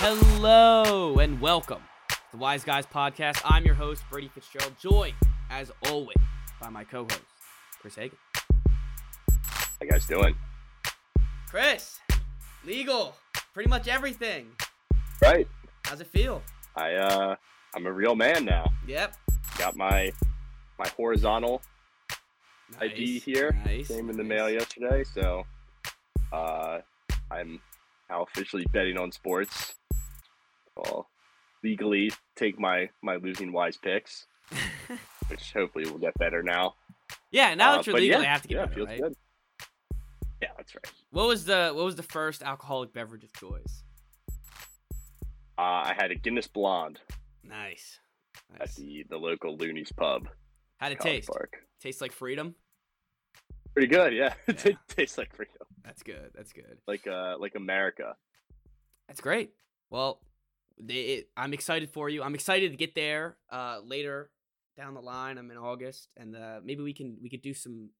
[0.00, 3.42] Hello and welcome to the Wise Guys Podcast.
[3.44, 5.16] I'm your host, Brady Fitzgerald, joined,
[5.50, 6.16] as always,
[6.60, 7.20] by my co host,
[7.80, 8.16] Chris Hagan.
[9.42, 10.36] How you guys doing?
[11.48, 11.98] Chris,
[12.64, 13.16] legal,
[13.52, 14.46] pretty much everything.
[15.20, 15.48] Right.
[15.84, 16.42] How's it feel?
[16.76, 17.34] I uh
[17.74, 18.70] I'm a real man now.
[18.86, 19.16] Yep.
[19.58, 20.12] Got my
[20.78, 21.60] my horizontal
[22.80, 23.50] ID here.
[23.66, 23.88] Nice.
[23.88, 24.28] Came in the nice.
[24.28, 25.44] mail yesterday, so
[26.32, 26.78] uh
[27.32, 27.60] I'm
[28.08, 29.74] now officially betting on sports.
[30.86, 31.08] I'll
[31.64, 34.26] legally take my my losing wise picks,
[35.28, 36.74] which hopefully will get better now.
[37.30, 39.00] yeah, now Uh, that you're legal, yeah, I have to get yeah, better, feels right?
[39.02, 39.14] good.
[40.42, 40.92] Yeah, that's right.
[41.10, 43.82] What was the what was the first alcoholic beverage of choice?
[45.58, 47.00] Uh, I had a Guinness Blonde
[47.42, 47.98] Nice.
[48.60, 50.28] at the the local Looney's pub.
[50.78, 51.28] How'd it taste?
[51.28, 51.56] Park.
[51.80, 52.54] Tastes like freedom.
[53.74, 54.34] Pretty good, yeah.
[54.46, 54.72] it Yeah.
[54.88, 56.30] tastes like freedom, That's good.
[56.34, 56.78] That's good.
[56.86, 58.14] like uh like America.
[59.08, 59.50] That's great.
[59.90, 60.20] Well,
[60.80, 62.22] they, it, I'm excited for you.
[62.22, 64.30] I'm excited to get there uh, later
[64.76, 65.38] down the line.
[65.38, 67.90] I'm in August, and uh, maybe we can we could do some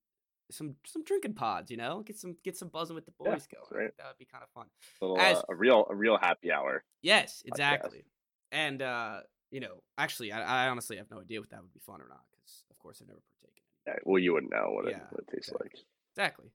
[0.51, 1.71] some some drinking pods.
[1.71, 3.85] You know, get some get some buzzing with the boys that's going.
[3.85, 3.91] right.
[3.99, 4.67] That would be kind of fun.
[5.01, 6.85] A, little, As- uh, a real a real happy hour.
[7.03, 8.05] Yes, exactly.
[8.53, 11.81] And uh, you know, actually, I, I honestly have no idea what that would be
[11.81, 13.63] fun or not because, of course, I've never partaken.
[13.87, 13.97] in it.
[13.97, 15.71] Yeah, well, you wouldn't know what, Yeah, it, what it tastes exactly.
[15.71, 15.85] like.
[16.17, 16.47] Exactly.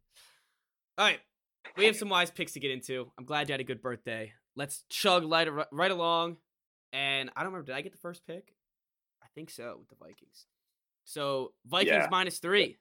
[0.97, 1.19] All right.
[1.77, 3.11] We have some wise picks to get into.
[3.17, 4.33] I'm glad you had a good birthday.
[4.55, 6.37] Let's chug light, right along.
[6.91, 8.53] And I don't remember, did I get the first pick?
[9.23, 10.45] I think so with the Vikings.
[11.05, 12.07] So Vikings Yeah.
[12.11, 12.77] minus three.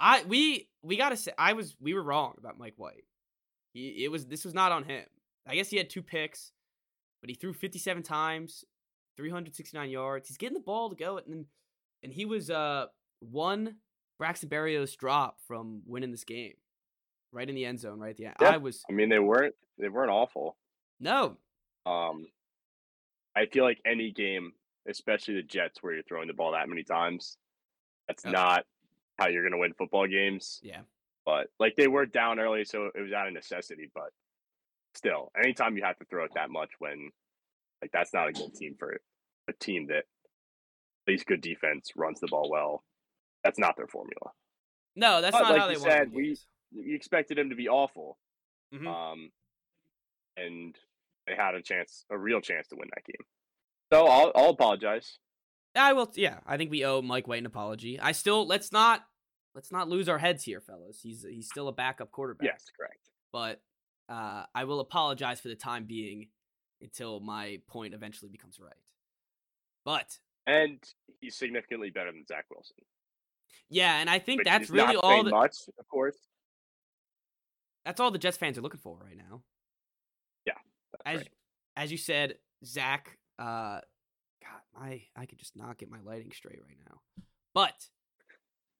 [0.00, 3.04] I we we gotta say I was we were wrong about Mike White.
[3.72, 5.04] He it was this was not on him.
[5.46, 6.52] I guess he had two picks,
[7.20, 8.64] but he threw 57 times,
[9.16, 10.28] 369 yards.
[10.28, 11.46] He's getting the ball to go, and
[12.02, 12.86] and he was uh
[13.20, 13.76] one
[14.18, 16.54] Braxton Berrios drop from winning this game,
[17.32, 18.34] right in the end zone, right at the end.
[18.40, 18.50] Yeah.
[18.50, 20.56] I was I mean, they weren't they weren't awful.
[21.00, 21.36] no,
[21.86, 22.26] Um,
[23.34, 24.52] I feel like any game,
[24.88, 27.38] especially the Jets, where you're throwing the ball that many times,
[28.06, 28.30] that's Oh.
[28.30, 28.64] not
[29.18, 30.60] how you're gonna win football games.
[30.62, 30.82] yeah,
[31.24, 33.90] But like they were down early, so it was out of necessity.
[33.94, 34.10] But
[34.94, 37.10] still, anytime you have to throw it that much, when
[37.80, 39.00] like that's not a good team for
[39.48, 40.04] a team that
[41.06, 42.84] plays good defense, runs the ball well.
[43.42, 44.30] That's not their formula.
[44.94, 46.46] no, that's But not like how you they said, we- games.
[46.74, 48.18] You expected him to be awful,
[48.72, 48.86] Mhm.
[48.86, 49.32] um,
[50.36, 50.76] and
[51.26, 53.26] they had a chance, a real chance to win that game.
[53.92, 55.18] So I'll, I'll apologize.
[55.74, 56.10] I will.
[56.14, 57.98] Yeah, I think we owe Mike White an apology.
[58.00, 59.06] I still let's not
[59.54, 61.00] let's not lose our heads here, fellas.
[61.02, 62.46] He's he's still a backup quarterback.
[62.46, 63.10] Yes, correct.
[63.32, 63.62] but
[64.08, 66.28] uh, I will apologize for the time being
[66.82, 68.72] until my point eventually becomes right.
[69.84, 70.78] But And
[71.20, 72.76] he's significantly better than Zach Wilson.
[73.70, 76.16] yeah, and I think which that's really all that, much, of course.
[77.84, 79.42] That's all the Jets fans are looking for right now.
[80.46, 80.54] Yeah.
[81.04, 81.28] As right.
[81.76, 82.34] as you said,
[82.64, 83.18] Zach.
[83.38, 83.80] Uh,
[84.42, 87.00] God, my I could just not get my lighting straight right now.
[87.54, 87.88] But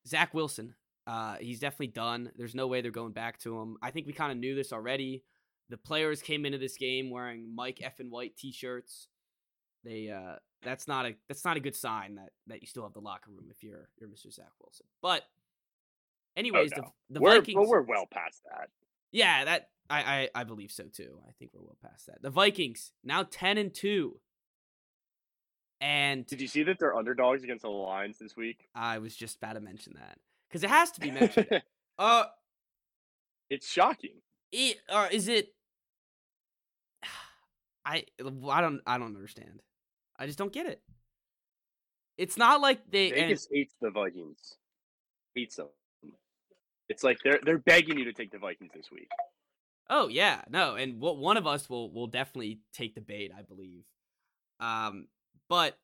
[0.06, 0.74] Zach Wilson,
[1.06, 2.30] uh, he's definitely done.
[2.36, 3.76] There's no way they're going back to him.
[3.82, 5.24] I think we kind of knew this already.
[5.68, 9.08] The players came into this game wearing Mike F and White T-shirts.
[9.84, 12.92] They uh, that's not a that's not a good sign that that you still have
[12.92, 14.32] the locker room if you're you're Mr.
[14.32, 14.86] Zach Wilson.
[15.00, 15.22] But
[16.36, 16.82] anyways, no.
[17.08, 17.56] the the we're, Vikings.
[17.56, 18.68] well, we're well past that.
[19.12, 21.18] Yeah, that I, I I believe so too.
[21.28, 22.22] I think we're well past that.
[22.22, 24.18] The Vikings now ten and two,
[25.82, 28.68] and Did you see that they're underdogs against the Lions this week?
[28.74, 30.16] I was just about to mention that
[30.48, 31.62] because it has to be mentioned.
[31.98, 32.24] uh,
[33.50, 34.22] it's shocking.
[34.52, 35.52] it, or is it?
[37.84, 38.04] I
[38.48, 39.60] I don't I don't understand.
[40.16, 40.80] I just don't get it.
[42.16, 44.56] It's not like they and- Vegas hates the Vikings.
[45.34, 45.68] Hates them.
[46.92, 49.08] It's like they're they're begging you to take the Vikings this week.
[49.88, 53.40] Oh yeah, no, and what one of us will will definitely take the bait, I
[53.40, 53.84] believe.
[54.60, 55.06] Um,
[55.48, 55.78] but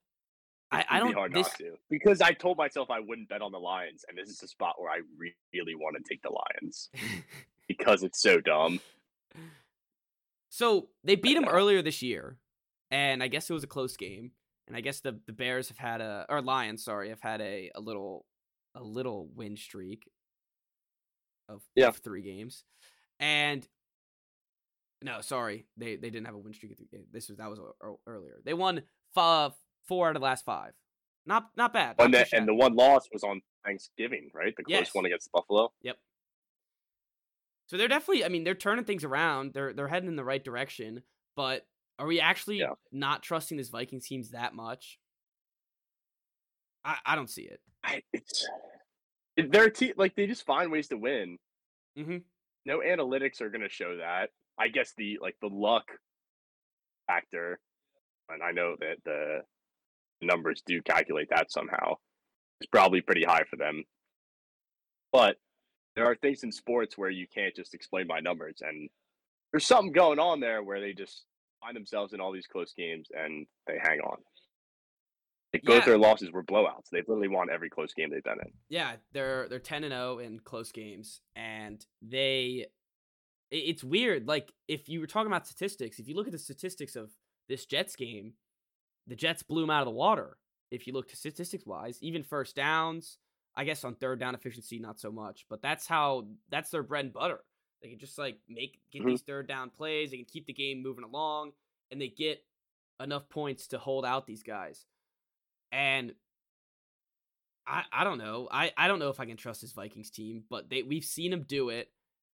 [0.71, 1.15] I, I don't.
[1.15, 4.19] hard this, not to because I told myself I wouldn't bet on the Lions, and
[4.19, 6.91] this is a spot where I re- really want to take the Lions
[7.69, 8.81] because it's so dumb.
[10.51, 12.37] so they beat them earlier this year,
[12.91, 14.33] and I guess it was a close game.
[14.67, 17.71] And I guess the the Bears have had a or Lions, sorry, have had a
[17.75, 18.27] a little
[18.75, 20.05] a little win streak
[21.49, 21.89] of, Yeah.
[21.89, 22.65] of three games,
[23.21, 23.67] and
[25.03, 26.77] no, sorry, they they didn't have a win streak.
[27.13, 27.61] This was that was
[28.07, 28.41] earlier.
[28.45, 28.83] They won
[29.15, 29.53] five,
[29.87, 30.73] four out of the last five.
[31.27, 31.97] Not not bad.
[31.99, 34.55] And the, and the one loss was on Thanksgiving, right?
[34.57, 34.95] The close Yes.
[34.95, 35.73] one against Buffalo.
[35.83, 35.99] Yep.
[37.69, 38.25] So they're definitely.
[38.25, 39.53] I mean, they're turning things around.
[39.53, 41.03] They're they're heading in the right direction.
[41.37, 41.67] But
[41.99, 42.73] are we actually Yeah.
[42.93, 44.99] not trusting this Vikings teams that much?
[46.85, 47.61] I I don't see it.
[47.85, 48.49] I, it's it-
[49.47, 51.39] their team like they just find ways to win.
[51.97, 52.25] Mhm.
[52.65, 54.31] No analytics are going to show that.
[54.59, 55.85] I guess the like the luck
[57.07, 57.61] factor,
[58.29, 59.45] and I know that the
[60.21, 61.95] numbers do calculate that somehow.
[62.61, 63.85] It's probably pretty high for them.
[65.13, 65.37] But
[65.95, 68.91] there are things in sports where you can't just explain by numbers, and
[69.53, 71.25] there's something going on there where they just
[71.61, 74.19] find themselves in all these close games and they hang on.
[75.59, 75.85] Like both Yeah.
[75.87, 76.89] their losses were blowouts.
[76.91, 78.53] They've literally won every close game they've been in.
[78.69, 82.67] Yeah, they're they're ten and zero in close games, and they.
[83.51, 84.27] It's weird.
[84.29, 87.11] Like if you were talking about statistics, if you look at the statistics of
[87.49, 88.35] this Jets game,
[89.07, 90.37] the Jets blew them out of the water.
[90.71, 93.17] If you look to statistics wise, even first downs,
[93.57, 95.47] I guess on third down efficiency, not so much.
[95.49, 97.43] But that's how that's their bread and butter.
[97.81, 99.07] They can just like make get Mhm.
[99.07, 100.11] these third down plays.
[100.11, 101.53] They can keep the game moving along,
[101.91, 102.45] and they get
[103.01, 104.85] enough points to hold out these guys.
[105.73, 106.13] And
[107.67, 108.49] I, I don't know.
[108.51, 111.31] I, I don't know if I can trust this Vikings team, but they we've seen
[111.31, 111.89] them do it,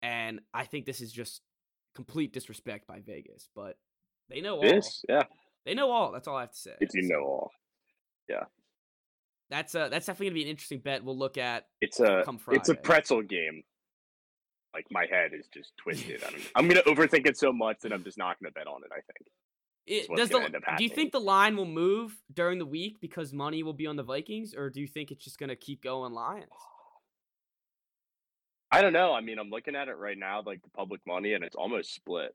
[0.03, 1.41] and I think this is just
[1.95, 3.49] complete disrespect by Vegas.
[3.55, 3.79] But
[4.29, 4.63] they know all.
[4.63, 5.25] This, yeah,
[5.65, 6.13] They know all.
[6.13, 6.75] That's all I have to say.
[6.81, 7.51] if you So know all.
[8.29, 8.45] Yeah.
[9.51, 11.05] That's uh that's definitely gonna be an interesting bet.
[11.05, 11.67] We'll look at.
[11.81, 13.63] It's a Come it's a pretzel game.
[14.73, 16.23] Like my head is just twisted.
[16.27, 18.91] I'm, I'm gonna overthink it so much that I'm just not gonna bet on it.
[18.91, 19.29] I think.
[19.87, 22.67] It, does the gonna end up do you think the line will move during the
[22.67, 25.57] week because money will be on the Vikings, or do you think it's just gonna
[25.57, 26.51] keep going Lions?
[28.71, 29.13] I don't know.
[29.13, 31.95] I mean, I'm looking at it right now, like the public money, and it's almost
[31.95, 32.35] split,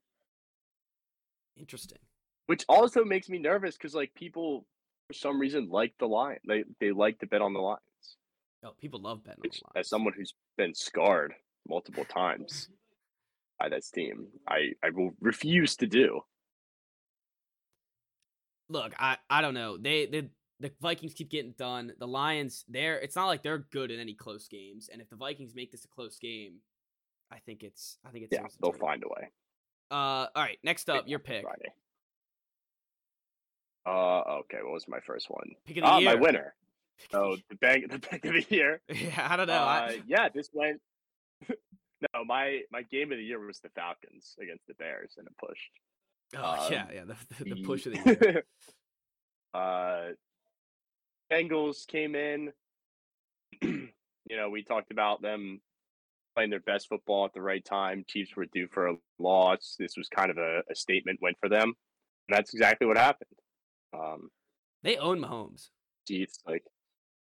[1.56, 1.98] Interesting.
[2.46, 4.66] which also makes me nervous because like people
[5.08, 6.38] for some reason like the line.
[6.48, 7.82] They they like to bet on the Lions.
[8.64, 9.88] Oh, people love betting on the Lions.
[9.88, 11.34] as someone who's been scarred
[11.68, 12.70] multiple times
[13.60, 16.22] by this team, I I will refuse to do.
[18.69, 19.78] Look, I I don't know.
[19.78, 20.30] They the
[20.60, 21.94] the Vikings keep getting done.
[22.00, 24.90] The Lions, they're it's not like they're good in any close games.
[24.92, 26.56] And if the Vikings make this a close game,
[27.31, 29.30] I think it's I think it's Yeah, they'll find a way.
[29.90, 30.58] Uh, all right.
[30.64, 31.44] Next up, your pick.
[31.44, 31.72] Friday.
[33.86, 34.58] Uh, okay.
[34.64, 35.52] What was my first one?
[35.66, 36.10] Pick of the Ah, year.
[36.10, 36.56] my winner.
[37.14, 38.81] Oh, the bank, the pick of the year.
[38.90, 39.10] year.
[39.16, 39.54] yeah, I don't know.
[39.54, 39.58] Uh,
[39.92, 40.81] I, yeah, this went.
[41.50, 45.34] no, my my game of the year was the Falcons against the Bears, and it
[45.38, 45.72] pushed.
[46.36, 47.04] Oh um, yeah, yeah.
[47.06, 48.44] The, the, the push of the year.
[49.54, 50.14] uh,
[51.32, 52.52] Bengals came in.
[53.62, 53.90] you
[54.30, 55.62] know, we talked about them
[56.36, 58.06] playing their best football at the right time.
[58.08, 59.76] Chiefs were due for a loss.
[59.80, 61.74] This was kind of a, a statement win for them,
[62.28, 63.32] and that's exactly what happened.
[63.94, 64.30] Um,
[64.84, 65.70] They own Mahomes.
[66.08, 66.64] Chiefs, like,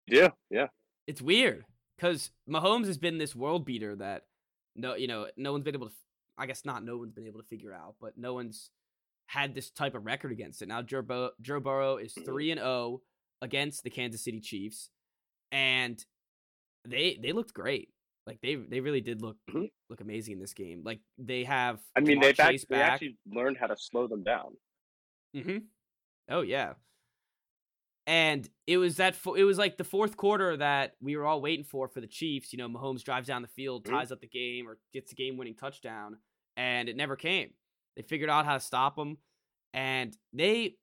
[0.06, 0.66] yeah, yeah,
[1.06, 1.64] It's weird
[1.96, 4.24] because Mahomes has been this world beater that
[4.76, 5.94] no, you know, no one's been able to.
[6.40, 6.82] I guess not.
[6.84, 8.70] No one's been able to figure out, but no one's
[9.26, 10.68] had this type of record against it.
[10.68, 12.24] Now Joe, Bur- Joe Burrow is Mhm.
[12.24, 13.02] three and zero
[13.42, 14.90] against the Kansas City Chiefs,
[15.52, 16.04] and
[16.84, 17.92] they they looked great.
[18.26, 19.70] Like they they really did look Mhm.
[19.88, 20.82] look amazing in this game.
[20.84, 21.80] Like they have.
[21.96, 24.56] I mean, they've Chase act- they actually learned how to slow them down.
[25.36, 25.58] Mm-hmm.
[26.30, 26.74] Oh yeah.
[28.06, 31.40] And it was that fo- it was like the fourth quarter that we were all
[31.40, 32.52] waiting for for the Chiefs.
[32.52, 33.90] You know, Mahomes drives down the field, Mhm.
[33.90, 36.18] ties up the game, or gets a game-winning touchdown,
[36.60, 37.50] and it never came.
[37.96, 39.16] They figured out how to stop him,
[39.72, 40.76] and they.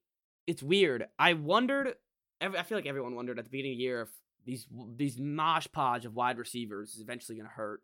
[0.47, 1.05] It's weird.
[1.19, 1.93] I wondered.
[2.41, 4.09] I feel like everyone wondered at the beginning of the year if
[4.45, 7.81] these these mosh podge of wide receivers is eventually going to hurt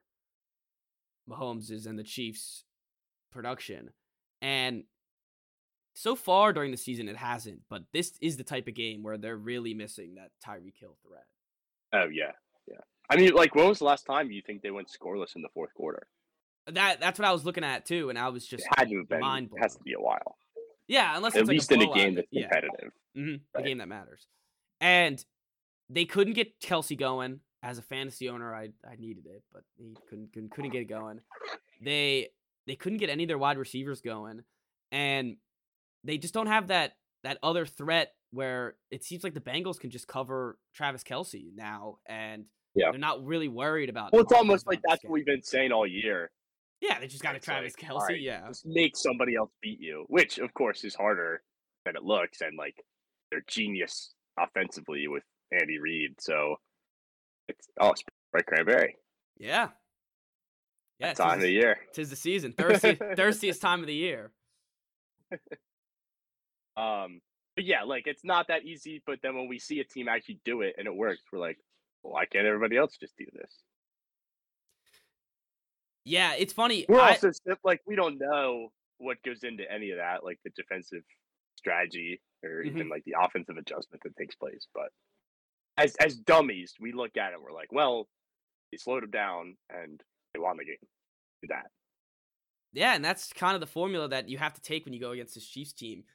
[1.29, 2.63] Mahomes' and the Chiefs'
[3.31, 3.91] production,
[4.41, 4.85] and
[5.93, 9.19] so far during the season it hasn't, but this is the type of game where
[9.19, 11.25] they're really missing that Tyreek Hill threat.
[11.93, 12.31] Oh yeah,
[12.67, 12.81] yeah.
[13.09, 15.49] I mean, like, when was the last time you think they went scoreless in the
[15.53, 16.07] fourth quarter?
[16.67, 18.97] That that's what I was looking at too, and I was just It had to
[18.99, 19.19] have been.
[19.19, 20.37] mind It has to be a while.
[20.87, 22.91] yeah, unless At it's like least a in a game that's yeah, competitive.
[23.15, 24.27] hmm a game that matters.
[24.79, 25.23] And
[25.89, 27.39] they couldn't get Kelce going.
[27.61, 30.89] As a fantasy owner, I I needed it, but he couldn't couldn't, couldn't get it
[30.89, 31.21] going.
[31.81, 32.29] They
[32.67, 34.43] they couldn't get any of their wide receivers going,
[34.91, 35.37] and
[36.03, 36.93] they just don't have that
[37.23, 41.99] that other threat where it seems like the Bengals can just cover Travis Kelce now,
[42.05, 42.91] and Yeah.
[42.91, 44.11] they're not really worried about.
[44.11, 46.31] Well, it's almost like that's what we've been saying all year.
[46.83, 47.95] Yeah, they just got a Travis like, Kelce.
[47.95, 51.41] alright, Yeah, Just make somebody else beat you, which of course is harder
[51.85, 52.75] than it looks, and like
[53.31, 55.23] they're genius offensively with
[55.53, 56.15] Andy Reid.
[56.19, 56.57] So
[57.47, 57.93] it's oh,
[58.33, 58.97] Brett Cranberry.
[59.37, 59.69] yeah,
[60.99, 61.13] yeah.
[61.13, 61.77] time of the year.
[61.93, 62.51] Tis the season.
[62.57, 64.31] Thirsty, thirstiest time of the year.
[66.75, 67.21] Um,
[67.55, 69.03] but yeah, like it's not that easy.
[69.05, 71.59] But then when we see a team actually do it and it works, we're like,
[72.01, 73.61] why can't everybody else just do this?
[76.05, 76.85] Yeah, it's funny.
[76.89, 77.31] We're I- also
[77.63, 81.03] like we don't know what goes into any of that, like the defensive
[81.57, 82.67] strategy or Mhm.
[82.67, 84.67] even like the offensive adjustment that takes place.
[84.73, 84.91] But
[85.77, 88.09] as as dummies, we look at it, we're like, well,
[88.71, 90.77] they slowed them down and they won the game.
[91.41, 91.71] Do that.
[92.73, 95.11] Yeah, and that's kind of the formula that you have to take when you go
[95.11, 96.05] against this Chiefs team.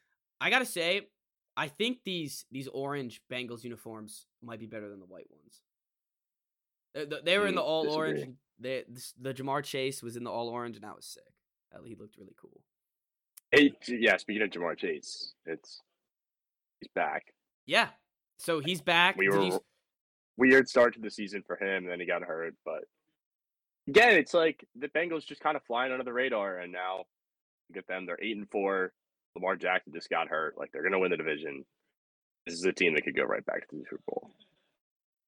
[0.40, 1.08] I gotta say,
[1.56, 5.62] I think these these orange Bengals uniforms might be better than the white ones.
[6.94, 8.08] They, they- were in the Mm, all disagree.
[8.22, 8.36] orange.
[8.58, 11.22] They, the, the Ja'Marr Chase was in the all orange, and that was sick.
[11.84, 12.60] He looked really cool.
[13.52, 14.16] Hey, yeah.
[14.16, 15.80] Speaking of Ja'Marr Chase, it's
[16.80, 17.34] he's back.
[17.66, 17.88] Yeah.
[18.38, 19.16] So he's back.
[19.16, 19.60] We were
[20.36, 22.54] weird start to the season for him, and then he got hurt.
[22.64, 22.84] But
[23.88, 27.04] again, it's like the Bengals just kind of flying under the radar, and now
[27.68, 28.06] look at them.
[28.06, 28.92] They're eight and four.
[29.34, 30.56] Lamar Jackson just got hurt.
[30.58, 31.64] Like they're gonna win the division.
[32.46, 34.30] This is a team that could go right back to the Super Bowl.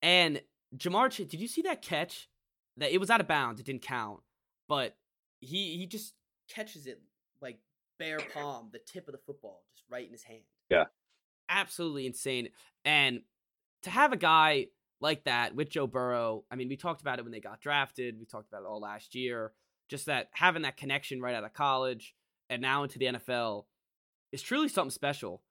[0.03, 0.41] And
[0.77, 2.29] Ja'Marr Chase, did you see that catch?
[2.77, 3.61] That it was out of bounds.
[3.61, 4.21] It didn't count,
[4.69, 4.97] but
[5.41, 6.15] he he just
[6.49, 7.01] catches it
[7.43, 7.59] like
[7.99, 10.43] bare palm, the tip of the football, just right in his hand.
[10.71, 10.85] Yeah.
[11.49, 12.49] absolutely insane.
[12.85, 13.23] And
[13.83, 14.67] to have a guy
[15.01, 18.19] like that with Joe Burrow, I mean, we talked about it when they got drafted.
[18.21, 19.53] We talked about it all last year.
[19.89, 22.15] Just that having that connection right out of college
[22.49, 23.65] and now into the NFL
[24.33, 25.43] is truly something special.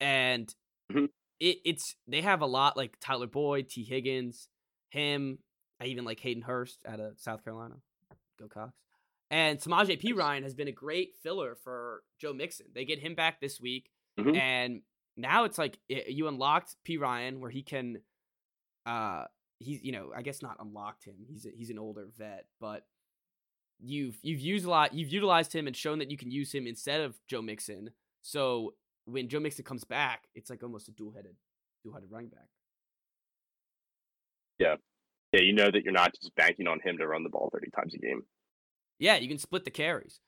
[0.00, 0.52] And
[0.90, 1.10] Mhm.
[1.40, 4.48] it, it's they have a lot like Tyler Boyd, Tee Higgins,
[4.90, 5.38] him.
[5.82, 7.74] I even like Hayden Hurst out of South Carolina.
[8.38, 8.72] Go Cox.
[9.30, 12.66] And Samaje Perine has been a great filler for Joe Mixon.
[12.74, 14.36] They get him back this week, Mhm.
[14.36, 14.82] and
[15.16, 18.02] now it's like i- you unlocked Perine where he can,
[18.86, 19.26] uh,
[19.58, 21.24] he's you know I guess not unlocked him.
[21.26, 22.86] He's a, he's an older vet, but
[23.80, 24.94] you've you've used a lot.
[24.94, 27.90] You've utilized him and shown that you can use him instead of Joe Mixon.
[28.20, 31.36] So when Joe Mixon comes back, it's like almost a dual headed
[31.82, 32.48] dual headed running back.
[34.58, 34.76] Yeah,
[35.40, 37.94] you know that you're not just banking on him to run the ball thirty times
[37.94, 38.22] a game.
[38.98, 40.20] Yeah, you can split the carries.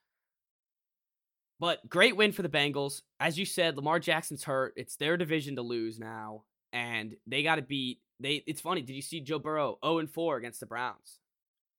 [1.61, 3.03] But great win for the Bengals.
[3.21, 4.75] As you said, Lamar Jackson's hurt.
[4.77, 8.01] It's their division to lose now, and they got to beat.
[8.21, 8.43] They.
[8.47, 8.83] It's funny.
[8.83, 11.21] Did you see Joe Burrow 0 and 4 against the Browns?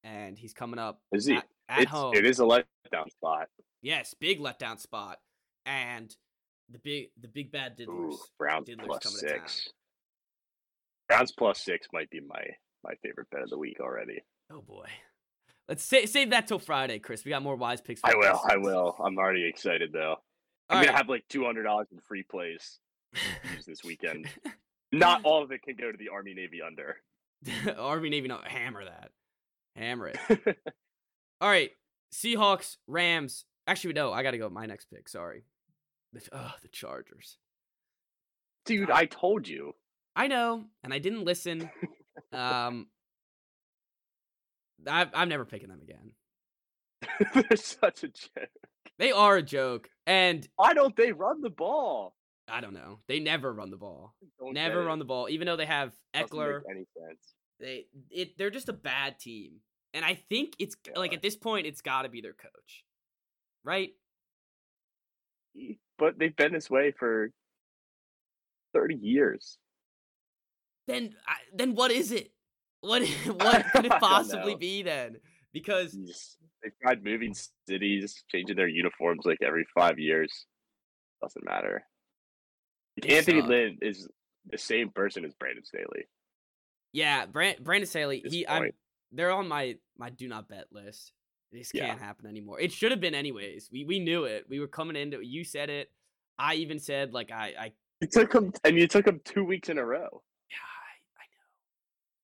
[0.03, 1.35] And he's coming up Is he?
[1.35, 2.13] at, at home.
[2.15, 3.47] It is a letdown spot.
[3.81, 5.17] Yes, big letdown spot.
[5.65, 6.15] And
[6.69, 8.13] the big, the big bad diddlers.
[8.13, 9.47] Ooh, Browns Diddler's plus coming to town.
[9.47, 9.69] six.
[11.07, 12.43] Browns plus six might be my
[12.85, 14.23] my favorite bet of the week already.
[14.51, 14.87] Oh boy.
[15.67, 17.25] Let's sa- save that till Friday, Chris.
[17.25, 18.01] We got more wise picks.
[18.01, 18.39] for I will.
[18.47, 18.95] I will.
[19.03, 20.17] I'm already excited though.
[20.69, 22.79] I'm All gonna have like two hundred dollars in free plays
[23.65, 24.27] this weekend.
[24.91, 26.97] Not all of it can go to the Army Navy under.
[27.77, 29.11] Army Navy, no, hammer that,
[29.75, 30.17] hammer it.
[31.41, 31.71] All right,
[32.13, 33.45] Seahawks, Rams.
[33.67, 35.09] Actually, no, I got to go with my next pick.
[35.09, 35.43] Sorry,
[36.31, 37.37] oh, the Chargers.
[38.65, 39.73] Dude, I told you.
[40.15, 41.69] I know, and I didn't listen.
[42.31, 42.87] Um,
[44.87, 46.11] I, I'm never picking them again.
[47.33, 48.49] They're such a joke.
[48.97, 52.15] They are a joke, and Why don't they run the ball?
[52.47, 52.99] I don't know.
[53.07, 54.13] They never run the ball.
[54.39, 56.61] Don't never run the ball, even though they have Ekeler.
[56.69, 57.33] any sense.
[57.59, 59.53] They it they're just a bad team,
[59.93, 62.83] and I think it's They like at this point it's got to be their coach,
[63.63, 63.89] right?
[65.97, 67.31] But they've been this way for
[68.73, 69.57] thirty years.
[70.87, 72.31] Then I, then what is it?
[72.81, 75.17] What what could it possibly be then?
[75.53, 75.95] Because
[76.63, 77.35] They've tried moving
[77.67, 80.45] cities, changing their uniforms like every five years.
[81.21, 81.83] Doesn't matter.
[83.01, 83.49] Like, Anthony suck.
[83.49, 84.07] Lynn is
[84.49, 86.07] the same person as Brandon Staley.
[86.91, 88.71] yeah, Brand, Brandon Staley, This he I'm
[89.11, 91.11] they're on my my do not bet list.
[91.51, 91.87] This Yeah.
[91.87, 92.59] can't happen anymore.
[92.59, 93.69] It should have been anyways.
[93.71, 94.45] We we knew it.
[94.49, 95.91] We were coming into you said it.
[96.39, 99.69] I even said like I I You took him, and you took him two weeks
[99.69, 100.23] in a row.
[100.49, 101.45] yeah, I, I know.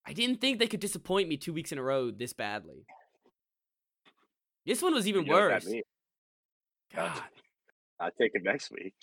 [0.04, 2.86] I didn't think they could disappoint me two weeks in a row this badly.
[4.66, 5.66] This one was even You know worse.
[6.94, 7.20] God,
[8.00, 8.94] I'll take it next week.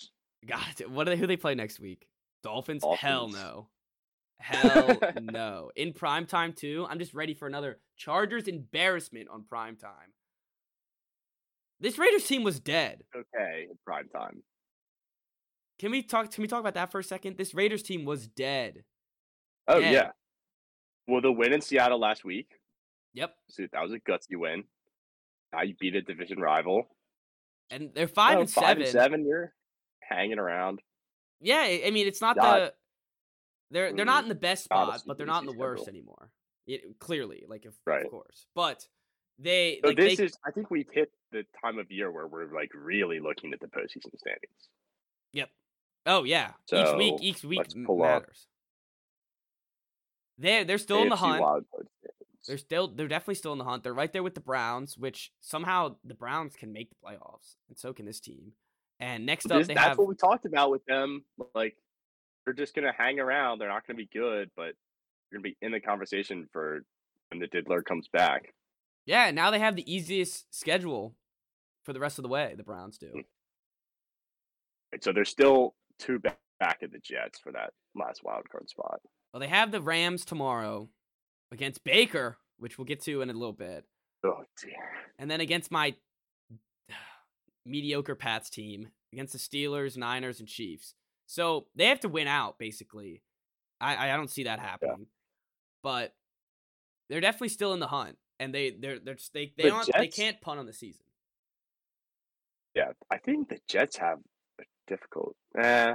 [0.46, 2.06] God, what are they, who they play next week?
[2.42, 2.84] Dolphins?
[2.98, 3.68] Hell no.
[4.38, 5.70] Hell no.
[5.76, 6.86] In prime time too.
[6.88, 10.14] I'm just ready for another Chargers embarrassment on prime time.
[11.80, 13.02] This Raiders team was dead.
[13.14, 14.42] Okay, in prime time.
[15.78, 16.30] Can we talk?
[16.30, 17.38] Can we talk about that for a second?
[17.38, 18.84] This Raiders team was dead.
[19.66, 19.90] Oh Yeah.
[19.90, 20.10] yeah.
[21.10, 22.48] Well, the win in Seattle last week.
[23.14, 24.64] Yep, So that was a gutsy win.
[25.52, 26.88] Now you beat a division rival.
[27.70, 28.82] and they're five Oh, and five seven.
[28.82, 29.26] and seven.
[29.26, 29.52] You're
[30.00, 30.80] hanging around.
[31.40, 32.74] Yeah, I mean it's not Not- the.
[33.72, 35.98] They're they're not Mm, in the best spot, but they're not in the worst schedule.
[35.98, 36.30] anymore.
[36.66, 38.04] It, clearly, like if, Right.
[38.04, 38.86] of course, but
[39.38, 40.36] they So like this they, is.
[40.44, 43.68] I think we've hit the time of year where we're like really looking at the
[43.68, 44.68] postseason standings.
[45.32, 45.50] Yep.
[46.06, 46.52] Oh yeah.
[46.72, 48.46] each week, each week let's m- pull up matters.
[50.40, 51.40] They're they're still in the hunt.
[51.42, 52.46] wild card standings.
[52.48, 53.82] They're still they're definitely still in the hunt.
[53.84, 57.78] They're right there with the Browns, which somehow the Browns can make the playoffs, and
[57.78, 58.52] so can this team.
[58.98, 61.24] And next But up, they that's have what we talked about with them.
[61.54, 61.76] Like
[62.44, 63.58] they're just gonna hang around.
[63.58, 64.74] They're not gonna be good, but
[65.30, 66.80] they're gonna be in the conversation for
[67.28, 68.54] when the diddler comes back.
[69.06, 69.30] yeah.
[69.30, 71.14] Now they have the easiest schedule
[71.84, 72.54] for the rest of the way.
[72.56, 73.12] The Browns Mm.
[73.12, 73.22] do.
[75.00, 76.38] So they're still two back
[76.82, 79.00] at the Jets for that last wild card spot.
[79.32, 80.88] Well, they have the Rams tomorrow
[81.52, 83.84] against Baker, which we'll get to in a little bit,
[84.24, 84.74] Oh dear.
[85.18, 85.94] and then against my
[87.64, 90.94] mediocre Pats team against the Steelers, Niners, and Chiefs.
[91.26, 93.22] So they have to win out, basically.
[93.80, 95.06] I I don't see that happening,
[95.82, 96.12] but
[97.08, 100.08] they're definitely still in the hunt, and they they're they're they they The aren't they
[100.08, 101.04] can't punt on the season.
[102.74, 104.18] Yeah, I think the Jets have
[104.60, 105.34] a difficult.
[105.58, 105.94] Eh,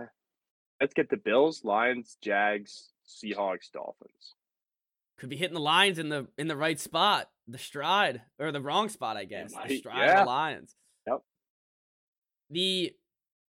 [0.82, 4.34] let's get the Bills, Lions, Jags, Seahawks, Dolphins.
[5.18, 8.62] Could be hitting the Lions in the in the right spot, the stride or the
[8.62, 9.52] wrong spot, I guess.
[9.52, 10.20] The might, stride of yeah.
[10.22, 10.76] the Lions.
[11.08, 11.22] Yep.
[12.50, 12.94] The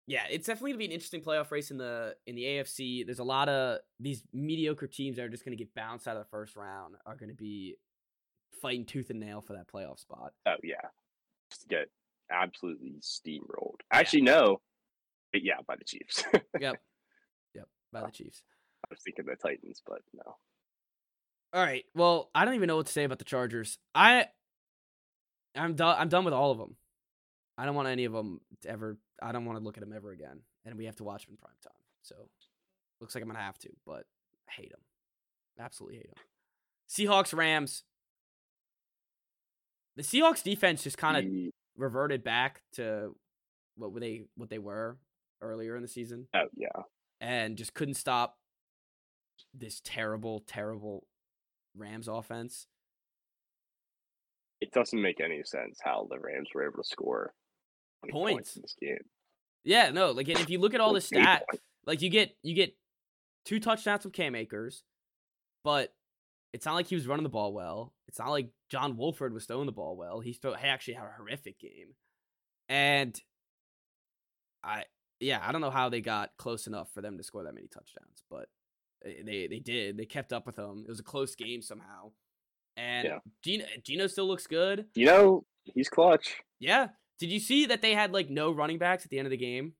[0.07, 3.05] yeah, it's definitely gonna be an interesting playoff race in the in the AFC.
[3.05, 6.23] There's a lot of these mediocre teams that are just gonna get bounced out of
[6.23, 7.77] the first round are gonna be
[8.63, 10.33] fighting tooth and nail for that playoff spot.
[10.47, 10.77] Oh yeah,
[11.51, 11.89] just get
[12.31, 13.81] absolutely steamrolled.
[13.93, 14.61] Actually, no,
[15.33, 16.25] but yeah, by the Chiefs.
[16.61, 16.81] Yep.
[17.55, 17.69] Yep.
[17.93, 18.43] By the Chiefs.
[18.85, 20.37] I was thinking the Titans, but no.
[21.52, 21.85] All right.
[21.95, 23.78] Well, I don't even know what to say about the Chargers.
[23.95, 24.26] I
[25.56, 25.97] I'm done.
[25.99, 26.76] I'm done with all of them.
[27.59, 28.99] I don't want any of them to ever.
[29.23, 30.40] I don't want to look at them ever again.
[30.64, 31.73] And we have to watch them in prime time.
[32.02, 32.14] So
[33.00, 34.04] looks like I'm gonna have to, but
[34.49, 34.80] I hate them.
[35.59, 36.25] Absolutely hate them.
[36.88, 37.85] Seahawks Rams.
[39.97, 41.30] The Seahawks defense just kind of mm.
[41.30, 43.14] The- reverted back to
[43.76, 44.97] what were they what they were
[45.42, 46.83] earlier in the season oh yeah,
[47.21, 48.38] and just couldn't stop
[49.55, 51.07] this terrible, terrible
[51.76, 52.66] Rams offense.
[54.61, 57.35] it doesn't make any sense how the Rams were able to score
[58.09, 58.57] 20 Points.
[58.57, 59.05] in this game.
[59.64, 61.64] Yeah, no, like and if you look at all the Like, eight stat, points.
[61.87, 62.76] like you get you get
[63.45, 64.83] two touchdowns from Cam Akers,
[65.64, 65.93] but
[66.52, 67.93] it's not like he was running the ball well.
[68.09, 70.21] It's not like John Wolford was throwing the ball well.
[70.21, 71.95] He throw, he actually had a horrific game,
[72.69, 73.21] and
[74.62, 74.85] I
[75.21, 77.67] yeah I don't know how they got close enough for them to score that many
[77.67, 78.49] touchdowns, but
[79.04, 79.97] they they, they did.
[79.97, 80.85] They kept up with them.
[80.87, 82.13] It was a close game somehow,
[82.76, 83.19] and Yeah.
[83.43, 84.87] Gino Gino still looks good.
[84.95, 86.37] You know, he's clutch.
[86.59, 86.89] Yeah.
[87.19, 89.37] Did you see that they had like no running backs at the end of the
[89.37, 89.73] game?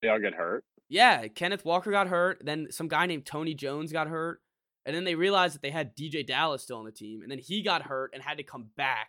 [0.00, 0.64] They all get hurt.
[0.88, 2.42] Yeah, Kenneth Walker got hurt.
[2.44, 4.40] Then some guy named Tony Jones got hurt.
[4.86, 7.22] And then they realized that they had DeeJay Dallas still on the team.
[7.22, 9.08] And then he got hurt and had to come back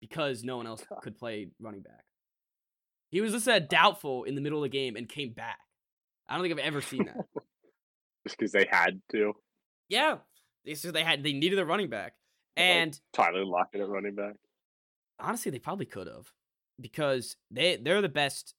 [0.00, 2.04] because no one else could play running back.
[3.10, 5.58] He was just as doubtful in the middle of the game and came back.
[6.28, 7.26] I don't think I've ever seen that.
[8.26, 9.32] Just because they had to.
[9.88, 10.18] yeah.
[10.64, 12.14] They said they had they needed a running back.
[12.56, 14.34] Like, And Tyler Lockett at running back.
[15.18, 16.32] honestly, they probably could have
[16.78, 18.54] because they they're the best.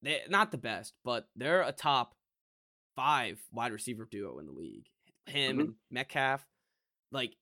[0.00, 2.14] They not the best, but they're a top
[2.96, 4.86] five wide receiver duo in the league.
[5.26, 5.60] Him Mhm.
[5.60, 6.46] and Metcalf,
[7.12, 7.36] like,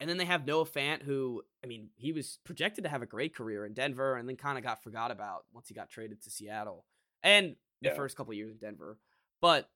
[0.00, 3.06] and then they have Noah Fant, who I mean, he was projected to have a
[3.06, 6.22] great career in Denver, and then kind of got forgot about once he got traded
[6.22, 6.86] to Seattle
[7.22, 7.94] and the Yeah.
[7.96, 8.98] first couple years in Denver.
[9.42, 9.70] But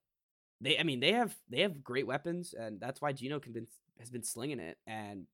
[0.61, 3.67] they, I mean, they have they have great weapons, and that's why Gino can been,
[3.99, 5.27] has been slinging it, and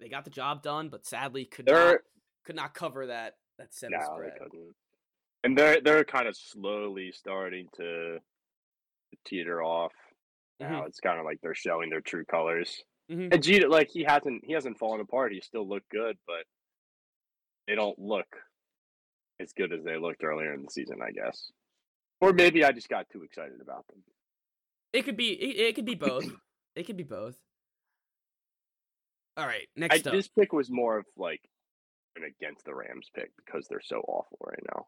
[0.00, 2.02] they got the job done, but sadly could not They're
[2.44, 4.32] could not cover that that seven no, spread.
[5.44, 8.18] And they're they're kind of slowly starting to
[9.26, 9.92] teeter off.
[10.58, 10.86] Now Mhm.
[10.88, 12.82] it's kind of like they're showing their true colors.
[13.10, 13.32] Mhm.
[13.32, 15.32] And Gino, like he hasn't he hasn't fallen apart.
[15.32, 16.46] He still looked good, but
[17.66, 18.26] they don't look
[19.40, 21.50] as good as they looked earlier in the season, I guess.
[22.20, 24.02] Or maybe I just got too excited about them.
[24.94, 26.24] It could be it, it could be both.
[26.76, 27.36] it could be both.
[29.36, 30.12] All right, I, next up.
[30.12, 31.40] this pick was more of like
[32.16, 34.86] an against the Rams pick because they're so awful right now.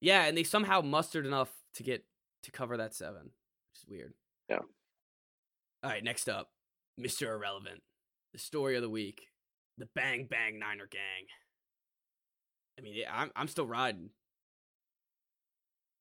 [0.00, 2.04] Yeah, and they somehow mustered enough to get
[2.44, 4.14] to cover that seven, which is weird.
[4.48, 4.60] Yeah.
[5.82, 6.50] All right, next up,
[7.00, 7.34] Mr.
[7.34, 7.82] Irrelevant,
[8.32, 9.22] the story of the week,
[9.76, 11.26] the Bang Bang Niner Gang.
[12.78, 14.10] I mean, I'm I'm still riding.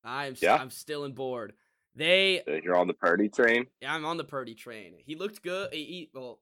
[0.04, 0.58] I'm Yeah.
[0.58, 1.54] I'm still in board.
[1.96, 3.68] They You're on the Purdy train.
[3.82, 4.96] Yeah, I'm on the Purdy train.
[5.06, 5.74] He looked good.
[5.74, 6.40] He, he- well,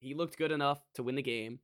[0.00, 1.58] he looked good enough to win the game.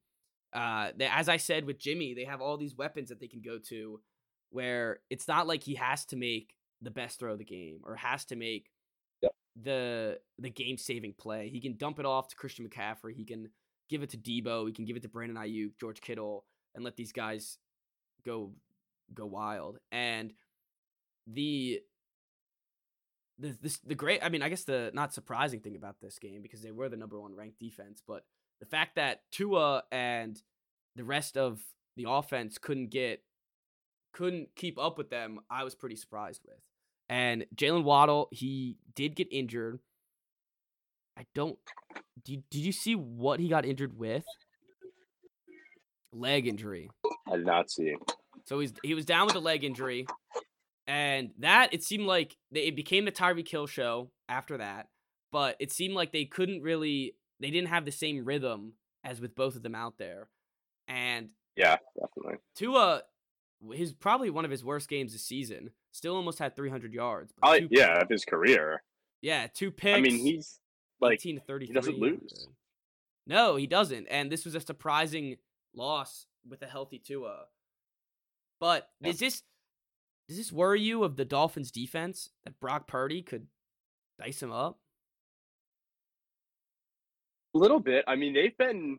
[0.53, 3.41] Uh, they, as I said with Jimmy, they have all these weapons that they can
[3.41, 4.01] go to,
[4.51, 7.97] where it's not like he has to make the best throw of the game or
[7.97, 8.71] has to make
[9.23, 9.33] Yep.
[9.63, 11.49] the the game saving play.
[11.49, 13.15] He can dump it off to Christian McCaffrey.
[13.15, 13.49] He can
[13.89, 14.67] give it to Deebo.
[14.67, 17.59] He can give it to Brandon Aiyuk, George Kittle, and let these guys
[18.27, 18.53] go
[19.15, 19.79] go wild.
[19.93, 20.33] And
[21.27, 21.81] the
[23.38, 26.42] the this the great I mean I guess the not surprising thing about this game
[26.42, 28.25] because they were the number one ranked defense, but
[28.61, 30.40] the fact that Tua and
[30.97, 31.61] the rest of
[31.97, 33.23] the offense couldn't get
[34.12, 36.59] couldn't keep up with them, I was pretty surprised with.
[37.09, 39.81] And Jalen Waddle, he did get injured.
[41.18, 41.59] I don't.
[42.25, 44.25] Did, did you see what he got injured with?
[46.12, 46.90] Leg injury.
[47.31, 47.97] I did not see.
[48.47, 50.07] So he's he was down with a leg injury,
[50.87, 54.88] and that it seemed like they, it became the Tyreek Kill show after that.
[55.33, 59.35] But it seemed like they couldn't really they didn't have the same rhythm as with
[59.35, 60.29] both of them out there.
[60.88, 62.38] And Yeah, definitely.
[62.55, 63.03] Tua,
[63.73, 65.70] his probably one of his worst games this season.
[65.92, 67.33] Still almost had 300 yards.
[67.40, 68.83] but Probably, yeah, of his career.
[69.23, 69.97] yeah, two picks.
[69.97, 70.59] I mean, he's
[71.01, 71.75] like 18 to 33.
[71.75, 72.49] doesn't lose.
[73.27, 74.07] No, he doesn't.
[74.09, 75.37] And this was a surprising
[75.75, 77.47] loss with a healthy Tua.
[78.61, 79.11] But Yeah.
[79.11, 79.42] is this
[80.29, 83.47] does this worry you of the Dolphins defense that Brock Purdy could
[84.19, 84.79] dice him up?
[87.55, 88.05] a little bit.
[88.07, 88.99] I mean, they've been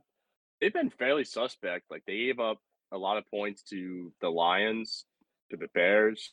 [0.62, 1.86] they've been fairly suspect.
[1.90, 2.60] Like they gave up
[2.92, 5.06] a lot of points to the Lions,
[5.52, 6.32] to the Bears.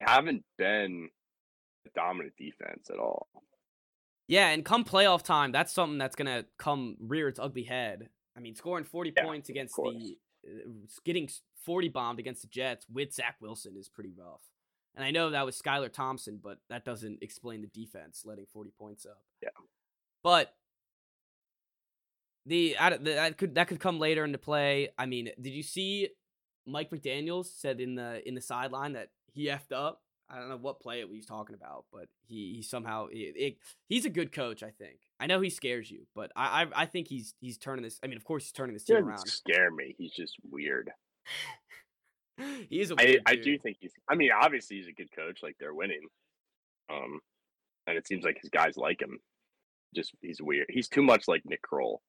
[0.00, 1.08] Haven't been
[1.86, 3.28] a dominant defense at all.
[4.28, 8.08] Yeah, and come playoff time, that's something that's gonna come rear its ugly head.
[8.36, 10.16] I mean, scoring 40 Yeah, points against the
[10.46, 10.70] uh,
[11.04, 11.28] getting
[11.66, 14.40] 40 bombed against the Jets with Zach Wilson is pretty rough.
[14.94, 18.70] And I know that was Skylar Thompson, but that doesn't explain the defense letting 40
[18.78, 19.20] points up.
[19.42, 19.50] Yeah.
[20.22, 20.54] But
[22.46, 24.88] the, I the that could that could come later into play.
[24.96, 26.08] I mean, did you see
[26.66, 30.00] Mike McDaniel's said in the in the sideline that he effed up?
[30.28, 33.56] I don't know what play it was talking about, but he, he somehow it, it,
[33.88, 34.62] he's a good coach.
[34.62, 34.98] I think.
[35.20, 37.98] I know he scares you, but I, I I think he's he's turning this.
[38.02, 39.28] I mean, of course, he's turning this He team doesn't around.
[39.28, 39.94] scare me.
[39.98, 40.90] He's just weird.
[42.68, 43.44] he is a I weird I dude.
[43.44, 43.92] do think he's.
[44.08, 45.40] I mean, obviously he's a good coach.
[45.42, 46.02] Like they're winning,
[46.90, 47.20] um,
[47.86, 49.18] and it seems like his guys like him.
[49.94, 50.66] Just he's weird.
[50.68, 52.02] He's too much like Nick Kroll.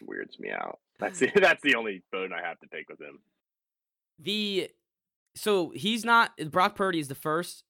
[0.00, 0.78] Weirds me out.
[0.98, 3.18] That's the, that's the only bone I have to pick with him.
[4.18, 4.70] The
[5.34, 7.64] so he's not Brock Purdy is the first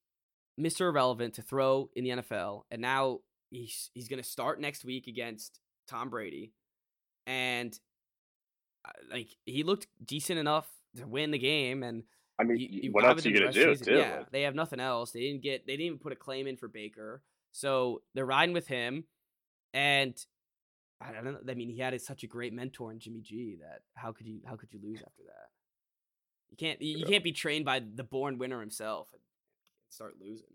[0.61, 0.83] Mr.
[0.89, 5.61] Irrelevant to throw in the NFL, and now he's he's gonna start next week against
[5.87, 6.53] Tom Brady,
[7.27, 7.79] and
[9.11, 12.05] like he looked decent enough to win the game, and
[12.39, 13.99] I mean, you- you what else are you gonna rest of the do too?
[13.99, 15.13] Yeah, they have nothing else.
[15.13, 18.53] They didn't get they didn't even put a claim in for Baker, so they're riding
[18.55, 19.05] with him,
[19.73, 20.15] and.
[21.01, 21.39] I don't know.
[21.49, 24.41] I mean, he had such a great mentor in Jimmy G that how could you
[24.45, 25.47] how could you lose after that?
[26.51, 29.23] You can't you, can't be trained by the born winner himself and
[29.91, 30.49] start losing.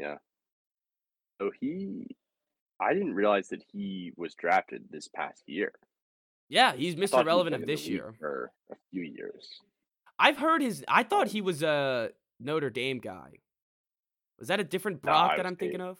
[0.00, 0.16] Yeah.
[1.40, 2.08] So he,
[2.80, 5.72] I didn't realize that he was drafted this past year.
[6.54, 7.24] Yeah, he's Mr.
[7.26, 8.14] Relevant of this year.
[8.20, 9.48] for a few years.
[10.20, 10.84] I've heard his.
[10.86, 13.40] I thought Um, he was a Notre Dame guy.
[14.38, 15.98] Was that a different Brock I that I'm thinking of?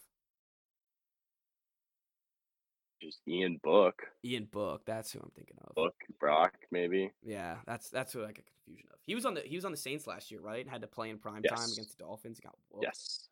[3.03, 4.83] Just Ian Book, Ian Book.
[4.87, 5.75] That's who I'm thinking of.
[5.75, 7.11] Book Brock, maybe.
[7.25, 8.99] Yeah, that's that's who I get confusion of.
[9.03, 10.69] He was on the he was on the Saints last year, right?
[10.69, 12.39] Had to play in prime time against the Dolphins.
[12.39, 12.85] Got whooped.
[12.85, 13.29] Yes.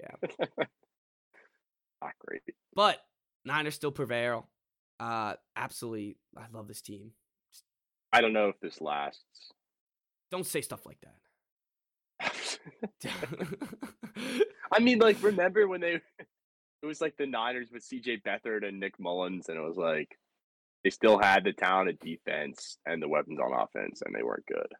[0.00, 0.46] Yeah.
[2.02, 2.40] Not great.
[2.74, 3.04] But
[3.44, 4.48] Niners still prevail.
[4.98, 7.12] Uh, absolutely, I love this team.
[8.12, 9.52] I don't know if this lasts.
[10.30, 11.16] Don't say stuff like that.
[14.72, 16.00] I mean, like, remember when they?
[16.82, 18.22] It was like the Niners with C.J.
[18.26, 20.16] Beathard and Nick Mullens, and it was like
[20.84, 24.72] they still had the talented defense and the weapons on offense, and they weren't good.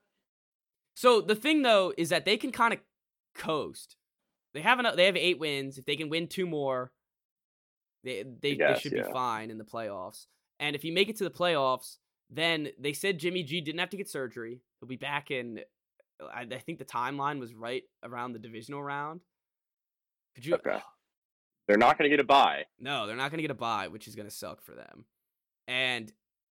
[0.95, 2.81] So the thing though is that they can kind of
[3.35, 3.97] coast.
[4.55, 4.97] They have enough.
[4.97, 5.79] They have eight wins.
[5.79, 6.91] If they can win two more,
[8.07, 9.03] they they, they should yeah.
[9.03, 10.27] be fine in the playoffs.
[10.59, 11.97] And if you make it to the playoffs,
[12.31, 14.62] then they said Jimmy G didn't have to get surgery.
[14.81, 15.61] He'll be back in.
[16.23, 19.21] I, I think the timeline was right around the divisional round.
[20.35, 20.55] Could you?
[20.55, 20.79] Okay.
[21.69, 22.64] They're not going to get a bye.
[22.79, 25.05] No, they're not going to get a bye, which is going to suck for them.
[25.66, 26.12] And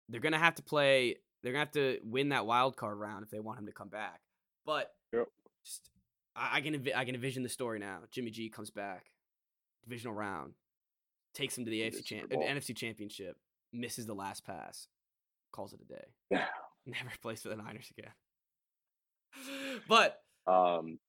[0.10, 1.18] they're going to have to play.
[1.44, 3.72] They're going to have to win that wild card round if they want him to
[3.72, 4.22] come back.
[4.66, 5.28] But Yep.
[5.64, 5.92] just,
[6.36, 8.00] I, I can I can envision the story now.
[8.12, 9.12] Jimmy G comes back,
[9.84, 10.54] divisional round,
[11.34, 13.38] takes him to the AFC NFC Championship,
[13.72, 14.88] misses the last pass,
[15.52, 16.42] calls it a day,
[16.86, 18.12] never plays for the Niners again.
[19.88, 21.00] But Um,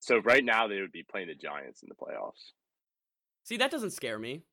[0.00, 2.52] so right now they would be playing the Giants in the playoffs.
[3.44, 4.44] See, that doesn't scare me.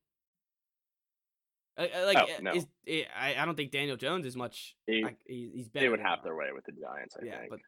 [1.78, 2.52] Uh, uh, like, Oh, uh, no.
[2.54, 4.76] is, eh, I, I don't think Daniel Jones is much.
[4.86, 5.86] He, he's better.
[5.86, 7.50] They would have their way with the Giants, I yeah, think.
[7.50, 7.60] but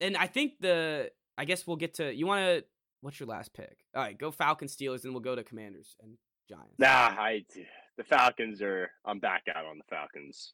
[0.00, 1.10] and I think the.
[1.38, 2.12] I guess we'll get to.
[2.12, 2.64] You want to?
[3.00, 3.76] What's your last pick?
[3.94, 6.16] All right, go Falcons, Steelers, and we'll go to Commanders and
[6.48, 6.74] Giants.
[6.78, 7.44] Nah, I
[7.96, 8.90] the Falcons are.
[9.04, 10.52] I'm back out on the Falcons.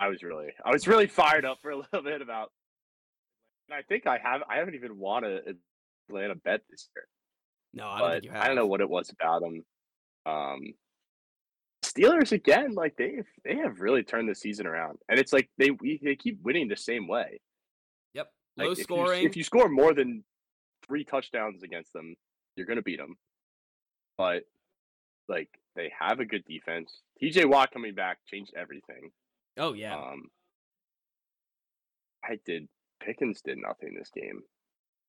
[0.00, 2.50] I was really, I was really fired up for a little bit about.
[3.68, 5.38] And I think I have, I haven't even won a
[6.08, 7.04] Atlanta bet this year,
[7.72, 8.42] no, I don't but think you have.
[8.42, 9.64] I don't know what it was about them.
[10.26, 10.60] Um,
[11.84, 15.70] Steelers again, like they they have really turned the season around, and it's like they
[15.70, 17.40] we, they keep winning the same way.
[18.14, 19.24] Yep, Like, low if you- scoring.
[19.24, 20.24] if you score more than
[20.86, 22.14] three touchdowns against them,
[22.56, 23.16] you're gonna beat them.
[24.18, 24.44] But
[25.28, 27.00] like they have a good defense.
[27.18, 27.44] T.J.
[27.46, 29.10] Watt coming back changed everything.
[29.58, 30.24] oh yeah, Um,
[32.24, 32.68] I did
[33.00, 34.42] Pickens did nothing this game.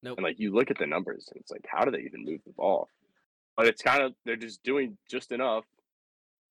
[0.01, 0.17] Nope.
[0.17, 2.41] And like you look at the numbers and it's like how do they even move
[2.45, 2.87] the ball?
[3.55, 5.65] But it's kind of they're just doing just enough.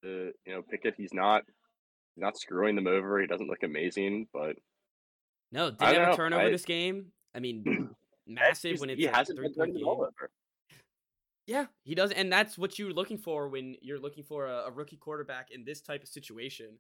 [0.03, 1.43] To, you know, Pickett, he's not
[2.17, 3.21] not screwing them over.
[3.21, 4.57] He doesn't look amazing, but
[5.51, 7.07] No, did don't have a turnover I- this game?
[7.35, 7.65] I mean,
[8.27, 9.85] massive he's- when it's he hasn't been three-point the game.
[9.87, 10.31] ball over.
[11.47, 14.71] Yeah, he does, and that's what you're looking for when you're looking for a, a
[14.71, 16.79] rookie quarterback in this type of situation.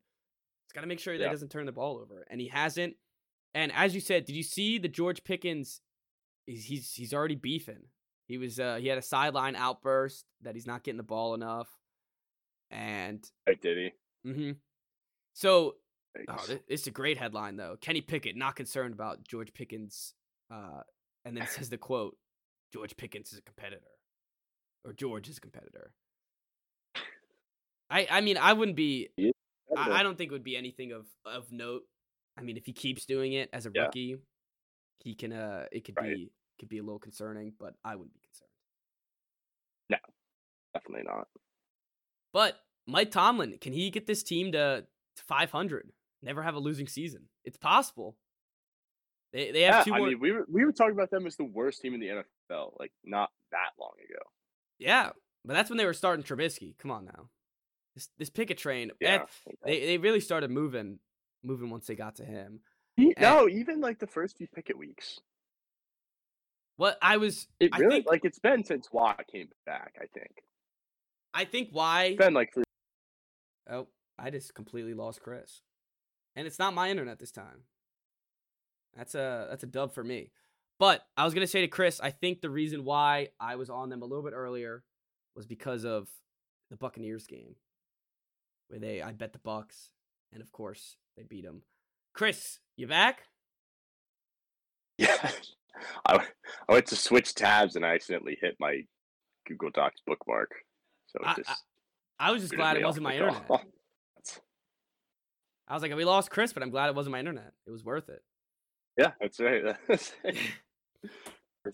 [0.66, 2.94] It's got to make sure that he doesn't turn the ball over, and he hasn't.
[3.54, 5.80] And as you said, did you see the George Pickens?
[6.46, 7.82] He's he's, he's already beefing.
[8.28, 11.68] He was uh, he had a sideline outburst that he's not getting the ball enough,
[12.70, 13.28] and
[13.60, 13.90] did he?
[14.30, 14.52] Mm-hmm.
[15.34, 15.74] so
[16.16, 16.46] oh, Thanks.
[16.46, 17.76] thi- this is a great headline though.
[17.80, 20.14] Kenny Pickett not concerned about George Pickens,
[20.52, 20.82] uh,
[21.24, 22.16] and then says the quote:
[22.72, 23.82] "George Pickens is a competitor,
[24.84, 25.92] or George is a competitor."
[27.90, 29.08] I I mean I wouldn't be.
[29.76, 31.82] I, I don't think it would be anything of of note.
[32.36, 33.84] I mean, if he keeps doing it as a Yeah.
[33.84, 34.16] rookie,
[35.00, 35.32] he can.
[35.32, 36.14] Uh, it could Right.
[36.14, 38.50] be could be a little concerning, but I wouldn't be concerned.
[39.90, 39.98] No.
[40.74, 41.28] Definitely not.
[42.32, 45.92] But Mike Tomlin, can he get this team to, to 500?
[46.22, 47.28] Never have a losing season.
[47.44, 48.16] It's possible.
[49.32, 50.08] They they have Yeah, two I more.
[50.08, 52.78] mean, we were we were talking about them as the worst team in the NFL,
[52.78, 54.22] like not that long ago.
[54.78, 55.10] yeah,
[55.44, 56.76] but that's when they were starting Trubisky.
[56.78, 57.28] Come on now,
[57.94, 58.90] this this Pickett train.
[58.90, 59.28] Eh, yeah, that-
[59.64, 60.98] they they really started moving
[61.42, 62.60] moving once they got to him.
[62.96, 65.18] He- and- no, even like the first few Pickett weeks.
[66.76, 69.94] What I was, It I really think, like it's been since Watt came back.
[70.00, 70.42] I think
[71.34, 72.04] I think why.
[72.06, 72.64] it's been like three.
[73.70, 75.62] Oh, I just completely lost Chris,
[76.36, 77.62] and it's not my internet this time.
[78.96, 80.30] That's a that's a dub for me.
[80.78, 83.88] But I was gonna say to Chris, I think the reason why I was on
[83.88, 84.82] them a little bit earlier
[85.34, 86.08] was because of
[86.70, 87.56] the Buccaneers game,
[88.68, 89.90] where they I bet the Bucks,
[90.32, 91.62] and of course they beat them.
[92.14, 93.22] Chris, you back?
[94.98, 95.30] Yeah,
[96.06, 96.26] I
[96.68, 98.82] I went to switch tabs and I accidentally hit my
[99.46, 100.50] Google Docs bookmark.
[101.06, 101.64] So I- just
[102.18, 103.50] I was just glad it wasn't my internet.
[105.68, 107.52] I was like, we lost Chris, but I'm glad it wasn't my internet.
[107.66, 108.22] It was worth it.
[108.98, 109.76] Yeah, that's right.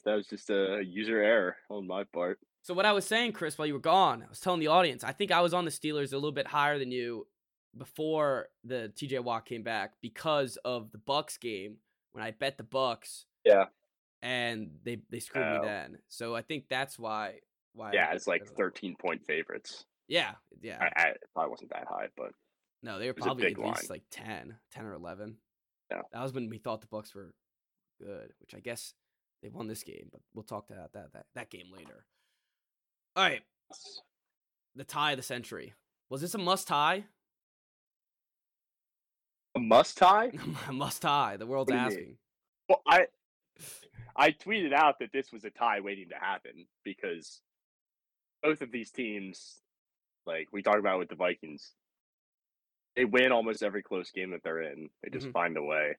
[0.05, 2.39] That was just a user error on my part.
[2.63, 5.03] So what I was saying, Chris, while you were gone, I was telling the audience,
[5.03, 7.27] I think I was on the Steelers a little bit higher than you
[7.77, 11.77] before the TJ Watt came back because of the Bucks game
[12.13, 13.25] when I bet the Bucks.
[13.47, 13.67] Yeah.
[14.21, 15.61] And they they screwed Oh.
[15.63, 15.99] me then.
[16.09, 17.37] So I think that's why
[17.73, 18.55] why Yeah, it's like them.
[18.59, 19.87] 13 point favorites.
[20.07, 20.79] Yeah, yeah.
[20.83, 22.33] I, I, it probably wasn't that high, but
[22.83, 23.89] no, they were probably at least line.
[23.89, 25.37] like 10, 10 or 11.
[25.91, 26.03] Yeah.
[26.13, 27.35] That was when we thought the Bucks were
[28.01, 28.95] good, which I guess
[29.43, 32.05] they won this game, but we'll talk about that that that, game later.
[33.17, 33.43] All right,
[34.75, 35.75] the tie of the century.
[36.11, 37.05] Was this a must tie?
[39.59, 40.31] a must tie.
[40.69, 41.37] A must tie.
[41.37, 41.81] The world's mean?
[41.81, 42.17] asking.
[42.69, 43.07] Well, I
[44.17, 47.41] I tweeted out that this was a tie waiting to happen because
[48.43, 49.61] both of these teams,
[50.27, 51.73] like we talked about with the Vikings,
[52.99, 54.91] they win almost every close game that they're in.
[55.03, 55.33] They just Mhm.
[55.33, 55.97] find a way.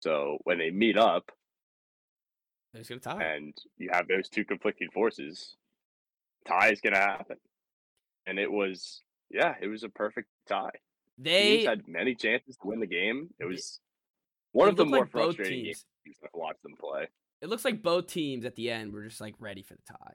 [0.00, 1.32] So when they meet up
[2.72, 3.24] They're just gonna tie.
[3.24, 5.56] and you have those two conflicting forces,
[6.44, 7.38] tie is gonna happen.
[8.26, 10.70] And it was yeah, it was a perfect tie.
[11.16, 13.32] They Teams had many chances to win the game.
[13.38, 13.80] It was
[14.52, 15.86] one of the more like frustrating teams.
[16.04, 17.08] games to watch them play.
[17.40, 20.14] It looks like both teams at the end were just like ready for the tie.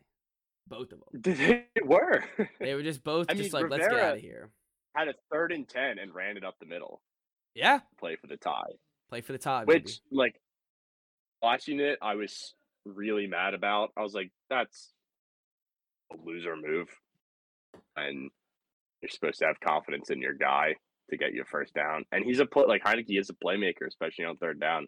[0.67, 1.21] Both of them.
[1.23, 2.23] They were.
[2.59, 4.51] They were just both I just mean, like, let's get out of here.
[4.95, 7.01] Had a third and ten and ran it up the middle
[7.55, 8.73] Yeah, play for the tie.
[9.09, 9.65] play for the tie.
[9.65, 9.81] baby.
[9.81, 10.35] Which like
[11.41, 12.53] watching it, I was
[12.85, 13.91] really mad about.
[13.97, 14.91] I was like, that's
[16.11, 16.87] a loser move.
[17.95, 18.29] And
[19.01, 20.75] you're supposed to have confidence in your guy
[21.11, 22.03] to get you first down.
[22.11, 24.87] And he's a play like Heinicke is a playmaker, especially on third down.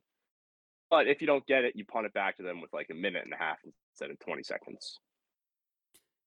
[0.90, 2.96] But if you don't get it, you punt it back to them with like a
[2.96, 3.58] minute and a half
[3.94, 5.00] instead of twenty seconds.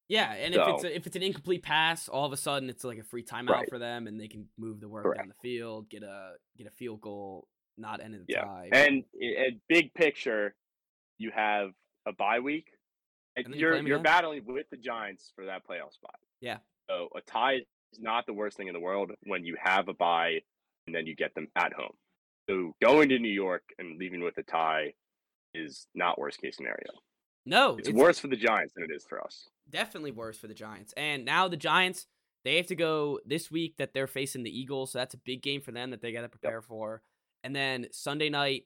[0.08, 2.84] Yeah, and if it's a, if it's an incomplete pass, all of a sudden it's
[2.84, 3.68] like a free timeout Right.
[3.68, 5.20] for them, and they can move the work Correct.
[5.20, 8.68] down the field, get a get a field goal, not end in the Yeah, tie.
[8.72, 10.54] And eh, and big picture,
[11.18, 11.70] you have
[12.06, 12.68] a bye week,
[13.36, 14.02] and, And you you're you're again?
[14.02, 16.16] battling with the Giants for that playoff spot.
[16.40, 16.58] Yeah.
[16.90, 17.54] So a tie
[17.92, 20.40] is not the worst thing in the world when you have a bye
[20.86, 21.94] and then you get them at home.
[22.50, 24.92] So going to New York and leaving with a tie
[25.54, 26.90] is not worst case scenario.
[27.46, 29.48] no, It's, worse for the Giants than it is for us.
[29.70, 30.92] Definitely worse for the Giants.
[30.96, 32.06] And now the Giants,
[32.44, 35.42] they have to go this week that they're facing the Eagles, so that's a big
[35.42, 37.02] game for them that they got to prepare for.
[37.42, 38.64] And then Sunday night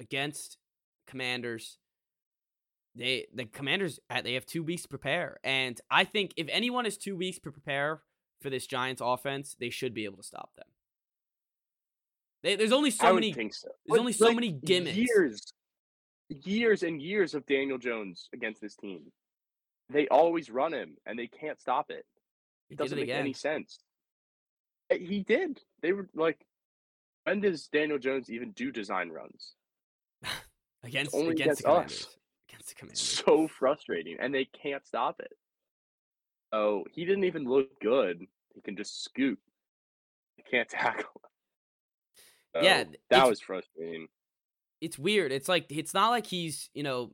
[0.00, 0.58] against
[1.06, 1.78] Commanders,
[2.94, 6.84] they the Commanders uh, they have two weeks to prepare, and I think if anyone
[6.84, 8.02] has two weeks to prepare
[8.42, 10.66] for this Giants offense, they should be able to stop them.
[12.42, 13.32] They, there's only so many.
[13.32, 13.38] so.
[13.38, 14.96] there's But, only so like, many gimmicks.
[14.96, 15.52] Years,
[16.28, 19.02] years and years of Daniel Jones against this team.
[19.90, 22.06] They always run him, and they can't stop it.
[22.68, 23.78] He It doesn't it make any sense.
[24.90, 25.60] Uh, He did.
[25.82, 26.44] They were like,
[27.24, 29.54] when does Daniel Jones even do design runs?
[30.84, 32.16] against only against against us.
[32.48, 33.00] Against the Commanders.
[33.00, 35.32] So frustrating, and they can't stop it.
[36.52, 38.26] Oh, he didn't even look good.
[38.54, 39.38] He can just scoot.
[40.36, 41.20] He can't tackle.
[42.54, 44.08] So, Yeah, that was frustrating.
[44.80, 45.32] it's weird.
[45.32, 47.12] It's like it's not like he's you know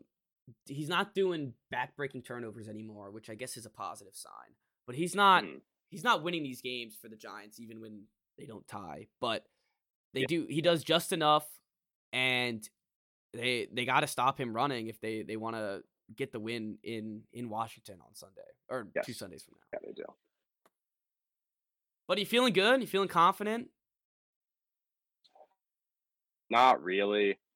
[0.67, 4.55] he's not doing backbreaking turnovers anymore, which I guess is a positive sign.
[4.87, 5.61] But he's not Mm.
[5.91, 8.07] he's not winning these games for the Giants even when
[8.39, 9.09] they don't tie.
[9.21, 9.47] But
[10.15, 10.27] they Yeah.
[10.29, 11.47] do he does just enough,
[12.13, 12.69] and
[13.33, 15.85] they they got to stop him running if they they want to
[16.17, 19.79] get the win in in Washington on Sunday or two Sundays from now.
[19.83, 20.05] Yeah, they do.
[22.07, 22.79] But are you feeling good?
[22.79, 23.71] Are You feeling confident?
[26.51, 27.39] Not really.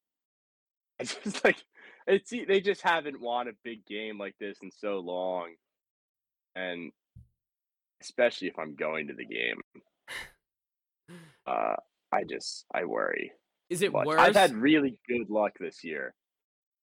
[0.99, 1.65] It's just like
[2.07, 5.55] it's they just haven't won a big game like this in so long,
[6.55, 6.93] and
[8.01, 9.61] especially if I'm going to the game,
[11.47, 11.77] uh,
[12.11, 13.33] I just I worry.
[13.71, 14.07] Is it much.
[14.07, 14.21] worse?
[14.21, 16.15] I've had really good luck this year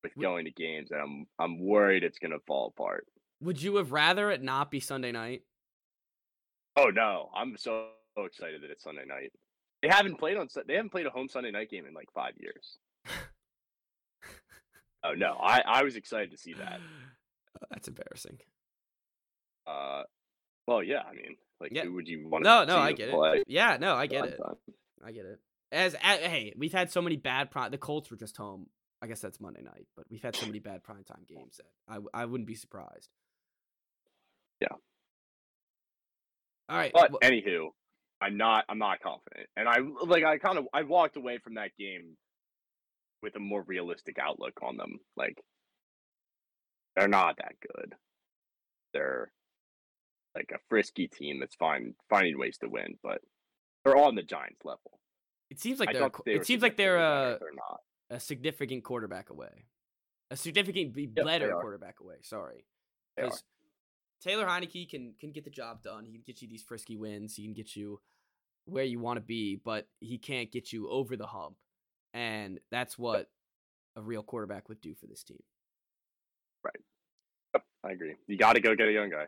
[0.04, 3.06] with going to games, and I'm I'm worried it's gonna fall apart.
[3.42, 5.44] Would you have rather it not be Sunday night?
[6.76, 9.32] Oh no, I'm so excited that it's Sunday night.
[9.82, 12.34] They haven't played on they haven't played a home Sunday night game in like five
[12.38, 12.78] years.
[15.04, 16.80] Oh no, I I was excited to see that.
[17.72, 18.40] That's embarrassing.
[19.68, 20.04] Uh,
[20.68, 21.84] well, yeah, I mean, like, Yeah.
[21.84, 22.44] who would you want?
[22.44, 23.44] No, to no, I get it.
[23.48, 24.38] Yeah, no, I get it.
[24.38, 24.56] time?
[25.06, 25.40] I get it.
[25.72, 27.72] As, a hey, we've had so many bad prime.
[27.72, 28.68] The Colts were just home.
[29.02, 32.00] I guess that's Monday night, but we've had so many bad primetime games that I
[32.22, 33.10] I wouldn't be surprised.
[34.60, 34.68] Yeah.
[36.68, 36.92] All right.
[36.94, 37.70] But wh- anywho,
[38.22, 41.54] I'm not I'm not confident, and I like I kind of I walked away from
[41.56, 42.18] that game
[43.22, 45.00] with a more realistic outlook on them.
[45.16, 45.38] Like,
[46.96, 47.96] they're not that good.
[48.94, 49.32] They're
[50.36, 53.22] like a frisky team that's fine finding ways to win, but
[53.84, 55.00] they're on the Giants level.
[55.50, 56.06] it seems like I they're.
[56.06, 57.80] a they it seems like they're a, they're not.
[58.10, 59.66] a significant quarterback away,
[60.32, 62.18] a significant be better quarterback away.
[62.22, 62.66] Sorry,
[63.16, 63.44] because
[64.22, 66.06] Taylor Heinicke can can get the job done.
[66.06, 67.36] He can get you these frisky wins.
[67.36, 68.00] He can get you
[68.66, 71.56] where you want to be, but he can't get you over the hump,
[72.14, 73.30] and that's what
[73.96, 75.42] a real quarterback would do for this team.
[76.64, 76.80] Right.
[77.54, 78.16] Yep, I agree.
[78.28, 79.26] You got to go get a young guy.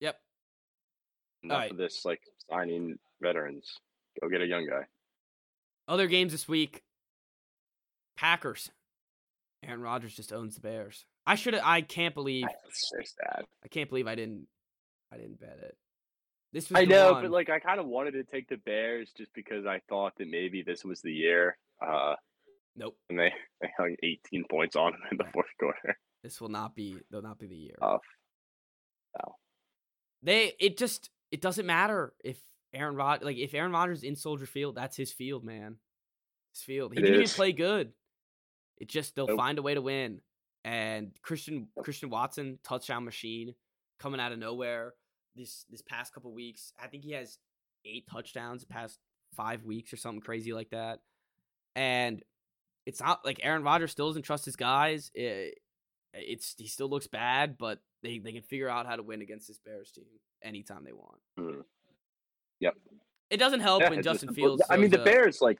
[0.00, 0.16] Yep.
[1.44, 1.70] Enough Alright.
[1.70, 3.78] of this like signing veterans.
[4.20, 4.82] Go get a young guy.
[5.88, 6.82] Other games this week.
[8.16, 8.70] Packers.
[9.64, 11.04] Aaron Rodgers just owns the Bears.
[11.26, 13.44] I should have, I can't believe That's so sad.
[13.64, 14.46] I can't believe I didn't
[15.12, 15.76] I didn't bet it.
[16.52, 19.10] This was I know, one- but like I kind of wanted to take the Bears
[19.16, 21.56] just because I thought that maybe this was the year.
[21.82, 22.14] Uh,
[22.76, 22.96] nope.
[23.10, 25.96] and they, they hung 18 points on in the fourth quarter.
[26.22, 27.74] This will not be They'll not be the year.
[27.80, 28.00] Tough.
[29.18, 29.34] No.
[30.22, 32.38] They it just it doesn't matter if
[32.72, 35.76] Aaron Rod like if Aaron Rodgers in Soldier Field, that's his field, man.
[36.54, 36.92] His field.
[36.92, 37.92] He It didn't even play good.
[38.78, 39.36] It just they'll Nope.
[39.38, 40.20] find a way to win.
[40.64, 43.54] And Christian Christian Watson, touchdown machine,
[43.98, 44.94] coming out of nowhere
[45.34, 46.72] this this past couple weeks.
[46.80, 47.38] I think he has
[47.84, 48.98] eight touchdowns the past
[49.34, 51.00] five weeks or something crazy like that.
[51.74, 52.22] And
[52.86, 55.10] it's not like Aaron Rodgers still doesn't trust his guys.
[55.14, 55.58] It,
[56.14, 59.48] it's he still looks bad, but they, they can figure out how to win against
[59.48, 60.04] this Bears team
[60.42, 61.20] anytime they want.
[61.38, 61.62] Mhm.
[62.60, 62.74] Yep.
[63.30, 64.62] It doesn't help Yeah, when just Justin the- Fields.
[64.68, 65.58] I mean, the a- Bears like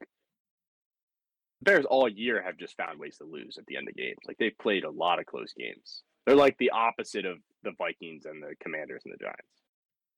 [1.63, 4.19] Bears all year have just found ways to lose at the end of games.
[4.27, 6.03] Like they've played a lot of close games.
[6.27, 9.63] They're like the opposite of the Vikings and the Commanders and the Giants.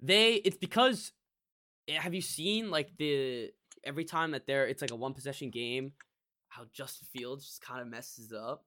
[0.01, 1.13] they it's because
[1.89, 3.51] eh, have you seen like the
[3.87, 5.93] every time that they're it's like a one possession game
[6.49, 8.65] how Justin Fields just kind of messes up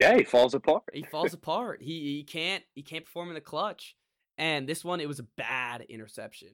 [0.00, 0.84] Yeah, he falls apart.
[0.92, 3.96] he falls apart he he can't he can't perform in the clutch
[4.38, 6.50] and this one it was a bad interception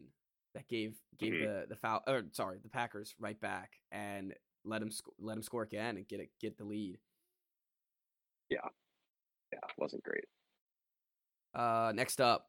[0.54, 1.40] that gave gave Mhm.
[1.40, 5.42] the the foul or sorry the Packers right back and let him sc- let him
[5.42, 6.98] score again and get it get the lead
[8.50, 8.68] Yeah.
[9.52, 10.24] Yeah, wasn't great.
[11.54, 12.48] uh next up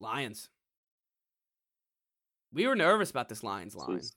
[0.00, 0.48] Lions
[2.52, 4.16] we were nervous about this Lions This line was-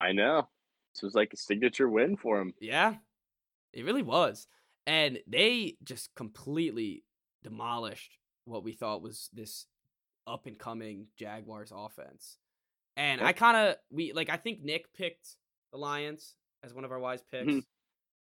[0.00, 0.48] I know.
[0.94, 2.54] This was like a signature win for him.
[2.60, 2.96] Yeah,
[3.72, 4.46] it really was.
[4.86, 7.04] And they just completely
[7.42, 9.66] demolished what we thought was this
[10.26, 12.38] up and coming Jaguars offense.
[12.96, 15.36] And I kind of we like I think Nick picked
[15.72, 17.46] the Lions as one of our wise picks.
[17.52, 17.64] Mhm.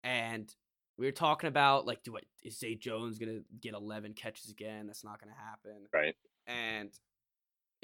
[0.03, 0.53] And
[0.97, 4.49] we were talking about like do I is Zay Jones going to get 11 catches
[4.49, 4.88] again?
[4.88, 5.88] That's not going to happen.
[5.93, 6.16] Right.
[6.47, 6.91] And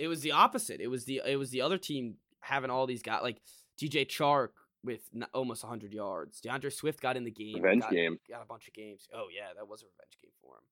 [0.02, 0.82] it was the opposite.
[0.82, 3.39] It was the it was the other team having all these guys like
[3.80, 4.49] DJ Chark
[4.84, 6.41] with n- almost 100 yards.
[6.41, 7.62] D'Andre Swift got in the game.
[7.62, 8.18] Revenge got, game.
[8.28, 9.08] Got a bunch of games.
[9.14, 10.64] Oh yeah, that was a revenge game for him.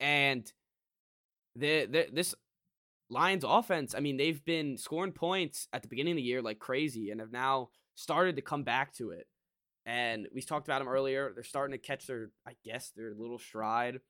[0.00, 0.52] And
[1.54, 2.34] the, the this
[3.10, 6.58] Lions offense, I mean, they've been scoring points at the beginning of the year like
[6.58, 9.26] crazy and have now started to come back to it.
[9.84, 11.30] And we talked about them earlier.
[11.34, 14.00] They're starting to catch their, I guess, their little stride.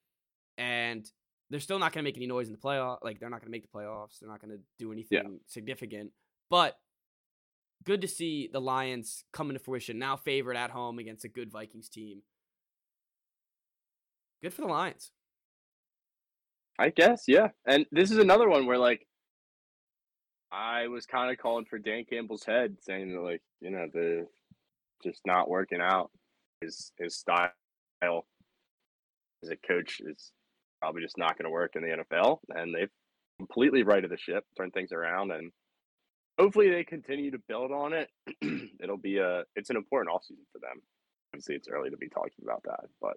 [0.57, 1.05] And
[1.51, 2.99] they're still not going to make any noise in the playoff.
[3.03, 4.19] Like they're not going to make the playoffs.
[4.21, 6.11] They're not going to do anything significant.
[6.51, 6.77] But
[7.85, 9.99] good to see the Lions coming to fruition.
[9.99, 12.23] Now favored at home against a good Vikings team.
[14.43, 15.13] Good for the Lions.
[16.79, 17.49] I guess, yeah.
[17.67, 19.07] And this is another one where like
[20.53, 24.27] I was kind of calling for Dan Campbell's head, saying that like you know the
[25.03, 26.11] just not working out.
[26.61, 27.51] His his style
[28.03, 30.33] as a coach is
[30.81, 32.91] probably just not going to work in the NFL, and they've
[33.39, 35.51] completely righted the ship, turned things around, and
[36.39, 38.09] hopefully they continue to build on it.
[38.83, 40.81] It'll be a it's an important offseason for them.
[41.33, 43.15] Obviously, it's early to be talking about that, but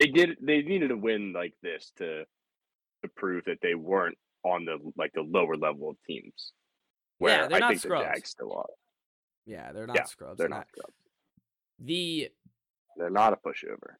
[0.00, 2.24] they did they needed a win like this to
[3.02, 6.52] to prove that they weren't on the like the lower level of teams.
[7.18, 8.04] Where Yeah, they're I not think scrubs.
[8.04, 8.66] the Jags still are.
[9.46, 10.38] Yeah, they're not Yeah, scrubs.
[10.38, 10.94] They're I- not scrubs.
[11.80, 12.28] The
[12.96, 13.94] They're not a pushover.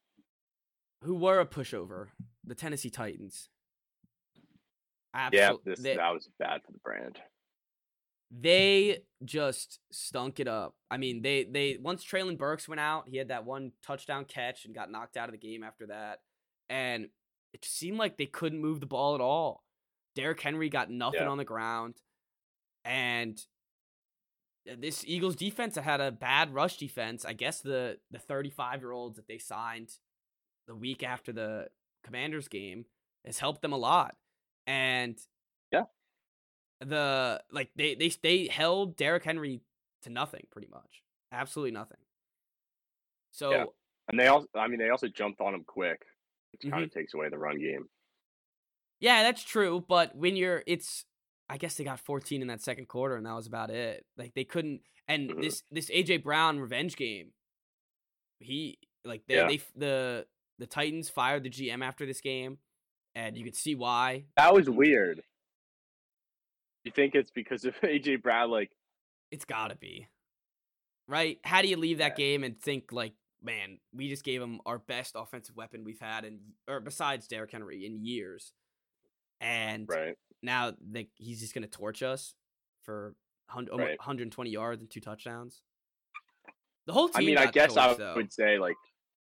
[1.03, 2.07] Who were a pushover,
[2.43, 3.49] the Tennessee Titans.
[5.31, 7.19] Yeah, this they, that was bad for the brand.
[8.31, 10.75] they just stunk it up.
[10.89, 14.65] I mean, they they once Treylon Burks went out, he had that one touchdown catch
[14.65, 16.19] and got knocked out of the game after that,
[16.69, 17.09] and
[17.53, 19.63] it just seemed like they couldn't move the ball at all.
[20.15, 21.27] Derrick Henry got nothing Yeah.
[21.29, 21.95] on the ground,
[22.83, 23.39] and
[24.67, 27.23] uh, this Eagles defense had a bad rush defense.
[27.23, 29.89] I guess the the 35 year olds that they signed
[30.67, 31.67] the week after the
[32.03, 32.85] Commanders game
[33.25, 34.15] has helped them a lot,
[34.67, 35.17] and
[35.71, 35.85] Yeah.
[36.79, 39.61] the like they they they held Derrick Henry
[40.01, 41.99] to nothing pretty much, absolutely nothing.
[43.31, 43.65] So Yeah.
[44.09, 46.03] And they also I mean they also jumped on him quick,
[46.51, 46.83] which kind Mm-hmm.
[46.83, 47.89] of takes away the run game.
[48.99, 49.83] Yeah, that's true.
[49.85, 51.03] But when you're, it's,
[51.49, 54.05] I guess they got 14 in that second quarter, and that was about it.
[54.15, 54.81] Like they couldn't.
[55.09, 55.41] And Mhm.
[55.41, 57.33] this this AJ Brown revenge game,
[58.39, 59.47] he like they Yeah.
[59.47, 60.27] they the
[60.63, 62.57] the Titans fired the GM after this game,
[63.15, 64.23] and you could see why.
[64.37, 65.21] That was weird.
[66.85, 68.71] You think it's because of AJ Brown like
[69.29, 70.07] It's gotta be,
[71.05, 71.37] right?
[71.43, 73.11] How do you leave that game and think like,
[73.43, 76.39] man, we just gave him our best offensive weapon we've had, and
[76.69, 78.53] or besides Derrick Henry in years,
[79.41, 80.15] and right?
[80.41, 82.35] now like he's just gonna torch us
[82.83, 83.15] for
[83.51, 83.99] 100, Right.
[83.99, 85.61] 120 yards and two touchdowns.
[86.85, 87.23] The whole team.
[87.23, 88.15] I mean, I guess I torched, though.
[88.15, 88.77] would say like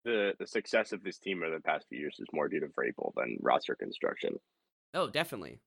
[0.05, 2.67] the the success of this team over the past few years is more due to
[2.67, 4.37] Vrabel than roster construction.
[4.93, 5.61] Oh, definitely,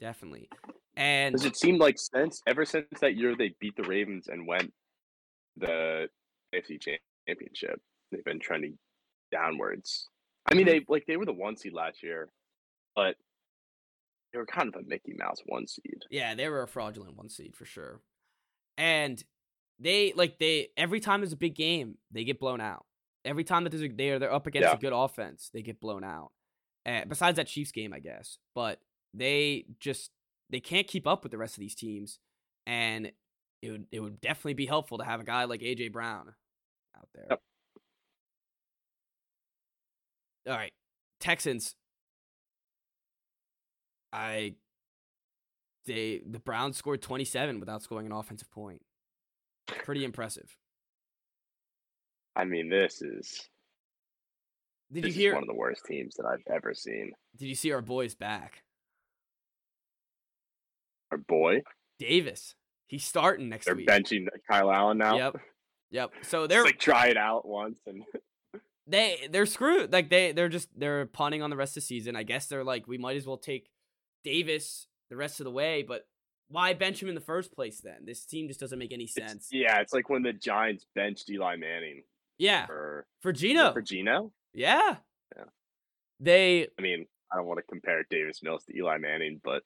[0.00, 0.48] definitely,
[0.96, 4.46] and Because it seemed like since ever since that year they beat the Ravens and
[4.46, 4.72] went
[5.56, 6.08] the
[6.54, 6.80] AFC
[7.26, 8.78] Championship, they've been trending
[9.30, 10.08] downwards.
[10.50, 10.72] I mean, mm-hmm.
[10.72, 12.30] they like they were the one seed last year,
[12.94, 13.16] but
[14.32, 16.02] they were kind of a Mickey Mouse one seed.
[16.10, 18.00] yeah, they were a fraudulent one seed for sure.
[18.78, 19.22] And
[19.78, 22.86] they like they every time there's a big game, they get blown out.
[23.24, 24.74] Every time that there's a they're they're up against Yeah.
[24.74, 26.32] a good offense, they get blown out.
[26.84, 28.80] And besides that Chiefs game, I guess, but
[29.14, 30.10] they just
[30.50, 32.18] they can't keep up with the rest of these teams,
[32.66, 33.12] and
[33.62, 36.34] it would it would definitely be helpful to have a guy like AJ Brown
[36.96, 37.26] out there.
[37.30, 37.40] Yep.
[40.48, 40.72] All right,
[41.20, 41.76] Texans.
[44.12, 44.54] I
[45.86, 48.82] they the Browns scored 27 without scoring an offensive point.
[49.66, 50.56] Pretty impressive.
[52.34, 53.48] I mean, this is
[54.92, 57.12] Did this you hear is one of the worst teams that I've ever seen.
[57.36, 58.62] Did you see our boys back?
[61.10, 61.62] Our boy,
[61.98, 62.54] Davis.
[62.86, 63.88] He's starting next they're week.
[63.88, 65.16] benching Kyle Allen now.
[65.16, 65.36] Yep.
[65.90, 66.10] Yep.
[66.22, 68.02] So they're like try it out once and
[68.86, 69.92] they they're screwed.
[69.92, 72.16] Like they they're just they're punting on the rest of the season.
[72.16, 73.70] I guess they're like we might as well take
[74.24, 76.06] Davis the rest of the way, but
[76.48, 78.04] why bench him in the first place then?
[78.04, 79.48] This team just doesn't make any it's, sense.
[79.50, 82.02] yeah, it's like when the Giants benched Eli Manning
[82.42, 82.66] yeah.
[82.66, 83.72] for For Geno.
[83.72, 84.32] for Geno.
[84.52, 84.96] yeah.
[85.36, 85.44] Yeah.
[86.20, 89.62] They I mean, I don't want to compare Davis Mills to Eli Manning, but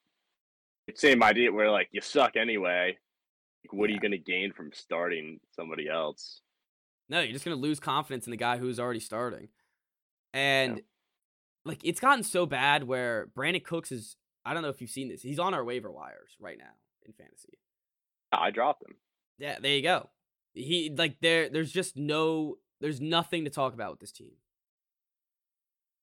[0.87, 2.97] it's the same idea where like you suck anyway.
[3.64, 6.41] Like, what are you going to gain from starting somebody else?
[7.09, 9.49] No, you're just gonna lose confidence in the guy who's already starting.
[10.35, 10.83] And
[11.64, 15.09] like it's gotten so bad where Brandin Cooks is I don't know if you've seen
[15.09, 15.22] this.
[15.22, 16.74] He's on our waiver wires right now
[17.05, 17.59] in fantasy.
[18.33, 18.97] I dropped him.
[19.39, 20.11] Yeah, there you go.
[20.55, 24.33] He like there there's just no there's nothing to talk about with this team.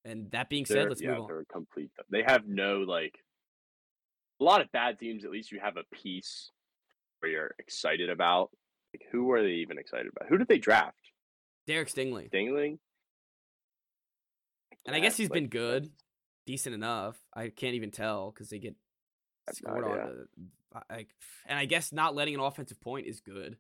[0.06, 1.28] And that being said, They're- let's yeah, move on.
[1.28, 1.92] they're complete.
[2.10, 3.24] They have no like
[4.40, 5.24] a lot of bad teams.
[5.24, 6.52] At least you have a piece
[7.20, 8.52] where you're excited about.
[8.94, 10.30] Like, who are they even excited about?
[10.30, 10.98] Who did they draft?
[11.66, 12.30] Derek Stingley.
[12.30, 12.78] Dingling.
[14.86, 15.90] And I guess he's like, been good,
[16.46, 17.18] decent enough.
[17.34, 18.76] I can't even tell because they get
[19.54, 20.28] scored on.
[20.90, 21.06] I,
[21.46, 23.58] and I guess not letting an offensive point is good,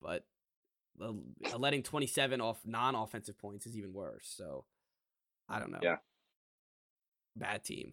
[0.00, 0.24] but
[0.98, 4.32] the- letting 27 off non-offensive points is even worse.
[4.36, 4.64] So
[5.48, 5.80] I don't know.
[5.82, 5.96] Yeah.
[7.36, 7.92] Bad team.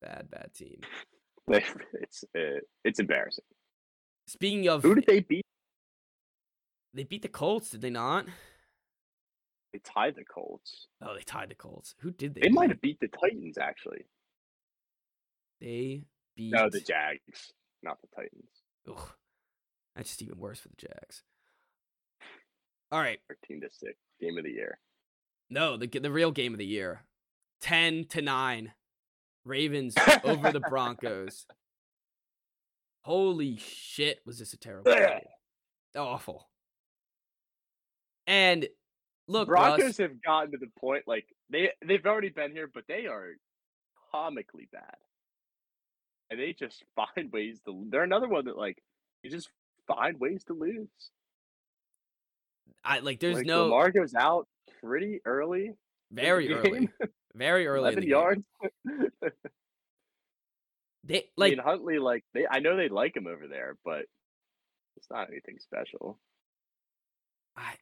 [0.00, 0.80] Bad bad team.
[1.48, 3.44] It's uh, it's embarrassing.
[4.28, 5.44] Speaking of, Who did they beat?
[6.94, 8.26] they beat the Colts, did they not?
[9.72, 10.86] They tied the Colts.
[11.02, 11.94] Oh, they tied the Colts.
[12.00, 12.42] Who did they?
[12.42, 14.06] They might have beat the Titans actually.
[15.60, 16.04] They
[16.36, 16.52] beat.
[16.52, 18.50] No, the Jags, not the Titans.
[18.88, 19.12] Ugh,
[19.96, 21.22] that's just even worse for the Jags.
[22.92, 24.78] All right, Thirteen to six, game of the year.
[25.48, 27.04] no, the the real game of the year,
[27.60, 28.72] ten to nine,
[29.44, 31.46] Ravens over the Broncos.
[33.02, 35.20] Holy shit, was this a terrible game?
[35.96, 36.48] Awful.
[38.26, 38.68] And
[39.26, 42.84] look, Broncos Russ, have gotten to the point like they they've already been here, but
[42.88, 43.30] they are
[44.12, 44.96] comically bad,
[46.30, 47.86] and they just find ways to.
[47.88, 48.82] They're another one that like
[49.22, 49.48] you just
[49.86, 50.88] find ways to lose.
[52.84, 53.20] I like.
[53.20, 54.46] There's like, no Lamar goes out
[54.82, 55.72] pretty early.
[56.10, 56.88] very early,
[57.34, 57.92] very early.
[57.92, 58.42] in the Eleven yards.
[61.02, 62.46] They like like Huntley, like they.
[62.48, 64.02] I know they like him over there, but
[64.96, 66.18] it's not anything special.
[67.56, 67.74] I,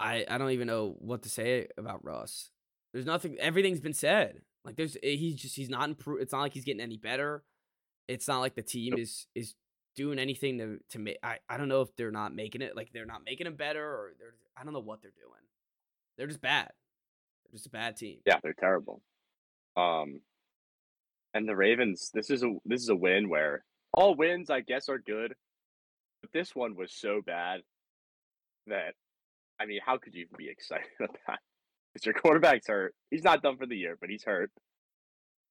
[0.00, 2.50] I, I don't even know what to say about Russ.
[2.92, 3.36] There's nothing.
[3.38, 4.40] Everything's been said.
[4.64, 6.22] Like there's, eh, he's just he's not improved.
[6.22, 7.44] It's not like he's getting any better.
[8.08, 9.54] It's not like the team is is
[9.96, 11.18] doing anything to to make.
[11.22, 12.76] I I don't know if they're not making it.
[12.76, 14.34] Like they're not making him better, or they're.
[14.56, 15.40] I don't know what they're doing.
[16.16, 16.70] They're just bad.
[17.44, 18.18] They're just a bad team.
[18.26, 19.02] Yeah, they're terrible.
[19.76, 20.20] Um,
[21.34, 22.10] and the Ravens.
[22.12, 25.34] This is a this is a win where all wins, I guess, are good,
[26.20, 27.60] but this one was so bad
[28.66, 28.94] that
[29.60, 31.38] I mean, how could you even be excited about that?
[31.92, 32.94] Because your quarterback's hurt.
[33.10, 34.50] He's not done for the year, but he's hurt,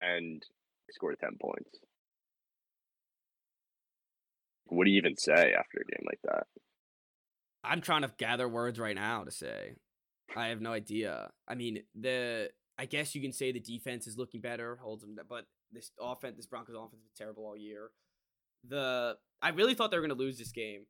[0.02, 0.42] and
[0.88, 1.80] he scored ten points.
[4.70, 6.44] What do you even say after a game like that?
[7.64, 9.74] I'm trying to gather words right now to say.
[10.36, 11.32] I have no idea.
[11.48, 15.18] I mean, the I guess you can say the defense is looking better, holds them,
[15.28, 17.90] but this offense, this Broncos offense, has been terrible all year.
[18.68, 20.86] The I really thought they were going to lose this game.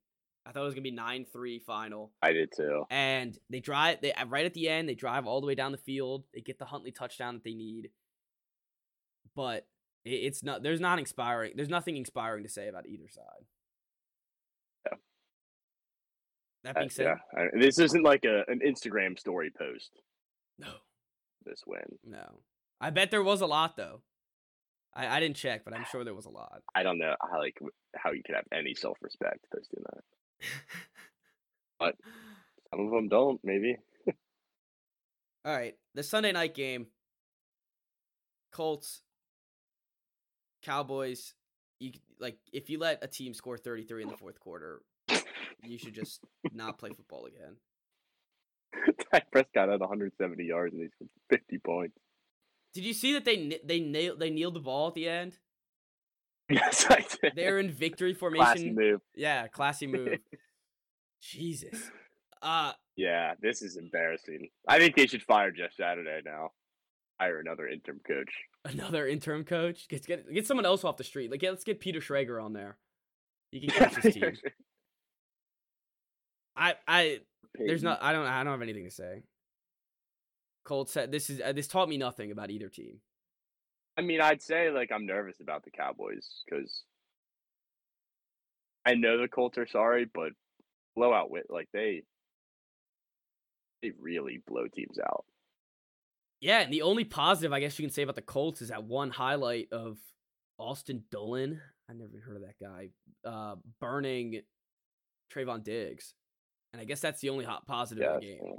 [0.46, 2.84] I thought it was going to be nine three final, I did too.
[2.90, 3.98] and they drive.
[4.02, 6.26] They right at the end, they drive all the way down the field.
[6.34, 7.90] They get the Huntley touchdown that they need,
[9.36, 9.68] but
[10.06, 10.64] it, it's not.
[10.64, 11.54] There's not inspiring.
[11.56, 13.46] There's nothing inspiring to say about either side.
[14.86, 14.98] Yeah.
[16.64, 19.92] That Uh, being said, yeah, I- this isn't like a an Instagram story post.
[20.58, 20.74] no.
[21.46, 21.98] This win.
[22.04, 22.42] No.
[22.82, 24.02] I bet there was a lot though.
[24.94, 26.62] I, I didn't check, but I'm sure there was a lot.
[26.76, 27.58] I don't know how like
[27.96, 30.04] how you could have any self respect posting that.
[31.80, 31.96] But-
[32.72, 33.40] Some of them don't.
[33.44, 33.78] Maybe.
[35.46, 36.88] All right, the Sunday night game.
[38.52, 39.02] Colts,
[40.64, 41.34] Cowboys.
[41.80, 44.82] You like if you let a team score 33 in the fourth quarter,
[45.64, 46.22] you should just
[46.54, 47.56] not play football again.
[49.12, 51.98] Dak Prescott had 170 yards and he's scored 50 points.
[52.74, 55.38] Did you see that they they nailed they kneeled the ball at the end?
[56.52, 57.34] Yes, I did.
[57.36, 58.76] They're in victory Classy formation.
[58.76, 59.02] move.
[59.16, 60.18] Yeah, classy move.
[61.22, 61.92] Jesus.
[62.42, 64.50] Uh Yeah, this is embarrassing.
[64.68, 66.50] I think they should fire Jeff Saturday now.
[67.20, 68.32] Hire another interim coach.
[68.66, 69.88] another interim coach.
[69.90, 71.30] Get get get someone else off the street.
[71.30, 72.78] Like, yeah, let's get Peter Schrager on there.
[73.52, 74.32] He can coach this team.
[76.60, 77.20] I I
[77.58, 79.24] there's not I don't I don't have anything to say.
[80.66, 83.00] Colts said this is uh, this taught me nothing about either team.
[83.98, 86.84] I mean, I'd say like I'm nervous about the Cowboys because
[88.86, 90.34] I know the Colts are sorry, but
[90.96, 92.04] blowout wit like they
[93.82, 95.26] they really blow teams out.
[96.42, 98.84] Yeah, and the only positive I guess you can say about the Colts is that
[98.84, 99.98] one highlight of
[100.60, 101.60] Ashton Dulin.
[101.90, 102.90] I never even heard of that guy.
[103.26, 104.42] Uh, burning
[105.34, 106.14] Trevon Diggs,
[106.74, 108.56] and I guess that's the only hot positive Yeah, of the game.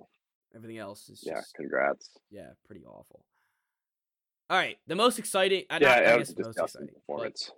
[0.54, 1.34] Everything else is yeah.
[1.36, 2.10] just Congrats.
[2.30, 3.24] yeah, pretty awful.
[4.48, 5.64] All right, the most exciting.
[5.70, 7.50] Uh, Yeah, not, I that guess most exciting, performance.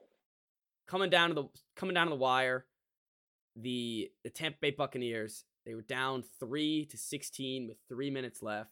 [0.86, 1.44] coming down to the
[1.74, 2.66] coming down to the wire,
[3.56, 8.70] the the Tampa Bay Buccaneers they were down three to sixteen with three minutes left.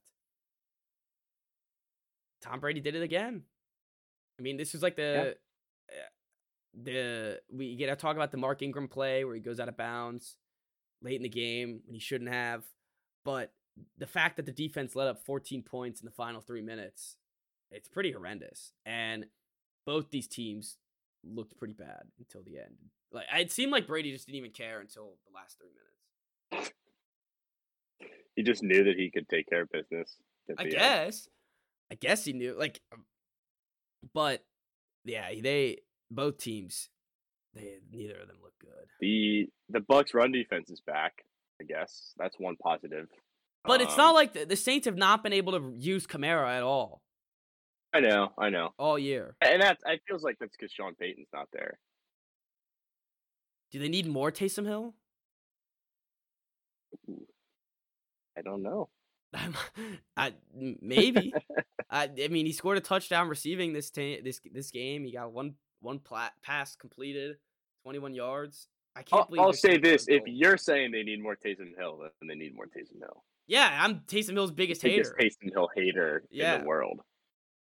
[2.42, 3.42] Tom Brady did it again.
[4.38, 5.36] I mean, this was like the
[5.88, 5.94] uh,
[6.82, 9.76] the we get to talk about the Mark Ingram play where he goes out of
[9.76, 10.36] bounds
[11.02, 12.64] late in the game when he shouldn't have,
[13.24, 13.52] but
[13.98, 17.16] the fact that the defense let up 14 points in the final three minutes,
[17.70, 18.72] it's pretty horrendous.
[18.84, 19.26] And
[19.86, 20.76] both these teams
[21.24, 22.76] looked pretty bad until the end.
[23.12, 25.70] Like it seemed like Brady just didn't even care until the last three
[26.50, 26.72] minutes.
[28.36, 30.16] He just knew that he could take care of business.
[30.58, 30.72] I the end.
[30.72, 31.28] guess.
[31.90, 32.56] I guess he knew.
[32.58, 33.04] Like, um,
[34.14, 34.44] but
[35.04, 35.78] yeah, they
[36.10, 36.88] both teams.
[37.54, 38.86] They neither of them look good.
[39.00, 41.24] the the Bucs run defense is back.
[41.60, 43.08] I guess that's one positive.
[43.64, 46.48] But it's Um, not like the, the Saints have not been able to use Kamara
[46.56, 47.02] at all
[47.92, 49.34] I know, I know, all year.
[49.42, 51.78] and that it feels like that's because Sean Payton's not there.
[53.72, 54.94] Do they need more Taysom Hill?
[57.08, 57.26] Ooh.
[58.38, 58.88] I don't know.
[60.16, 61.32] I, maybe.
[61.90, 65.04] I, I mean, he scored a touchdown receiving this ta- this this game.
[65.04, 67.36] He got one one pla- pass completed,
[67.82, 68.68] twenty one yards.
[68.96, 69.40] I can't I'll, believe.
[69.40, 72.66] I'll say this: if you're saying they need more Taysom Hill, then they need more
[72.66, 73.24] Taysom Hill.
[73.46, 77.00] yeah, I'm Taysom Hill's biggest Biggest hater, Taysom Hill hater in the world.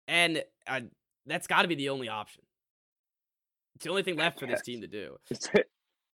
[0.08, 0.84] and I,
[1.26, 2.44] that's got to be the only option.
[3.76, 5.18] It's the only thing left for this team to do.
[5.30, 5.50] It's,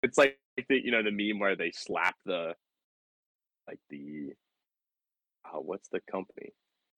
[0.03, 0.38] it's like
[0.68, 2.55] the you know the meme where they slap the
[3.68, 4.32] like the
[5.53, 6.53] oh, what's the company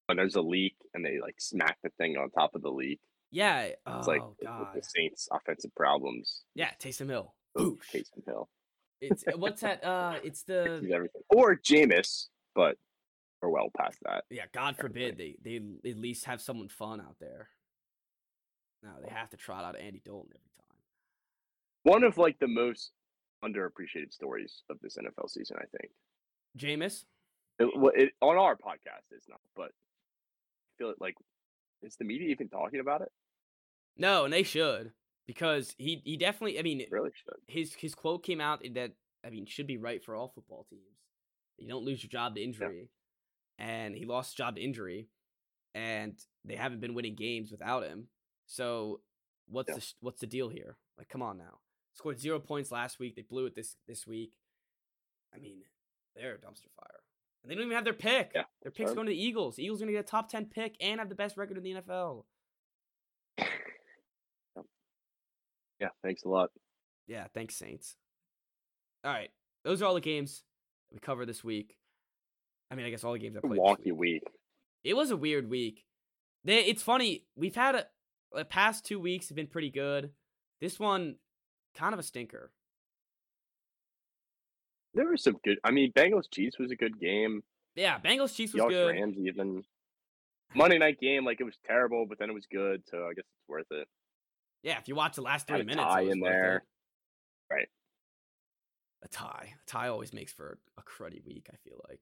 [0.07, 2.99] when there's a leak and they like smack the thing on top of the leak.
[3.35, 3.61] Yeah.
[3.63, 4.67] It's Oh like God.
[4.73, 6.43] the Saints' offensive problems.
[6.55, 7.35] Yeah, Taysom Hill.
[7.59, 7.91] Ooh, Boosh.
[7.93, 8.49] Taysom Hill.
[9.01, 9.83] It's what's that?
[9.83, 11.21] Uh, it's the He's everything.
[11.29, 12.77] Or Jameis, but
[13.41, 14.23] we're well past that.
[14.29, 15.57] Yeah, God forbid they they
[15.89, 17.49] at least have someone fun out there.
[18.81, 20.77] No, they have to trot out Andy Dalton every time.
[21.83, 22.91] One of like the most
[23.43, 25.91] underappreciated stories of this NFL season, I think.
[26.57, 27.03] Jameis,
[27.59, 31.15] It, well, it, on our podcast, it's not, but I feel it like
[31.81, 33.09] is the media even talking about it?
[33.97, 34.91] No, and they should
[35.27, 36.59] because he he definitely.
[36.59, 37.35] I mean, really should.
[37.47, 38.91] his his quote came out that
[39.25, 40.81] I mean should be right for all football teams.
[41.57, 42.89] You don't lose your job to injury,
[43.57, 45.07] and he lost his job to injury,
[45.73, 48.07] and they haven't been winning games without him.
[48.45, 49.01] So
[49.47, 49.75] what's Yeah.
[49.75, 50.77] the what's the deal here?
[50.97, 51.59] Like, come on now.
[51.93, 53.15] Scored zero points last week.
[53.15, 54.33] They blew it this this week.
[55.33, 55.59] I mean,
[56.15, 56.99] they're a dumpster fire,
[57.41, 58.31] and they don't even have their pick.
[58.35, 59.55] Yeah, their pick's going to the Eagles.
[59.55, 61.57] The Eagles are going to get a top ten pick and have the best record
[61.57, 62.25] in the NFL.
[65.79, 66.49] Yeah, thanks a lot.
[67.07, 67.95] Yeah, thanks, Saints.
[69.03, 69.29] All right,
[69.63, 70.43] those are all the games
[70.91, 71.77] we cover this week.
[72.71, 73.53] I mean, I guess all the games I played.
[73.53, 73.93] this Wonky week.
[73.97, 74.23] week.
[74.83, 75.83] It was a weird week.
[76.43, 77.25] They, it's funny.
[77.35, 77.85] We've had a
[78.31, 80.11] the past two weeks have been pretty good.
[80.61, 81.15] This one,
[81.75, 82.51] kind of a stinker.
[84.93, 85.57] There were some good.
[85.63, 87.43] I mean, Bengals Chiefs was a good game.
[87.75, 88.95] Yeah, Bengals Chiefs was Seahawks good.
[88.95, 89.63] Rams even.
[90.53, 93.25] Monday night game, like it was terrible, but then it was good, so I guess
[93.25, 93.87] it's worth it.
[94.65, 96.55] Yeah, if you watch the last three a minutes, tie it was in there.
[96.57, 97.53] it.
[97.53, 97.67] Right.
[99.03, 99.53] A tie.
[99.53, 101.47] A tie always makes for a cruddy week.
[101.53, 101.99] I feel like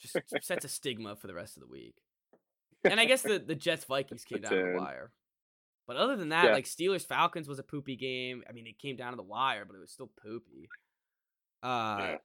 [0.00, 0.16] just
[0.46, 1.96] sets a stigma for the rest of the week.
[2.84, 5.10] And I guess the the Jets Vikings came down to the wire.
[5.88, 6.52] But other than that, Yeah.
[6.52, 8.42] like Steelers Falcons was a poopy game.
[8.48, 10.68] I mean, it came down to the wire, but it was still poopy.
[11.62, 12.16] Uh, Yeah.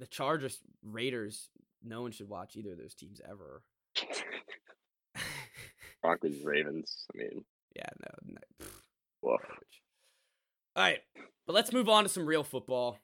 [0.00, 1.50] the Chargers Raiders.
[1.84, 3.62] No one should watch either of those teams ever.
[6.02, 7.06] Broncos Ravens.
[7.14, 7.44] I mean,
[7.78, 8.32] yeah, no.
[8.34, 8.72] no pff,
[9.22, 9.40] woof.
[9.42, 9.82] garbage.
[10.76, 10.98] All right,
[11.46, 12.98] but let's move on to some real football.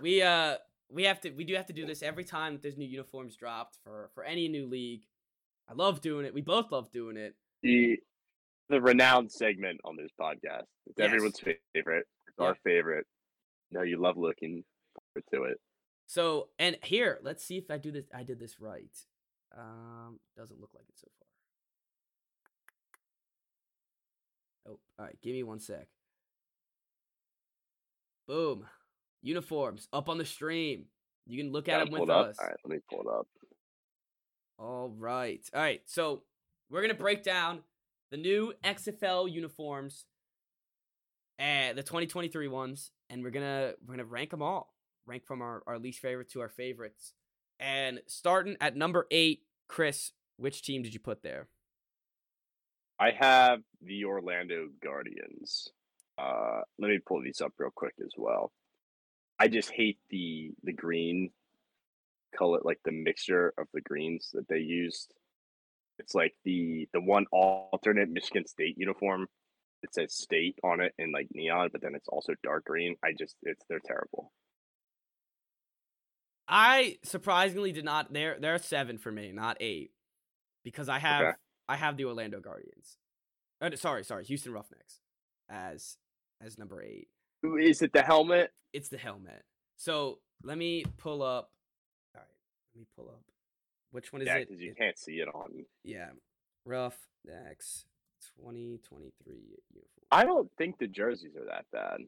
[0.00, 0.56] We uh
[0.88, 3.36] we have to we do have to do this every time that there's new uniforms
[3.36, 5.02] dropped for for any new league.
[5.68, 6.34] I love doing it.
[6.34, 7.34] We both love doing it.
[7.62, 7.98] the
[8.68, 10.66] the renowned segment on this podcast.
[10.86, 11.06] It's Yes.
[11.06, 12.06] everyone's favorite.
[12.28, 12.44] It's Yeah.
[12.46, 13.06] our favorite.
[13.72, 15.60] No, you love looking forward to it.
[16.06, 18.06] So and here, let's see if I do this.
[18.14, 18.96] I did this right.
[19.56, 21.08] Um, doesn't look like it so
[24.66, 24.72] far.
[24.74, 25.16] Oh, all right.
[25.22, 25.86] Give me one sec.
[28.28, 28.66] Boom,
[29.22, 30.84] uniforms up on the stream.
[31.26, 32.28] You can look at them with up.
[32.28, 32.36] us.
[32.38, 33.26] All right, let me pull it up.
[34.58, 35.40] All right.
[35.54, 35.80] All right.
[35.86, 36.22] So
[36.68, 37.60] we're gonna break down
[38.10, 40.04] the new XFL uniforms,
[41.38, 44.74] and the 2023 ones, and we're gonna we're gonna rank them all,
[45.06, 47.14] rank from our, our least favorite to our favorites,
[47.58, 51.48] and starting at number eight, Chris, which team did you put there?
[53.00, 55.68] I have the Orlando Guardians.
[56.18, 58.52] Uh, let me pull these up real quick as well.
[59.38, 61.30] I just hate the the green
[62.36, 65.14] color, like the mixture of the greens that they used.
[65.98, 69.28] It's like the the one alternate Michigan State uniform.
[69.82, 72.96] It says state on it in like neon, but then it's also dark green.
[73.02, 74.30] I just it's they're terrible.
[76.48, 78.12] I surprisingly did not.
[78.12, 79.92] They're they're seven for me, not eight,
[80.64, 81.36] because I have Okay.
[81.70, 82.96] I have the Orlando Guardians.
[83.60, 84.98] Uh, sorry, sorry, Houston Roughnecks
[85.48, 85.98] as
[86.44, 87.06] as number eight.
[87.44, 88.50] Is it the helmet?
[88.72, 89.44] It's the helmet.
[89.76, 91.52] So let me pull up.
[92.16, 92.26] All right,
[92.74, 93.22] let me pull up.
[93.92, 94.48] Which one is Yeah, it?
[94.48, 95.64] because you It- can't see it on.
[95.84, 96.10] Yeah,
[96.64, 97.84] Roughnecks
[98.36, 99.84] 2023 uniform.
[100.10, 102.00] I don't think the jerseys are that bad.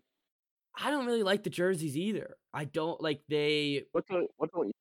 [0.75, 2.37] I don't really like the jerseys either.
[2.53, 3.85] I don't like they.
[3.93, 4.73] What the what don't you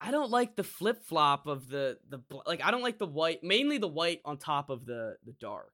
[0.00, 2.62] I don't like the flip flop of the the like.
[2.62, 5.72] I don't like the white, mainly the white on top of the the dark.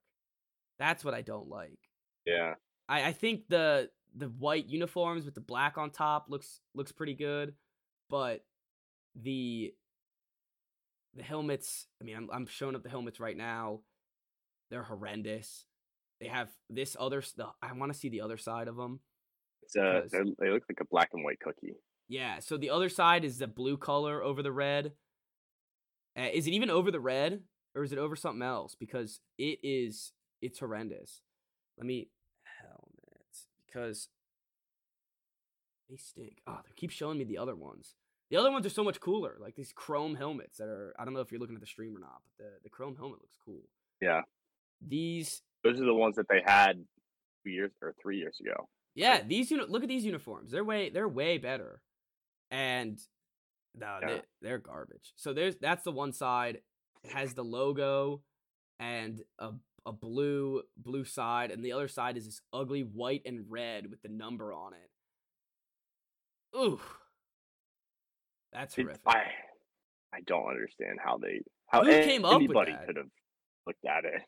[0.79, 1.79] That's what I don't like.
[2.25, 2.55] Yeah.
[2.89, 7.15] I I think the the white uniforms with the black on top looks looks pretty
[7.15, 7.55] good,
[8.09, 8.45] but
[9.15, 9.75] the
[11.15, 11.87] the helmets.
[12.01, 13.81] I mean, I'm I'm showing up the helmets right now.
[14.71, 15.67] They're horrendous.
[16.21, 17.23] They have this other.
[17.37, 19.01] The, I want to see the other side of them.
[19.63, 21.75] It's uh they look like a black and white cookie.
[22.09, 24.93] Yeah, so the other side is the blue color over the red.
[26.19, 27.41] Uh, is it even over the red
[27.75, 28.75] or is it over something else?
[28.79, 31.23] Because it is it's horrendous.
[31.79, 32.09] Let me
[32.61, 34.09] helmets because
[35.91, 36.39] they stink.
[36.47, 37.95] Oh, they keep showing me the other ones.
[38.31, 40.95] The other ones are so much cooler, like these chrome helmets that are.
[40.99, 42.97] I don't know if you're looking at the stream or not, but the the chrome
[42.97, 43.63] helmet looks cool.
[44.01, 44.23] Yeah.
[44.87, 46.85] These, Those are the ones that they had
[47.43, 48.69] two years or three years ago.
[48.95, 50.51] yeah, these uni- look at these uniforms.
[50.53, 51.81] They're way they're way better,
[52.51, 52.99] and
[53.75, 54.07] no, Yeah.
[54.09, 55.13] they, they're garbage.
[55.17, 56.61] So there's that's the one side.
[57.03, 58.23] It has the logo
[58.79, 59.53] and a
[59.87, 64.01] a blue blue side, and the other side is this ugly white and red with
[64.03, 64.91] the number on it.
[66.57, 66.81] Ooh,
[68.53, 69.03] that's It- horrific.
[69.07, 69.33] I
[70.13, 72.87] I don't understand how they how Who came up with anybody that?
[72.87, 73.11] could have
[73.67, 74.23] looked at it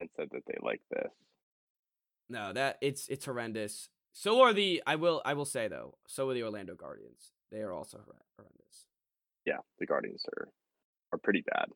[0.00, 1.10] and said that they like this.
[2.30, 3.90] No, that it's it's horrendous.
[4.18, 5.94] So are the I will I will say though.
[6.08, 7.30] So are the Orlando Guardians.
[7.52, 8.00] They are also
[8.36, 8.88] horrendous.
[9.46, 10.48] Yeah, the Guardians are
[11.12, 11.66] are pretty bad.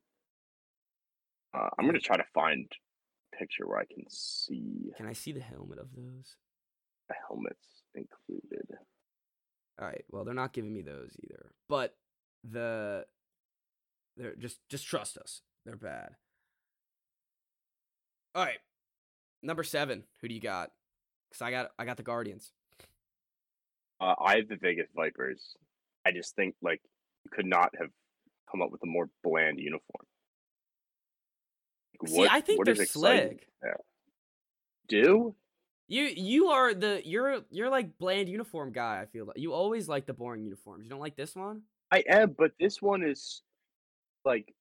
[1.55, 2.67] Uh, I'm gonna try to find
[3.33, 6.35] a picture where I can see Can I see the helmet of those?
[7.09, 8.67] the helmets included.
[9.81, 10.05] All right.
[10.11, 11.53] Well, they're not giving me those either.
[11.69, 11.95] But
[12.43, 13.07] the
[14.17, 15.43] they're just just trust us.
[15.65, 16.17] They're bad.
[18.35, 18.59] All right.
[19.45, 20.03] Number 7.
[20.21, 20.73] Who do you got?
[21.33, 22.53] Cuz I got I got the Guardians.
[24.01, 25.57] Uh, I have the Vegas Vipers.
[26.05, 26.81] I just think like
[27.25, 27.91] you could not have
[28.51, 30.05] come up with a more bland uniform.
[32.01, 33.47] Like, See, I think what they're slick.
[33.63, 33.77] there?
[34.89, 35.35] Do
[35.87, 39.39] You you are the you're you're like bland uniform guy, I feel like.
[39.39, 40.85] You always like the boring uniforms.
[40.85, 41.63] You don't like this one?
[41.93, 43.43] I am, but this one is
[44.25, 44.53] like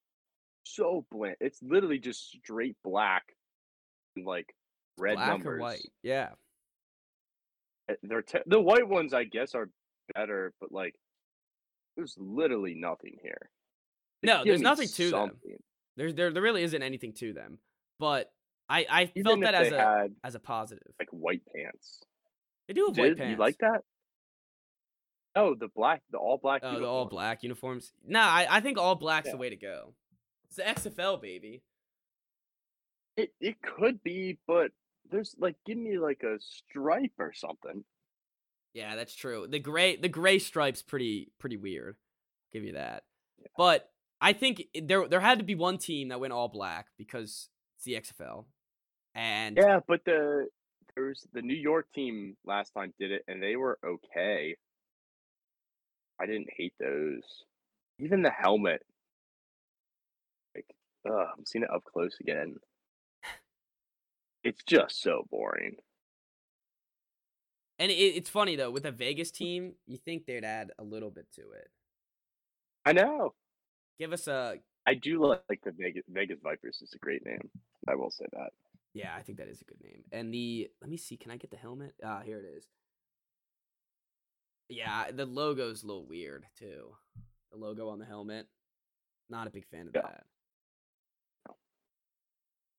[0.63, 1.37] so bland.
[1.39, 3.35] It's literally just straight black
[4.15, 4.53] and like
[4.97, 5.57] red Black numbers.
[5.57, 5.85] or white?
[6.03, 6.29] Yeah.
[7.91, 9.69] Uh, They're te- the white ones, I guess, are
[10.15, 10.95] better, but like
[11.95, 13.49] there's literally nothing here.
[14.23, 15.31] No, there's nothing to them.
[15.97, 17.59] There's there there really isn't anything to them.
[17.99, 18.31] But
[18.69, 20.93] I I Even felt that as a as a positive.
[20.99, 22.01] like white pants.
[22.67, 23.31] They do have Did white pants.
[23.31, 23.81] you like that?
[25.35, 26.61] Oh, the black, the all black.
[26.63, 27.93] Oh, the all black uniforms.
[28.05, 29.31] Nah, I, I think all black's Yeah.
[29.33, 29.93] the way to go.
[30.47, 31.63] It's the XFL, baby.
[33.17, 34.71] It it could be, but
[35.11, 37.83] there's like give me like a stripe or something.
[38.73, 39.47] Yeah, that's true.
[39.49, 41.97] The gray the gray stripe's pretty pretty weird.
[42.53, 43.03] Give you that.
[43.39, 43.47] Yeah.
[43.57, 43.89] But
[44.19, 47.85] I think there there had to be one team that went all black because it's
[47.85, 48.45] the XFL.
[49.13, 50.47] And Yeah, but the
[50.95, 54.55] there's the New York team last time did it, and they were okay.
[56.19, 57.23] I didn't hate those.
[57.99, 58.83] Even the helmet,
[60.55, 60.65] like,
[61.07, 62.55] ugh, I'm seeing it up close again.
[64.43, 65.75] It's just so boring.
[67.79, 71.09] and it, it's funny though with a Vegas team, you think they'd add a little
[71.11, 71.69] bit to it.
[72.85, 73.33] I know.
[73.99, 76.79] Give us a I do like, the Vegas Vegas Vipers.
[76.81, 77.49] It's a great name.
[77.87, 78.49] I will say that.
[78.93, 80.03] Yeah, I think that is a good name.
[80.11, 81.93] And the let me see, can I get the helmet?
[82.03, 82.65] Ah, here it is.
[84.69, 86.95] Yeah, the logo's a little weird too.
[87.51, 88.47] The logo on the helmet.
[89.29, 90.01] Not a big fan of Yeah.
[90.01, 90.23] that.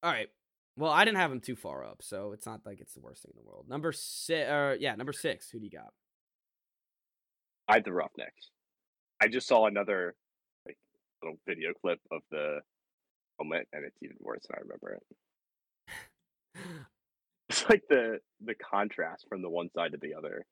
[0.02, 0.28] All right.
[0.76, 3.22] Well, I didn't have him too far up, so it's not like it's the worst
[3.22, 3.68] thing in the world.
[3.68, 5.50] Number six, uh, yeah, number six.
[5.50, 5.92] Who do you got?
[7.68, 8.50] I had the Roughnecks.
[9.20, 10.14] I just saw another
[10.66, 10.78] like
[11.22, 12.60] little video clip of the
[13.40, 16.58] moment, and it's even worse than I remember it.
[17.48, 20.46] It's like the the contrast from the one side to the other.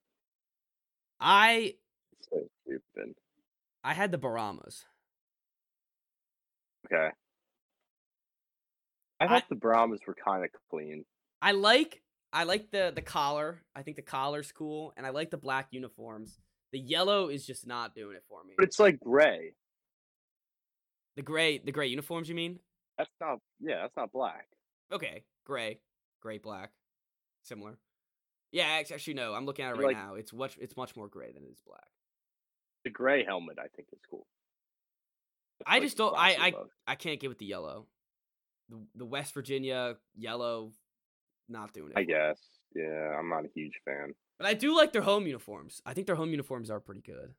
[1.19, 1.77] I
[2.19, 3.15] It's so stupid.
[3.83, 4.85] I had the Brahmas.
[6.85, 7.09] Okay.
[9.21, 11.05] I I- thought the Brahmas were kind of clean.
[11.43, 12.03] I like
[12.33, 13.63] I like the the collar.
[13.75, 16.39] I think the collar's cool, and I like the black uniforms.
[16.73, 18.55] The yellow is just not doing it for me.
[18.57, 19.55] But it's like gray.
[21.17, 22.61] The gray, the gray uniforms, you mean?
[22.97, 24.47] That's not yeah, that's not black.
[24.93, 25.81] Okay, gray,
[26.21, 26.71] gray, black,
[27.43, 27.79] similar.
[28.53, 29.35] Yeah, actually, no.
[29.35, 30.15] I'm looking at it right like- now.
[30.15, 31.87] It's much, it's much more gray than it is black.
[32.85, 34.27] The gray helmet I think is cool.
[35.59, 36.17] That's, I like, just don't.
[36.17, 36.53] I, I.
[36.87, 37.87] I can't get with the yellow.
[38.71, 40.73] The the West Virginia yellow,
[41.49, 41.99] not doing it.
[41.99, 42.41] I guess.
[42.75, 44.15] Yeah, I'm not a huge fan.
[44.39, 45.83] But I do like their home uniforms.
[45.85, 47.35] I think their home uniforms are pretty good.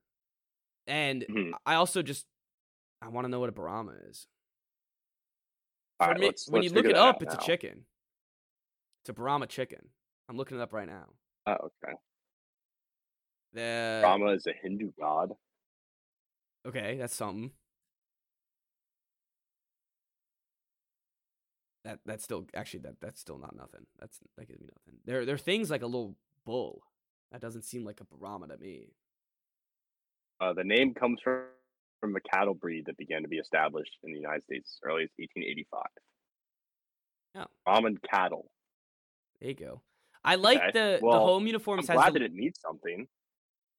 [0.88, 1.54] And Mhm.
[1.66, 2.28] I also just
[3.02, 4.28] I want to know what a Brahma is.
[6.00, 7.40] Right, me, let's- when let's you look it up, it's now.
[7.40, 7.86] a chicken.
[9.02, 9.90] It's a Brahma chicken.
[10.30, 11.08] I'm looking it up right now.
[11.48, 11.94] Oh, okay.
[13.54, 15.32] The Rama is a Hindu god.
[16.66, 17.52] okay, that's something.
[21.84, 23.86] That that's still actually that that's still not nothing.
[24.00, 25.00] That's that gives me nothing.
[25.06, 26.16] There there are things like a little
[26.46, 26.84] bull.
[27.32, 28.94] That doesn't seem like a Brahma to me.
[30.40, 31.44] Uh, the name comes from,
[32.00, 35.04] from a cattle breed that began to be established in the United States as early
[35.04, 35.82] as 1885.
[37.36, 37.46] Oh.
[37.64, 38.52] Brahman cattle.
[39.40, 39.82] There you go.
[40.24, 42.60] I like Okay, the the well, home I'm uniforms has glad a- that it means
[42.60, 43.08] something.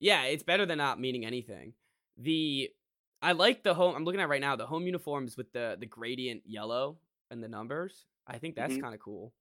[0.01, 1.75] Yeah, it's better than not meaning anything.
[2.17, 2.71] The
[3.21, 3.95] I like the home.
[3.95, 6.97] I'm looking at right now the home uniforms with the the gradient yellow
[7.33, 8.07] and the numbers.
[8.27, 8.81] I think that's Mhm.
[8.83, 9.33] kind of cool.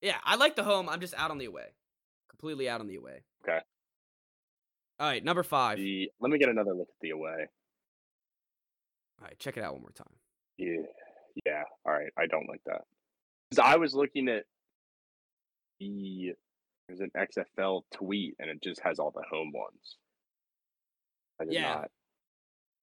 [0.00, 0.88] Yeah, I like the home.
[0.88, 1.74] I'm just out on the away,
[2.28, 3.24] completely out on the away.
[3.42, 3.60] Okay.
[5.00, 5.78] All right, number five.
[5.78, 7.48] The let me get another look at the away.
[9.20, 10.20] All right, check it out one more time.
[10.58, 10.86] Yeah,
[11.46, 11.64] yeah.
[11.84, 12.86] All right, I don't like that.
[13.50, 14.46] 'Cause I was looking at
[15.80, 16.36] the
[16.86, 19.96] there's an XFL tweet and it just has all the home ones.
[21.40, 21.74] I did Yeah.
[21.74, 21.90] not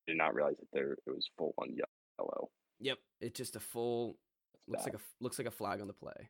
[0.08, 2.52] did not realize that there it was full on yellow.
[2.82, 4.18] Yep, it's just a full
[4.68, 6.30] looks like a looks like a flag on the play.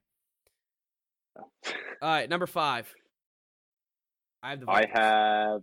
[1.38, 1.44] All
[2.02, 2.94] right, number five.
[4.44, 4.70] I have the.
[4.70, 5.62] I have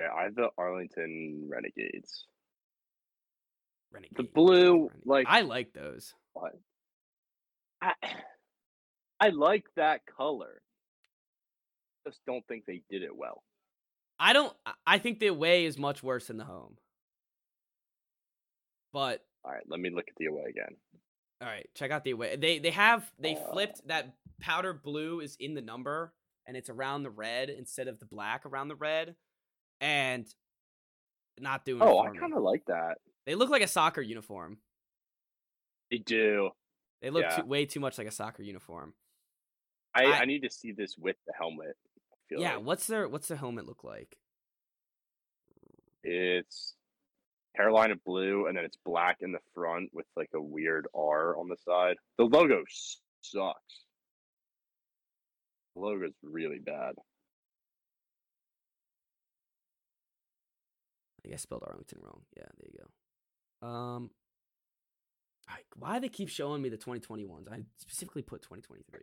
[0.00, 2.24] yeah, I have the Arlington Renegades.
[4.16, 5.02] The blue, Renegade.
[5.04, 6.14] like- I like those.
[6.32, 6.52] What?
[7.82, 7.92] I
[9.20, 10.62] I like that color.
[12.06, 13.42] Just don't think they did it well.
[14.18, 14.54] I don't.
[14.64, 16.76] I- I think the away is much worse than the home.
[18.92, 20.76] But All right, let me look at the away again.
[21.40, 22.36] all right, check out the away.
[22.36, 23.52] They they have they Uh.
[23.52, 26.12] flipped that powder blue is in the number
[26.46, 29.14] and it's around the red instead of the black around the red,
[29.80, 30.26] and
[31.38, 31.80] not doing.
[31.82, 32.98] Oh, I kind of like that.
[33.26, 34.58] They look like a soccer uniform.
[35.90, 36.50] They do.
[37.02, 37.36] They look Yeah.
[37.36, 38.94] too, way too much like a soccer uniform.
[39.94, 41.76] I, I- I need to see this with the helmet.
[42.30, 42.64] Yeah, like.
[42.66, 44.16] what's their what's the helmet look like?
[46.02, 46.74] It's
[47.56, 51.48] Carolina blue, and then it's black in the front with like a weird R on
[51.48, 51.96] the side.
[52.18, 52.62] The logo
[53.22, 53.84] sucks.
[55.74, 56.94] The logo's really bad.
[61.24, 62.22] I guess I spelled Arlington wrong.
[62.36, 63.66] Yeah, there you go.
[63.66, 64.10] Um,
[65.48, 67.52] alright, why do they keep showing me the 2021s?
[67.52, 69.00] I specifically put 2023.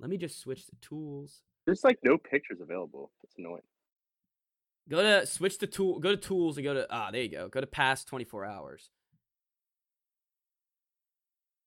[0.00, 1.42] Let me just switch to tools.
[1.64, 3.12] There's like no pictures available.
[3.22, 3.62] It's annoying.
[4.88, 5.98] Go to switch to tool.
[5.98, 7.10] Go to tools and go to ah.
[7.10, 7.48] There you go.
[7.48, 8.90] Go to past 24 hours.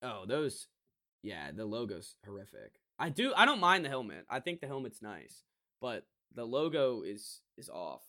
[0.04, 0.68] Oh, those.
[1.24, 2.80] Yeah, the logo's horrific.
[3.00, 3.34] I do.
[3.36, 4.26] I don't mind the helmet.
[4.30, 5.44] I think the helmet's nice,
[5.82, 8.04] but the logo is is off,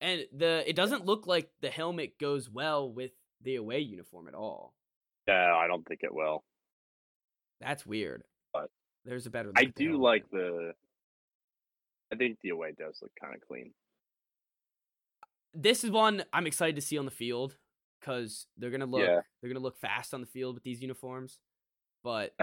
[0.00, 4.34] and the it doesn't look like the helmet goes well with the away uniform at
[4.34, 4.74] all.
[5.26, 6.44] Yeah, I don't think it will.
[7.60, 8.24] That's weird.
[8.52, 8.70] But
[9.04, 9.48] there's a better.
[9.48, 10.00] Look I do helmet.
[10.02, 10.72] like the.
[12.12, 13.72] I think the away does look kind of clean.
[15.54, 17.56] This is one I'm excited to see on the field
[18.00, 19.20] because they're gonna look Yeah.
[19.40, 21.38] they're gonna look fast on the field with these uniforms.
[22.02, 22.34] But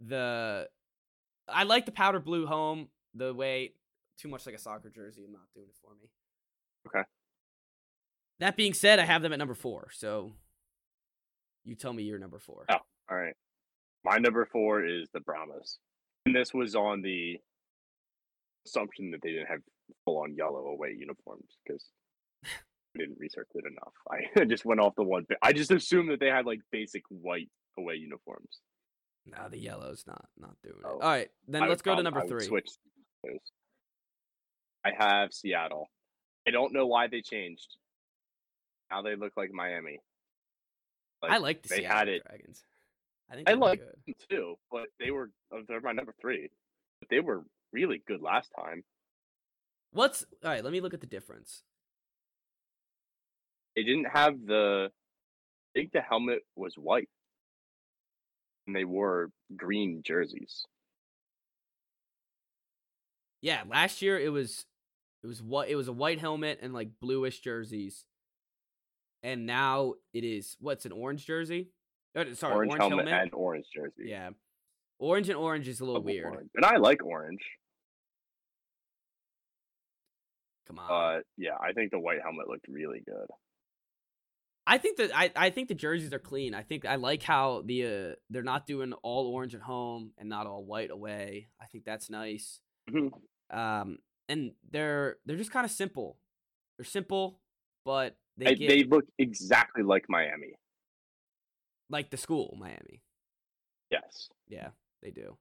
[0.00, 0.68] the
[1.48, 3.74] I like the powder blue home the way
[4.18, 5.24] too much like a soccer jersey.
[5.24, 6.08] I'm not doing it for me.
[6.88, 7.06] Okay.
[8.40, 9.88] That being said, I have them at number four.
[9.92, 10.32] So
[11.64, 12.64] you tell me your number four.
[12.68, 12.76] Oh.
[13.10, 13.34] All right.
[14.04, 15.78] My number four is the Brahmas.
[16.26, 17.38] And this was on the
[18.66, 19.60] assumption that they didn't have
[20.04, 21.84] full on yellow away uniforms because
[22.44, 23.92] I didn't research it enough.
[24.38, 25.26] I just went off the one.
[25.42, 28.60] I just assumed that they had like basic white away uniforms.
[29.26, 30.86] No, the yellow's not not doing it.
[30.86, 30.92] Oh.
[31.00, 32.44] All right, then I let's go to number I three.
[32.44, 32.68] Switch.
[34.84, 35.88] I have Seattle.
[36.46, 37.66] I don't know why they changed.
[38.90, 39.98] Now they look like Miami.
[41.22, 42.62] I like the they Seattle had it- Dragons.
[43.28, 46.48] I think I like them too, but they were uh, they're my number three.
[47.00, 48.84] But they were really good last time.
[49.90, 50.62] What's all right?
[50.62, 51.64] Let me look at the difference.
[53.76, 54.90] They didn't have the.
[54.90, 57.08] I think the helmet was white,
[58.66, 60.64] and they wore green jerseys.
[63.42, 64.64] Yeah, last year it was
[65.22, 68.04] it was what it was a white helmet and like bluish jerseys.
[69.22, 71.68] And now it is what's an orange jersey?
[72.16, 73.22] Oh, sorry, orange, orange, helmet, helmet.
[73.24, 74.04] and orange jersey.
[74.06, 74.30] yeah.
[74.98, 76.24] Orange and orange is a little Double weird.
[76.26, 76.50] orange.
[76.54, 77.40] And I like orange,
[80.66, 80.88] Come on.
[80.88, 83.26] but yeah, I think the white helmet looked really good.
[84.66, 86.54] I think that I, I think the jerseys are clean.
[86.54, 90.28] I think I like how the uh, they're not doing all orange at home and
[90.28, 91.48] not all white away.
[91.60, 92.60] I think that's nice.
[92.90, 93.10] Mhm.
[93.50, 93.98] Um,
[94.28, 96.18] and they're they're just kind of simple.
[96.78, 97.40] They're simple,
[97.84, 100.54] but they They, get they look exactly like Miami.
[101.88, 103.02] like the school Miami.
[103.90, 104.28] Yes.
[104.48, 104.70] Yeah,
[105.02, 105.36] they do.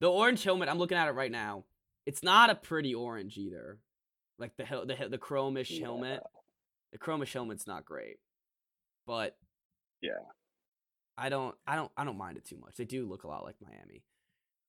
[0.00, 1.64] The orange helmet, I'm looking at it right now.
[2.04, 3.78] It's not a pretty orange either.
[4.38, 5.86] Like the the the chromish Yeah.
[5.86, 6.22] helmet.
[6.92, 8.18] The chromish helmet's not great.
[9.06, 9.36] But
[10.00, 10.12] Yeah.
[11.18, 12.74] I don't I don't I don't mind it too much.
[12.76, 14.02] They do look a lot like Miami.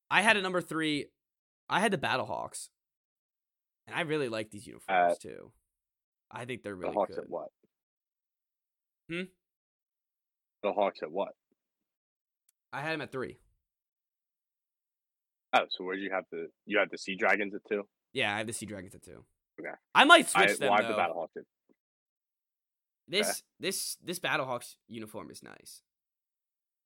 [0.10, 1.08] I had a number 3.
[1.70, 2.70] I had the Battlehawks.
[3.88, 5.52] And I really like these uniforms too.
[6.32, 7.24] I think they're The really Hawks good.
[7.26, 7.50] at what?
[9.10, 9.22] Hmm?
[10.64, 11.30] The Hawks at what?
[12.74, 13.38] I had them at 3.
[15.54, 17.88] Oh, so where'd you have the you had the Sea Dragons at two?
[18.14, 19.24] Yeah, I have the Sea Dragons at 2.
[19.60, 19.70] Okay.
[19.96, 20.96] I might I, switch them well, I have though.
[20.98, 21.44] the Battlehawks at
[23.08, 25.82] This this this Battlehawks uniform is nice.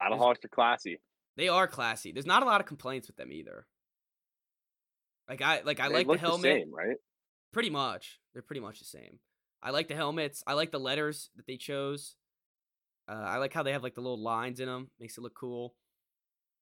[0.01, 0.99] Battlehawks are classy.
[1.36, 2.11] They are classy.
[2.11, 3.67] There's not a lot of complaints with them either.
[5.30, 6.97] Like I like I They like the helmet same, right?
[7.51, 8.19] pretty much.
[8.34, 9.19] They're pretty much the same.
[9.61, 10.43] I like the helmets.
[10.47, 12.15] I like the letters that they chose.
[13.07, 14.91] Uh, I like how they have like the little lines in them.
[14.99, 15.76] Makes it look cool.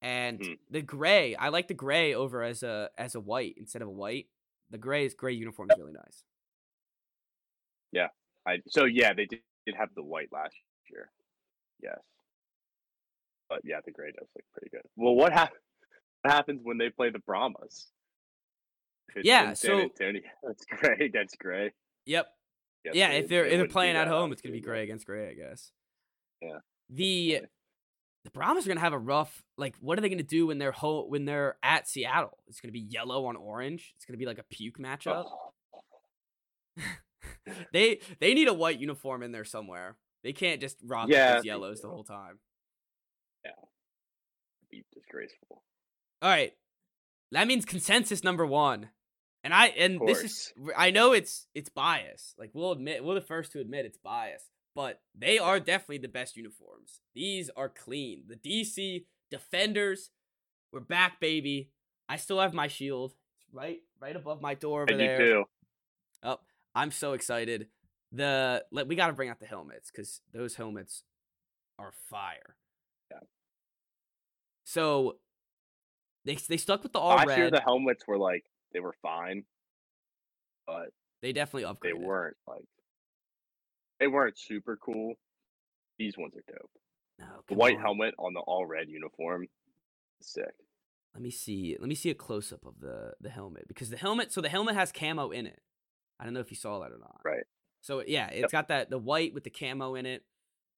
[0.02, 0.60] And Mhm.
[0.70, 3.92] the gray, I like the gray over as a as a white instead of a
[3.92, 4.30] white.
[4.70, 6.24] The gray is gray uniform is really nice.
[7.92, 8.08] Yeah.
[8.46, 9.42] I so yeah, they did,
[9.72, 10.56] did have the white last
[10.92, 11.12] year.
[11.82, 12.00] Yes.
[13.50, 14.82] But yeah, the gray does look pretty good.
[14.96, 15.54] Well, what, hap-
[16.22, 17.88] what happens when they play the Brahmas?
[19.24, 21.72] Yeah, so- Antonio, it's gray against gray.
[22.06, 22.28] Yep.
[22.86, 24.84] Guess yeah, they- if they're they if they're playing at home, it's gonna be gray
[24.84, 25.72] against gray, I guess.
[26.42, 26.60] Yeah.
[26.90, 27.42] The
[28.24, 29.76] the Brahmas are gonna have a rough like.
[29.82, 32.38] What are they gonna do when they're ho- when they're at Seattle?
[32.48, 33.94] It's gonna be yellow on orange.
[33.96, 35.26] It's gonna be like a puke matchup.
[35.28, 35.82] Oh,
[37.74, 39.98] they they need a white uniform in there somewhere.
[40.24, 42.40] They can't just rock Yeah, those yellows the whole time.
[43.46, 43.52] Yeah.
[44.70, 45.64] Be disgraceful.
[46.22, 46.54] All right,
[47.32, 48.90] that means consensus number one.
[49.44, 50.54] And I and this is.
[50.78, 52.36] I know it's it's bias.
[52.38, 56.10] Like we'll admit we're the first to admit it's bias, but they are definitely the
[56.10, 57.00] best uniforms.
[57.16, 58.24] These are clean.
[58.28, 60.10] The DC Defenders,
[60.74, 61.70] we're back, baby.
[62.10, 63.14] I still have my shield.
[63.38, 65.18] It's right right above my door over And you there.
[65.20, 65.44] too.
[66.24, 66.40] Oh,
[66.76, 67.68] I'm so excited.
[68.12, 71.04] The let we got to bring out the helmets because those helmets
[71.78, 72.56] are fire.
[73.12, 73.20] Yeah.
[74.66, 75.18] So
[76.26, 77.54] they they stuck with the all Last red.
[77.54, 79.44] the helmets were like they were fine,
[80.66, 80.90] but
[81.22, 81.82] they definitely upgraded.
[81.82, 82.66] they weren't like
[84.00, 85.16] they weren't super cool.
[85.98, 86.72] These ones are dope.
[87.20, 87.82] No, The white on.
[87.82, 89.48] helmet on the all red uniform,
[90.22, 90.54] sick.
[91.14, 91.76] Let me see.
[91.80, 94.32] Let me see a close up of the the helmet because the helmet.
[94.32, 95.60] So the helmet has camo in it.
[96.20, 97.22] I don't know if you saw that or not.
[97.24, 97.44] Right.
[97.82, 98.52] So yeah, it's Yep.
[98.52, 100.24] got that the white with the camo in it,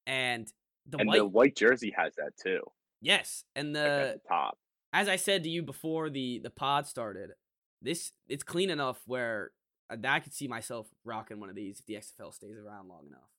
[0.05, 0.51] and
[0.85, 1.17] the and white.
[1.17, 2.61] the white jersey has that too,
[3.01, 4.57] yes, and the the top.
[4.93, 7.31] as I said to you before the the pod started,
[7.81, 9.51] this it's clean enough where
[9.89, 13.07] uh, I could see myself rocking one of these if the XFL stays around long
[13.07, 13.29] enough.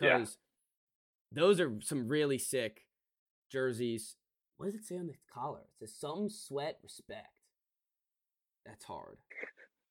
[0.00, 0.18] Yeah.
[0.18, 0.38] Because
[1.32, 2.86] those are some really sick
[3.52, 4.16] jerseys.
[4.56, 5.60] What does it say on the collar?
[5.80, 7.28] It says some sweat respect.
[8.66, 9.18] That's hard.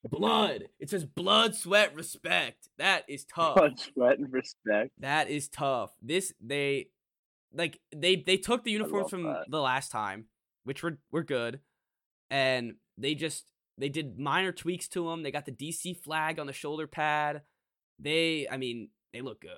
[0.07, 0.69] Blood.
[0.79, 2.69] It says blood, sweat, respect.
[2.77, 3.55] That is tough.
[3.55, 4.91] Blood, sweat, and respect.
[4.99, 5.91] That is tough.
[6.01, 6.87] This they
[7.53, 9.45] like they they took the uniforms from that.
[9.49, 10.25] the last time,
[10.63, 11.59] which were were good,
[12.29, 15.23] and they just they did minor tweaks to them.
[15.23, 17.41] They got the DC flag on the shoulder pad.
[17.97, 19.51] They, I mean, they look good.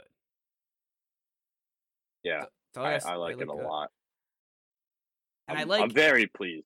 [2.24, 3.64] Yeah, That's all I, gotta I like it a good.
[3.64, 3.90] lot.
[5.48, 6.66] And I'm, I like, I'm very pleased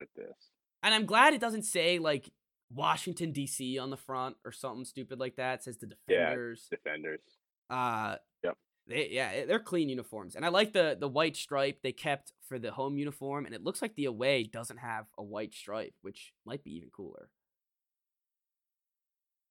[0.00, 0.34] with this.
[0.82, 2.30] and I'm glad it doesn't say like
[2.74, 5.60] Washington DC on the front or something stupid like that.
[5.60, 6.68] It says the Defenders.
[6.70, 6.76] Yeah.
[6.76, 7.20] defenders.
[7.70, 8.56] Uh Yep.
[8.86, 12.32] They, yeah, eh, they're clean uniforms, and I like the the white stripe they kept
[12.46, 15.94] for the home uniform, and it looks like the away doesn't have a white stripe,
[16.02, 17.30] which might be even cooler.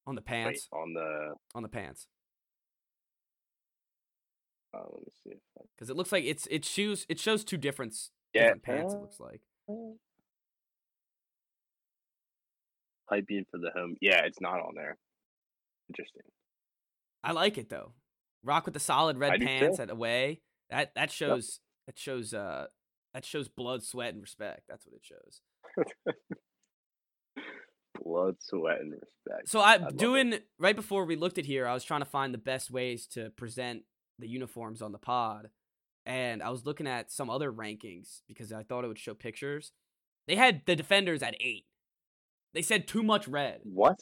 [0.06, 2.08] On the Wait, pants, on the on the pants,
[4.74, 5.40] uh, let me see.
[5.76, 7.96] Because it looks like it's it shows it shows two different
[8.34, 8.94] Yeah, different pants.
[8.94, 9.42] It uh, looks like
[13.22, 13.96] being for the home.
[14.02, 14.98] Yeah, it's not on there.
[15.90, 16.24] Interesting.
[17.24, 17.94] I like it though.
[18.44, 20.42] Rock with the solid red do pants at away.
[20.70, 22.68] That that shows that shows uh
[23.14, 24.64] that shows blood, sweat, and respect.
[24.68, 25.42] That's what it shows.
[28.04, 29.48] Blood, sweat, and respect.
[29.48, 29.98] So I love it.
[29.98, 33.06] doing right before we looked at here, I was trying to find the best ways
[33.08, 33.84] to present
[34.20, 35.50] the uniforms on the pod,
[36.06, 39.72] and I was looking at some other rankings because I thought it would show pictures.
[40.28, 41.66] They had the defenders at eight.
[42.54, 43.62] They said too much red.
[43.64, 44.00] What?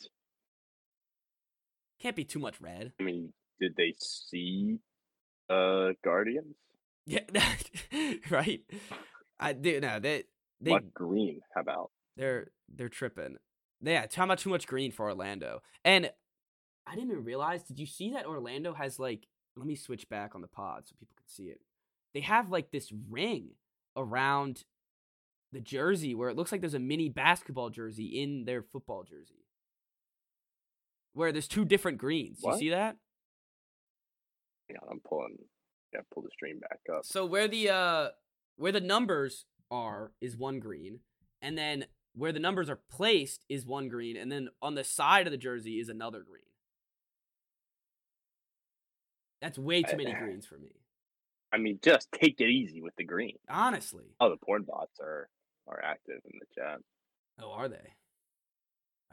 [2.01, 2.93] Can't be too much red.
[2.99, 4.79] I mean, did they see
[5.49, 6.55] Uh, Guardians.
[7.05, 7.21] Yeah,
[8.29, 8.61] right.
[9.39, 10.23] I do no they
[10.59, 11.41] they what green?
[11.55, 11.91] How about?
[12.15, 13.37] they're they're tripping.
[13.81, 15.61] Yeah, how about too much green for Orlando?
[15.83, 16.11] And
[16.85, 17.63] I didn't even realize.
[17.63, 19.25] Did you see that Orlando has like?
[19.55, 21.59] Let me switch back on the pod so people can see it.
[22.13, 23.49] They have like this ring
[23.97, 24.63] around
[25.51, 29.45] the jersey where it looks like there's a mini basketball jersey in their football jersey.
[31.13, 32.39] Where there's two different greens.
[32.43, 32.95] You see that?
[34.69, 35.37] Hang on, I'm pulling.
[35.93, 37.05] Yeah, pull the stream back up.
[37.05, 38.07] So where the uh
[38.55, 40.99] where the numbers are is one green,
[41.41, 45.27] and then where the numbers are placed is one green, and then on the side
[45.27, 46.43] of the jersey is another green.
[49.41, 50.69] That's way too many I- greens for me.
[51.53, 53.35] I mean, just take it easy with the green.
[53.49, 54.05] Honestly.
[54.21, 55.27] Oh, the porn bots are
[55.67, 56.79] are active in the chat.
[57.41, 57.93] Oh, are they?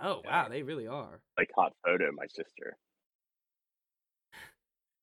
[0.01, 0.43] Oh Yeah.
[0.43, 1.21] wow, they really are.
[1.37, 2.77] Like hot photo, my sister.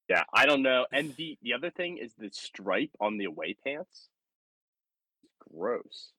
[0.07, 0.85] Yeah, I don't know.
[0.91, 4.09] And the the other thing is the stripe on the away pants.
[5.23, 6.11] It's gross.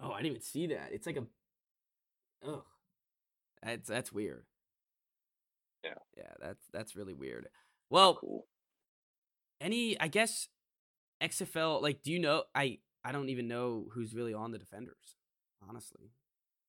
[0.00, 0.90] Oh, I didn't even see that.
[0.92, 1.26] It's like a
[2.46, 2.62] Ugh.
[3.62, 4.44] That's that's weird.
[5.84, 5.94] Yeah.
[6.16, 7.48] Yeah, that's that's really weird.
[7.90, 8.46] Well, Cool.
[9.60, 10.48] any i guess
[11.22, 15.16] xfl like do you know i i don't even know who's really on the defenders
[15.68, 16.10] honestly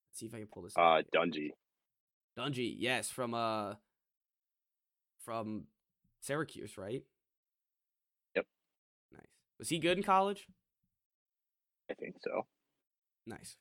[0.10, 0.82] let's see if i can pull this up.
[0.84, 1.50] Uh, Dungey.
[2.38, 3.74] dungey yes from uh
[5.24, 5.64] from
[6.22, 7.04] syracuse right
[8.36, 8.46] Yep.
[9.14, 9.22] nice
[9.60, 10.48] was he good in college
[11.90, 12.46] I think so.
[13.28, 13.58] nice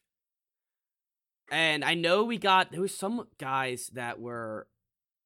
[1.51, 4.66] and i know we got there was some guys that were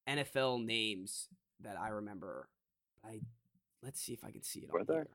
[0.09, 1.27] nfl names
[1.61, 2.49] that i remember
[3.05, 3.19] i
[3.83, 5.07] let's see if i can see it Were there?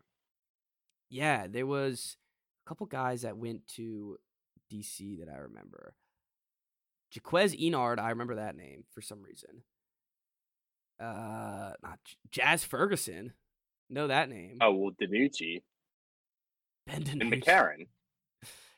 [1.10, 2.16] yeah there was
[2.64, 4.16] a couple guys that went to
[4.72, 5.94] dc that i remember
[7.10, 9.62] jaquez enard i remember that name for some reason
[11.00, 13.32] uh not J- jazz ferguson
[13.90, 15.62] know that name Oh well, DiNucci
[16.86, 17.44] ben and DiNucci.
[17.44, 17.86] McCarron.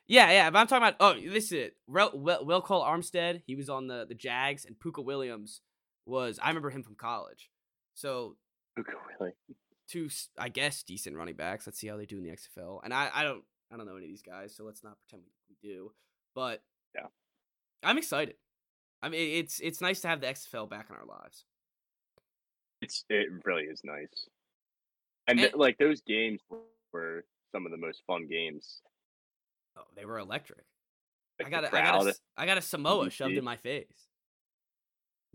[0.06, 0.50] Yeah, yeah.
[0.50, 0.96] But I'm talking about.
[1.00, 1.76] Oh, this is it.
[1.86, 3.40] Rel- Will, Will Cole Armstead.
[3.46, 5.62] He was on the the Jags, and Puka Williams
[6.04, 6.38] was.
[6.42, 7.48] I remember him from college.
[7.94, 8.36] So
[8.76, 9.32] Luka Willie.
[9.88, 11.66] two, I guess, decent running backs.
[11.66, 12.80] Let's see how they do in the XFL.
[12.84, 13.44] And I, I don't,
[13.74, 15.90] I don't know any of these guys, so let's not pretend we do.
[16.34, 16.62] But
[16.94, 17.08] Yeah.
[17.82, 18.36] I'm excited.
[19.02, 21.44] I mean, it's it's nice to have the XFL back in our lives.
[22.80, 24.28] It's it really is nice.
[25.26, 26.40] And th- like those games
[26.92, 28.80] were some of the most fun games.
[29.76, 30.64] Oh, they were electric.
[31.40, 34.06] Like I got a, I got a, I got a Samoa shoved in my face.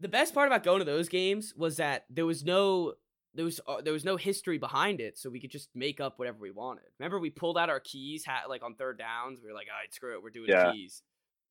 [0.00, 2.94] the best part about going to those games was that there was no
[3.34, 6.18] there was uh, there was no history behind it, so we could just make up
[6.18, 6.84] whatever we wanted.
[6.98, 9.40] Remember, we pulled out our keys, had like on third downs.
[9.42, 10.72] We were like, "All right, screw it, we're doing Yeah.
[10.72, 11.02] keys."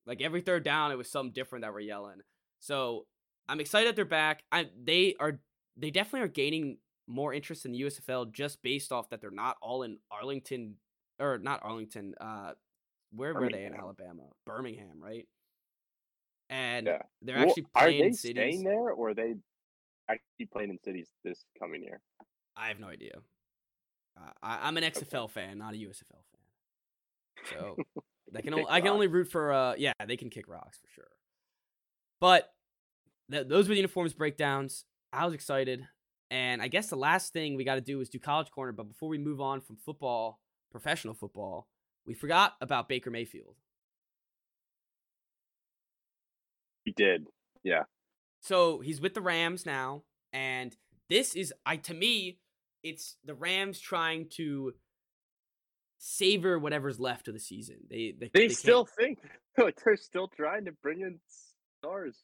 [0.06, 2.20] Like every third down, it was something different that we're yelling.
[2.60, 3.06] So
[3.48, 4.44] I'm excited they're back.
[4.52, 5.40] I they are
[5.76, 6.78] they definitely are gaining
[7.08, 10.76] more interest in the USFL just based off that they're not all in Arlington
[11.18, 12.14] or not Arlington.
[12.20, 12.52] Uh,
[13.12, 14.22] where were they in Alabama?
[14.46, 15.26] Birmingham, right?
[16.48, 17.02] And Yeah.
[17.22, 18.34] they're Well, actually are playing they cities.
[18.60, 19.34] staying there or are they
[20.08, 22.00] actually playing in cities this coming year?
[22.56, 23.18] I have no idea.
[24.16, 27.46] Uh, I, I'm an XFL fan, not a USFL fan.
[27.50, 27.76] So
[28.36, 30.88] I can only, I can only root for uh yeah they can kick rocks for
[30.94, 31.10] sure.
[32.20, 32.52] But
[33.30, 34.84] th- those were the uniforms breakdowns.
[35.12, 35.86] I was excited,
[36.30, 38.72] and I guess the last thing we got to do is do college corner.
[38.72, 40.40] But before we move on from football,
[40.70, 41.68] professional football,
[42.06, 43.56] we forgot about Baker Mayfield.
[46.84, 47.26] He did.
[48.42, 50.02] So he's with the Rams now,
[50.32, 50.76] and
[51.08, 52.38] this is I to me,
[52.82, 54.72] it's the Rams trying to
[55.98, 57.76] savor whatever's left of the season.
[57.88, 59.18] They they, They, can't- still think
[59.84, 61.20] they're still trying to bring in
[61.80, 62.16] stars.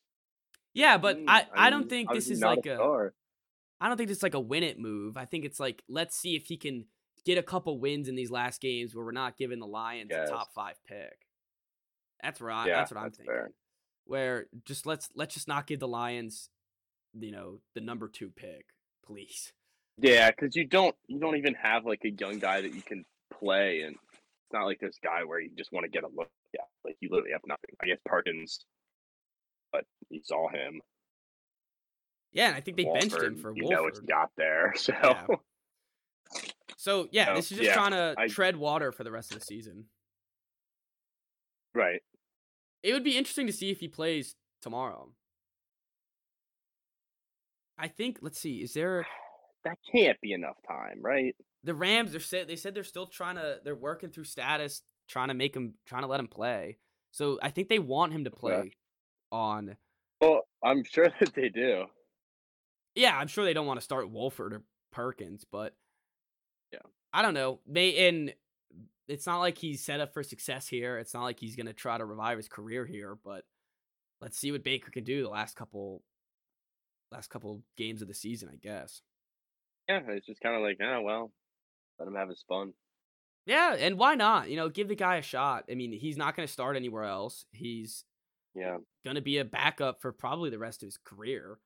[0.75, 3.15] yeah, but Mm, I I don't mean, think this is like a star.
[3.81, 5.17] I don't think this is like a win it move.
[5.17, 6.87] I think it's like let's see if he can
[7.25, 10.29] get a couple wins in these last games where we're not giving the Lions Yes.
[10.29, 11.17] a top five pick.
[12.23, 12.67] That's right.
[12.67, 13.33] Yeah, that's what I'm that's thinking.
[13.35, 13.51] fair.
[14.09, 16.49] Where just let's let's just not give the Lions,
[17.13, 18.65] you know, the number two pick,
[19.07, 19.53] please.
[19.99, 23.05] Yeah, because you don't you don't even have like a young guy that you can
[23.39, 26.31] play, and it's not like this guy where you just want to get a look
[26.55, 26.65] at.
[26.85, 27.71] Like you literally have nothing.
[27.83, 28.61] I guess Perkins,
[29.73, 30.81] but you saw him.
[32.33, 34.01] Yeah, and I think they benched him for you know Wolford.
[34.03, 34.73] you got there.
[34.79, 35.27] So Yeah.
[36.79, 39.33] So yeah, So, this is just yeah, trying to I- tread water for the rest
[39.33, 39.87] of the season.
[41.75, 42.01] right,
[42.83, 45.11] It would be interesting to see if he plays tomorrow.
[47.79, 48.19] I think.
[48.23, 48.57] Let's see.
[48.63, 49.07] Is there
[49.65, 51.35] that can't be enough time, right?
[51.65, 52.13] the Rams?
[52.13, 53.59] They said they said they're still trying to.
[53.65, 56.79] They're working through status, trying to make him, trying to let him play.
[57.13, 58.73] So I think they want him to play
[59.33, 59.77] on.
[60.21, 61.85] Well, I'm sure that they do.
[62.95, 65.75] Yeah, I'm sure they don't want to start Wolford or Perkins, but
[66.73, 66.81] Yeah.
[67.13, 67.61] I don't know.
[67.67, 68.35] They and
[69.09, 70.99] it's not like he's set up for success here.
[70.99, 73.45] It's not like he's gonna try to revive his career here, but
[74.21, 76.03] let's see what Baker can do the last couple
[77.13, 79.03] last couple games of the season, I guess.
[79.89, 81.33] Yeah, it's just kind of like, oh well,
[81.99, 82.75] let him have his fun.
[83.47, 84.51] Yeah, and why not?
[84.51, 85.65] You know, give the guy a shot.
[85.71, 87.47] I mean, he's not going to start anywhere else.
[87.53, 88.05] He's
[88.55, 91.59] Yeah, going to be a backup for probably the rest of his career.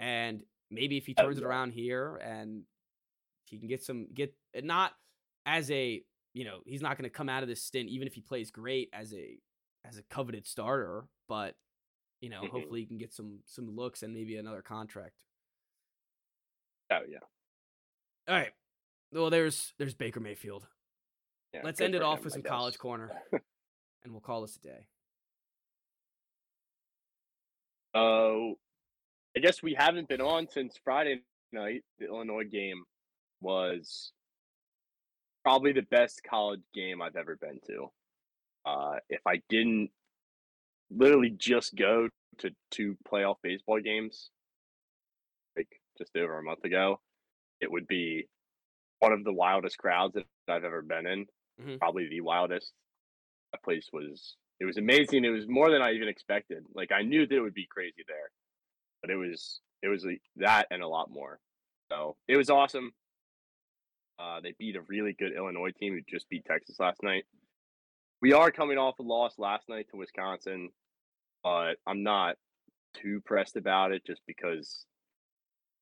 [0.00, 2.64] And maybe if he Oh, turns it around here and
[3.44, 4.92] he can get some get not
[5.46, 6.04] as a,
[6.34, 8.50] you know, he's not going to come out of this stint even if he plays
[8.50, 9.38] great as a
[9.84, 11.54] as a coveted starter, but
[12.20, 12.50] you know, Mhm.
[12.50, 15.24] hopefully he can get some some looks and maybe another contract.
[16.90, 17.18] oh yeah.
[18.28, 18.52] All right.
[19.12, 20.66] Well, there's there's Baker Mayfield.
[21.54, 24.60] yeah Let's end it off him, with some college corner, and we'll call this a
[24.60, 24.86] day.
[27.94, 28.54] Oh,
[29.36, 31.22] I guess we haven't been on since Friday
[31.52, 31.84] night.
[31.98, 32.84] The Illinois game
[33.40, 34.12] was
[35.48, 37.90] probably the best college game I've ever been to.
[38.66, 39.90] Uh, if I didn't
[40.90, 44.28] literally just go to two playoff baseball games,
[45.56, 47.00] like just over a month ago,
[47.62, 48.28] it would be
[48.98, 51.26] one of the wildest crowds that I've ever been in.
[51.58, 51.78] Mhm.
[51.78, 52.74] Probably the wildest.
[53.52, 55.24] That place was it was amazing.
[55.24, 56.66] It was more than I even expected.
[56.74, 58.30] Like I knew that it would be crazy there,
[59.00, 60.06] but it was it was
[60.36, 61.40] that and a lot more.
[61.90, 62.92] So it was awesome.
[64.18, 67.24] Uh, they beat a really good Illinois team who just beat Texas last night.
[68.20, 70.70] We are coming off a loss last night to Wisconsin,
[71.44, 72.36] but I'm not
[72.94, 74.84] too pressed about it just because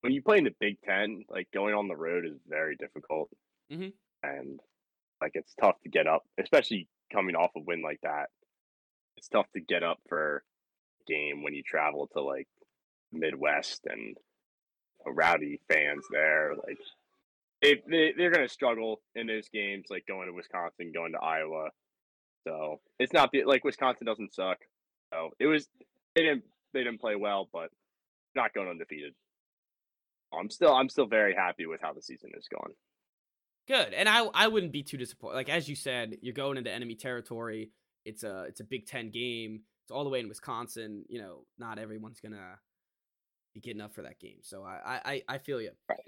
[0.02, 3.30] when you play in the Big Ten, like going on the road is very difficult,
[3.70, 3.94] Mhm.
[4.22, 4.60] and
[5.22, 8.30] like it's tough to get up, especially coming off a win like that.
[9.16, 10.44] It's tough to get up for
[11.00, 12.48] a game when you travel to like
[13.12, 14.18] Midwest and
[15.06, 16.54] rowdy fans there.
[16.54, 16.78] Like
[17.66, 21.70] they, they they're gonna struggle in those games, like going to Wisconsin, going to Iowa.
[22.46, 24.58] So it's not the, like Wisconsin doesn't suck.
[25.12, 25.68] So it was
[26.14, 27.70] they didn't they didn't play well, but
[28.34, 29.14] not going undefeated.
[30.32, 32.74] I'm still I'm still very happy with how the season is going.
[33.66, 35.34] Good, and I I wouldn't be too disappointed.
[35.34, 37.70] Like as you said, you're going into enemy territory.
[38.04, 39.62] It's a it's a Big Ten game.
[39.84, 41.04] It's all the way in Wisconsin.
[41.08, 42.58] You know, not everyone's gonna
[43.54, 44.38] be getting up for that game.
[44.42, 45.70] So I I I feel you.
[45.88, 45.98] Right.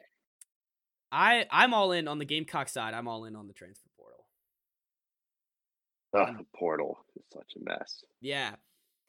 [1.10, 2.94] I I'm all in on the Gamecock side.
[2.94, 4.24] I'm all in on the transfer portal.
[6.12, 8.02] The portal is such a mess.
[8.20, 8.56] Yeah.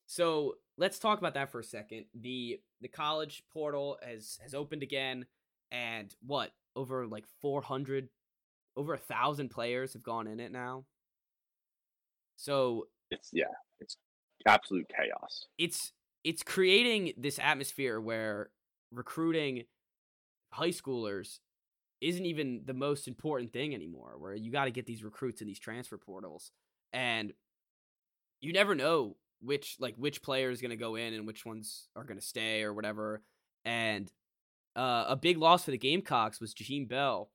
[0.07, 2.05] So let's talk about that for a second.
[2.19, 5.25] The the college portal has has opened again,
[5.71, 8.09] and what over like four hundred,
[8.75, 10.85] over a thousand players have gone in it now.
[12.37, 13.45] So It's yeah,
[13.79, 13.97] it's
[14.45, 15.47] absolute chaos.
[15.57, 15.91] it's
[16.23, 18.49] it's creating this atmosphere where
[18.91, 19.63] recruiting
[20.53, 21.39] high schoolers
[22.01, 25.47] isn't even the most important thing anymore where you got to get these recruits in
[25.47, 26.51] these transfer portals
[26.93, 27.33] and
[28.41, 31.87] you never know which like which player is going to go in and which ones
[31.95, 33.21] are going to stay or whatever
[33.65, 34.11] and
[34.75, 37.29] uh, a big loss for the gamecocks was Jaheim Bell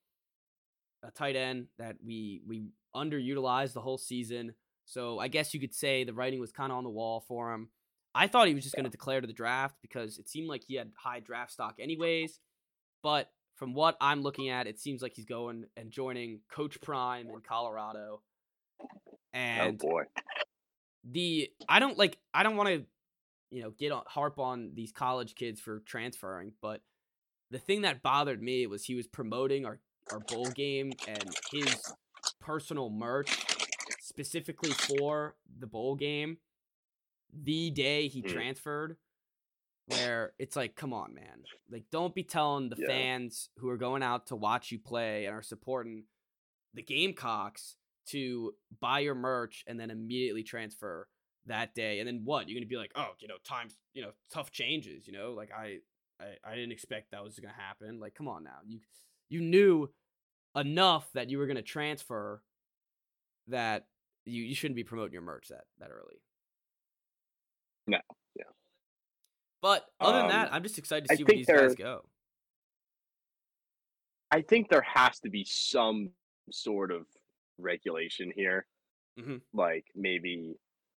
[1.02, 4.54] a tight end that we we underutilized the whole season
[4.86, 7.52] so I guess you could say the writing was kind of on the wall for
[7.52, 7.68] him
[8.14, 10.62] I thought he was just going to declare to the draft because it seemed like
[10.64, 12.38] he had high draft stock anyways.
[13.02, 17.28] But from what I'm looking at, it seems like he's going and joining Coach Prime
[17.28, 18.22] in Colorado.
[19.32, 20.02] And oh boy.
[21.04, 22.84] the I don't like I don't want to
[23.50, 26.82] you know get on, harp on these college kids for transferring, but
[27.50, 29.78] the thing that bothered me was he was promoting our
[30.12, 31.92] our bowl game and his
[32.40, 33.38] personal merch
[34.00, 36.38] specifically for the bowl game
[37.32, 38.28] the day he Hmm.
[38.28, 38.96] transferred
[39.86, 41.42] where it's like come on man.
[41.70, 42.86] Like don't be telling the Yeah.
[42.86, 46.04] fans who are going out to watch you play and are supporting
[46.74, 51.08] the gamecocks to buy your merch and then immediately transfer
[51.46, 51.98] that day.
[52.00, 52.48] And then what?
[52.48, 55.32] You're gonna be like oh you know times you know tough changes you know?
[55.32, 55.78] Like i
[56.20, 58.00] i, I didn't expect that was gonna happen.
[58.00, 58.58] Like come on now.
[58.64, 58.80] You
[59.28, 59.90] you knew
[60.56, 62.42] enough that you were gonna transfer
[63.48, 63.86] that
[64.24, 66.22] you, you shouldn't be promoting your merch that that early.
[67.86, 67.98] No.
[69.64, 72.04] But other than that Um, i'm just excited to see where these guys go
[74.30, 76.10] I think there has to be some
[76.50, 77.06] sort of
[77.56, 78.66] regulation here.
[79.16, 79.42] Mhm.
[79.52, 80.58] Like maybe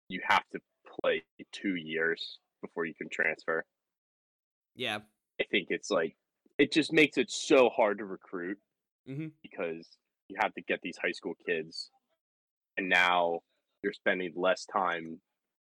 [0.09, 0.61] you have to
[1.01, 3.65] play two years before you can transfer.
[4.77, 4.99] yeah
[5.41, 6.17] I think it's like
[6.59, 8.59] it just makes it so hard to recruit
[9.09, 9.33] Mhm.
[9.43, 11.91] because you have to get these high school kids,
[12.77, 13.43] and now
[13.83, 15.21] you're spending less time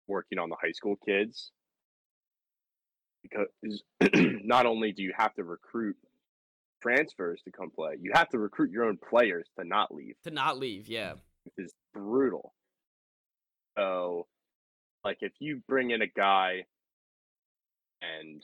[0.05, 1.51] working on the high school kids
[3.29, 3.83] because
[4.43, 5.95] not only do you have to recruit
[6.81, 10.15] transfers to come play, you have to recruit your own players to not leave.
[10.23, 11.13] To not leave, yeah.
[11.57, 12.53] Is brutal.
[13.77, 14.27] So,
[15.03, 16.65] like, if you bring in a guy
[18.01, 18.41] and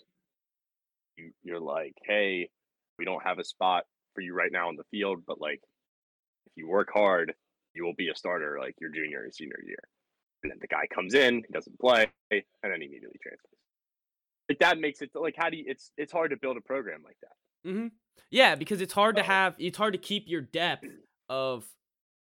[1.18, 2.49] you, you're like, hey,
[2.97, 5.61] we don't have a spot for you right now on the field, but like,
[6.45, 7.34] if you work hard,
[7.73, 9.84] you will be a starter like your junior and senior year.
[10.43, 13.57] And then the guy comes in, he doesn't play, and then he immediately transfers.
[14.49, 15.63] Like that makes it like how do you?
[15.67, 17.69] It's it's hard to build a program like that.
[17.69, 17.87] Mm-hmm.
[18.29, 19.55] Yeah, because it's hard to have.
[19.57, 20.85] It's hard to keep your depth
[21.29, 21.65] of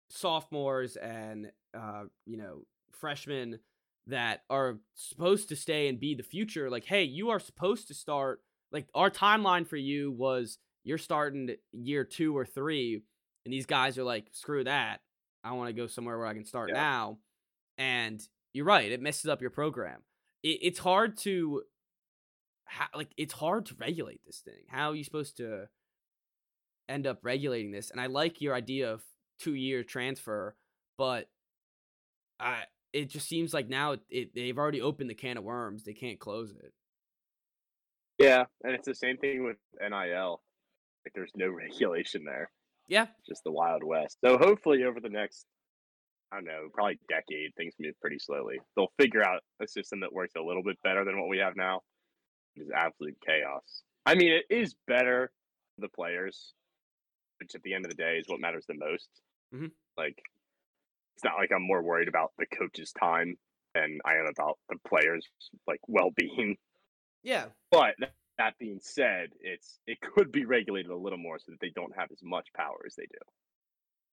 [0.09, 3.59] sophomores and uh, you know freshmen
[4.07, 6.69] that are supposed to stay and be the future.
[6.69, 8.41] Like, hey, you are supposed to start.
[8.71, 13.03] Like, our timeline for you was you're starting year two or three,
[13.45, 14.99] and these guys are like, screw that.
[15.43, 16.75] I want to go somewhere where I can start Yeah.
[16.75, 17.17] now.
[17.77, 18.21] And
[18.53, 20.01] you're right; it messes up your program.
[20.43, 21.63] It, it's hard to
[22.71, 24.63] how, like it's hard to regulate this thing.
[24.69, 25.67] How are you supposed to
[26.87, 27.91] end up regulating this?
[27.91, 29.03] And I like your idea of
[29.39, 30.55] two year transfer,
[30.97, 31.29] but
[32.39, 35.83] I it just seems like now it, it they've already opened the can of worms.
[35.83, 36.71] They can't close it.
[38.17, 40.41] Yeah, and it's the same thing with NIL.
[41.05, 42.51] Like there's no regulation there.
[42.87, 44.17] Yeah, It's just the Wild West.
[44.23, 45.45] So hopefully over the next
[46.31, 48.61] I don't know, probably decade, things move pretty slowly.
[48.77, 51.57] They'll figure out a system that works a little bit better than what we have
[51.57, 51.81] now.
[52.55, 53.83] It is absolute chaos.
[54.05, 55.31] I mean, it is better
[55.75, 56.53] for the players,
[57.39, 59.09] which at the end of the day is what matters the most.
[59.53, 59.71] Mhm.
[59.97, 60.21] Like,
[61.15, 63.37] it's not like I'm more worried about the coach's time
[63.73, 65.29] than I am about the players'
[65.67, 66.57] like well-being.
[67.23, 71.51] yeah, But that, that being said, it's it could be regulated a little more so
[71.51, 73.17] that they don't have as much power as they do.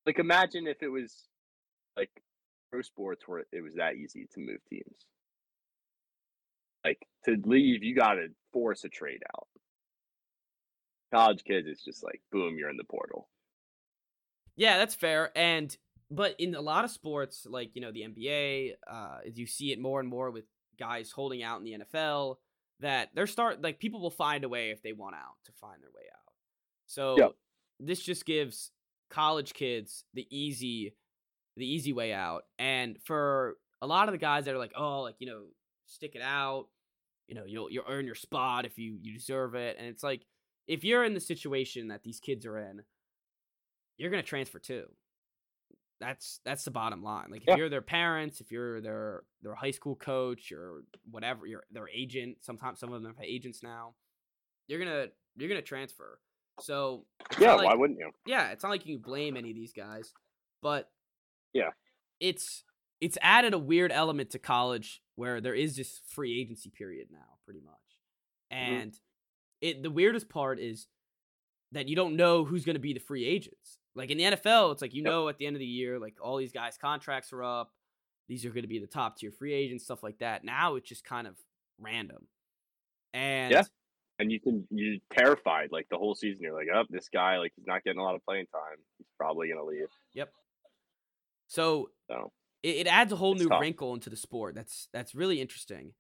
[0.07, 1.27] Like imagine if it was
[1.97, 2.11] like
[2.71, 5.07] pro sports where it was that easy to move teams.
[6.85, 9.47] Like to leave, you got to force a trade out.
[11.13, 13.29] College kids, it's just like boom, you're in the portal.
[14.57, 14.79] yeah.
[14.79, 15.31] That's fair.
[15.37, 15.75] And
[16.11, 19.81] but in a lot of sports, like you know the NBA, uh, you see it
[19.81, 20.45] more and more with
[20.79, 22.37] guys holding out in the NFL.
[22.81, 25.83] That they're start like people will find a way if they want out to find
[25.83, 26.33] their way out.
[26.87, 27.33] So Yep.
[27.81, 28.71] this just gives
[29.11, 30.95] college kids the easy
[31.57, 32.45] the easy way out.
[32.59, 35.43] And for a lot of the guys that are like, oh, like, you know,
[35.89, 36.69] stick it out,
[37.27, 39.77] you know, you'll you'll earn your spot if you you deserve it.
[39.79, 40.25] And it's like
[40.67, 42.83] if you're in the situation that these kids are in,
[43.97, 44.87] you're gonna transfer too.
[46.01, 47.31] That's that's the bottom line.
[47.31, 47.57] Like if Yeah.
[47.57, 52.39] you're their parents, if you're their their high school coach or whatever, you're their agent.
[52.43, 53.95] Sometimes some of them have agents now.
[54.69, 56.21] You're gonna you're gonna transfer.
[56.61, 57.05] So
[57.41, 58.11] Yeah, not why wouldn't you?
[58.27, 60.13] yeah, it's not like you can blame any of these guys,
[60.63, 60.91] but
[61.53, 61.71] Yeah.
[62.21, 62.65] it's
[63.01, 67.39] it's added a weird element to college where there is this free agency period now,
[67.45, 67.75] pretty much,
[68.53, 68.75] mm-hmm.
[68.75, 68.95] and
[69.61, 70.87] it the weirdest part is
[71.73, 73.79] that you don't know who's going to be the free agents.
[73.95, 75.11] Like in the NFL, it's like you Yep.
[75.11, 77.73] know at the end of the year, like all these guys' contracts are up.
[78.29, 80.45] These are going to be the top tier free agents, stuff like that.
[80.45, 81.37] Now it's just kind of
[81.79, 82.27] random,
[83.13, 83.65] and Yeah.
[84.21, 86.43] And you can you're terrified like the whole season.
[86.43, 88.79] You're like, oh, this guy like he's not getting a lot of playing time.
[88.99, 89.87] He's probably gonna leave.
[90.15, 90.33] Yep.
[91.47, 92.33] So So
[92.63, 93.61] it, it adds a whole It's new tough.
[93.61, 94.55] wrinkle into the sport.
[94.55, 95.93] That's that's really interesting,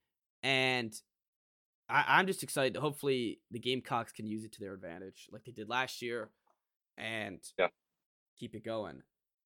[0.42, 0.92] and
[1.88, 2.76] I, I'm just excited.
[2.76, 6.30] Hopefully, the Gamecocks can use it to their advantage, like they did last year,
[6.96, 7.68] and Yeah.
[8.38, 9.02] keep it going.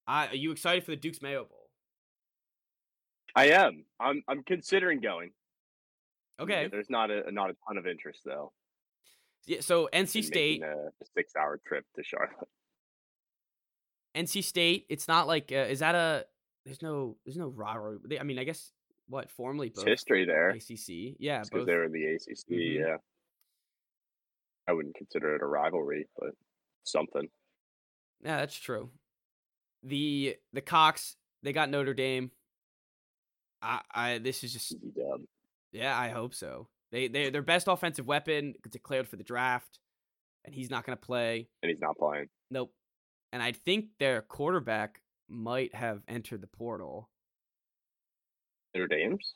[0.07, 1.69] I, are you excited for the Duke's Mayo Bowl?
[3.35, 3.85] I am.
[3.99, 5.31] I'm I'm considering going.
[6.39, 6.63] Okay.
[6.63, 8.51] Yeah, there's not a not a ton of interest though.
[9.45, 9.61] Yeah.
[9.61, 12.47] So NC State, a six hour trip to Charlotte.
[14.15, 14.85] NC State.
[14.89, 16.25] It's not like uh, is that a?
[16.65, 17.97] There's no there's no rivalry.
[18.05, 18.71] They, I mean, I guess
[19.07, 21.15] what formerly It's both history there ACC.
[21.19, 21.65] Yeah, because both.
[21.65, 22.49] they're in the ACC.
[22.49, 22.79] Mhm.
[22.79, 22.97] Yeah,
[24.67, 26.31] I wouldn't consider it a rivalry, but
[26.83, 27.27] something.
[28.23, 28.89] Yeah, that's true.
[29.83, 32.31] The the Cox they got Notre Dame.
[33.61, 34.73] I I this is just
[35.73, 36.69] yeah, I hope so.
[36.91, 39.79] They they their best offensive weapon declared for the draft,
[40.45, 41.49] and he's not gonna play.
[41.61, 42.29] and he's not playing.
[42.49, 42.73] Nope.
[43.33, 47.09] And I think their quarterback might have entered the portal.
[48.75, 49.33] Notre Dame's.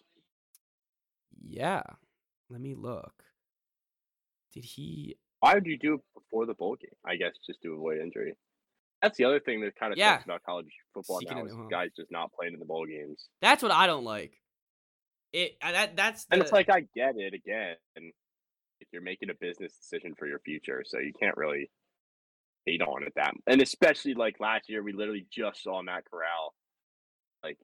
[1.45, 1.83] Yeah.
[2.49, 3.13] Let me look.
[4.53, 6.89] Did he Why would you do it before the bowl game?
[7.05, 8.33] I guess just to avoid injury.
[9.01, 10.15] That's the other thing that kind of Yeah.
[10.15, 11.67] sucks about college football Seeking now is home.
[11.69, 13.27] guys just not playing in the bowl games.
[13.41, 14.41] That's what I don't like.
[15.33, 17.75] It uh, that that's the, And it's like I get it again.
[18.79, 21.69] If you're making a business decision for your future, so you can't really
[22.67, 23.33] hate on it that.
[23.47, 26.53] And especially like last year, we literally just saw Matt Corral.
[27.43, 27.57] Like,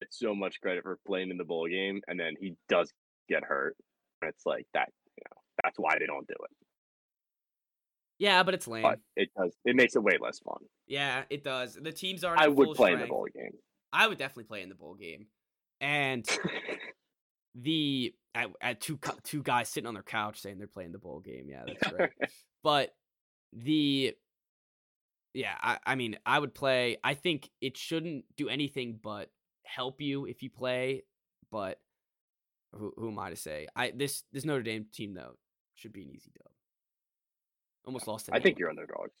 [0.00, 2.92] it's so much credit for playing in the bowl game, and then he does
[3.28, 3.76] get hurt.
[4.22, 4.88] It's like that.
[5.16, 6.50] You know, that's why they don't do it.
[8.18, 8.82] Yeah, but it's lame.
[8.82, 9.54] But it does.
[9.64, 10.58] It makes it way less fun.
[10.86, 11.78] yeah, it does.
[11.80, 12.40] The teams aren't.
[12.40, 13.52] I would play in the bowl game.
[13.92, 15.26] I would definitely play in the bowl game,
[15.80, 16.28] and
[17.54, 20.98] the I, I had two two guys sitting on their couch saying they're playing the
[20.98, 21.46] bowl game.
[21.48, 22.10] Yeah, that's right.
[22.62, 22.90] but
[23.52, 24.14] the
[25.32, 26.96] yeah, I, I mean, I would play.
[27.04, 29.30] I think it shouldn't do anything but
[29.64, 31.04] help you if you play.
[31.50, 31.78] But
[32.74, 33.68] who, who am I to say?
[33.76, 35.36] I this this Notre Dame team though
[35.74, 36.52] should be an easy dub.
[37.86, 38.28] Almost lost.
[38.32, 39.14] I think you're underdogs.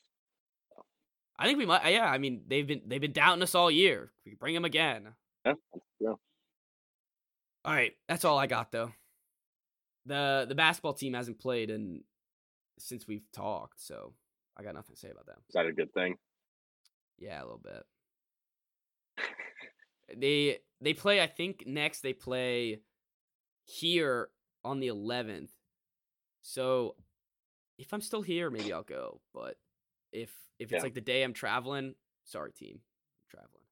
[1.38, 1.90] I think we might.
[1.90, 4.12] Yeah, I mean they've been they've been doubting us all year.
[4.26, 5.08] We bring them again.
[5.46, 5.54] Yeah,
[5.98, 6.18] true.
[7.64, 8.92] All right, that's all I got though.
[10.06, 12.02] the The basketball team hasn't played in
[12.80, 14.14] since we've talked, so
[14.56, 15.38] I got nothing to say about them.
[15.48, 16.16] Is that a good thing?
[17.18, 17.84] Yeah, a little bit.
[20.16, 21.20] they they play.
[21.20, 22.80] I think next they play
[23.64, 24.28] here
[24.64, 25.50] on the 11th.
[26.42, 26.96] So
[27.78, 29.20] if I'm still here, maybe I'll go.
[29.32, 29.56] But
[30.12, 30.82] if if it's Yeah.
[30.82, 31.94] like the day I'm traveling,
[32.24, 33.64] sorry team, I'm traveling.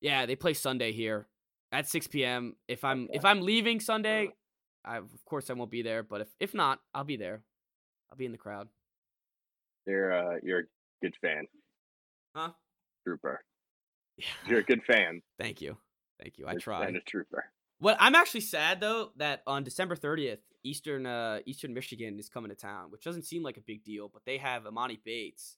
[0.00, 1.28] Yeah, they play Sunday here
[1.72, 2.56] at 6 p.m.
[2.68, 4.94] If I'm if I'm leaving Sunday, uh-huh.
[4.94, 6.02] I of course I won't be there.
[6.02, 7.42] But if if not, I'll be there.
[8.14, 8.68] I'll be in the crowd.
[9.88, 10.64] You're uh, you're a
[11.02, 11.46] good fan,
[12.36, 12.50] Huh?
[13.04, 13.40] trooper.
[14.16, 14.26] Yeah.
[14.46, 15.22] You're a good fan.
[15.40, 15.76] Thank you.
[16.22, 16.46] Thank you.
[16.46, 16.84] I try.
[16.86, 17.46] fan, a trooper.
[17.80, 22.50] What I'm actually sad though that on December 30th, Eastern uh, Eastern Michigan is coming
[22.50, 25.56] to town, which doesn't seem like a big deal, but they have Emoni Bates,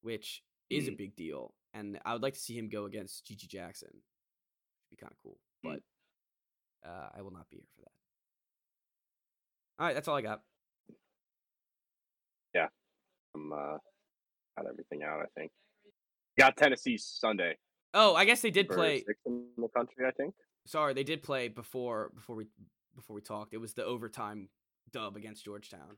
[0.00, 0.96] which is a Mm.
[0.98, 3.90] big deal, and I would like to see him go against GG Jackson.
[3.92, 5.78] It'd be kind of cool, Mm.
[6.82, 7.92] but uh, I will not be here for that.
[9.78, 10.42] All right, that's all I got.
[13.34, 13.76] I'm uh,
[14.56, 15.20] got everything out.
[15.20, 15.50] I think.
[16.38, 17.56] Got Tennessee Sunday.
[17.94, 18.98] Oh, I guess they did play.
[19.06, 20.06] six in the country.
[20.06, 20.34] I think.
[20.66, 22.46] Sorry, they did play before before we
[22.94, 23.54] before we talked.
[23.54, 24.48] It was the overtime
[24.92, 25.96] dub against Georgetown.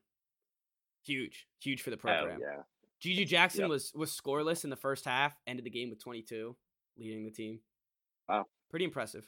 [1.05, 2.39] Huge, huge for the Oh program.
[2.41, 2.63] yeah.
[3.03, 3.71] GG Jackson Yep.
[3.71, 6.55] was was scoreless in the first half, ended the game with 22,
[6.99, 7.61] leading the team.
[8.29, 8.47] Wow.
[8.71, 9.27] Pretty impressive.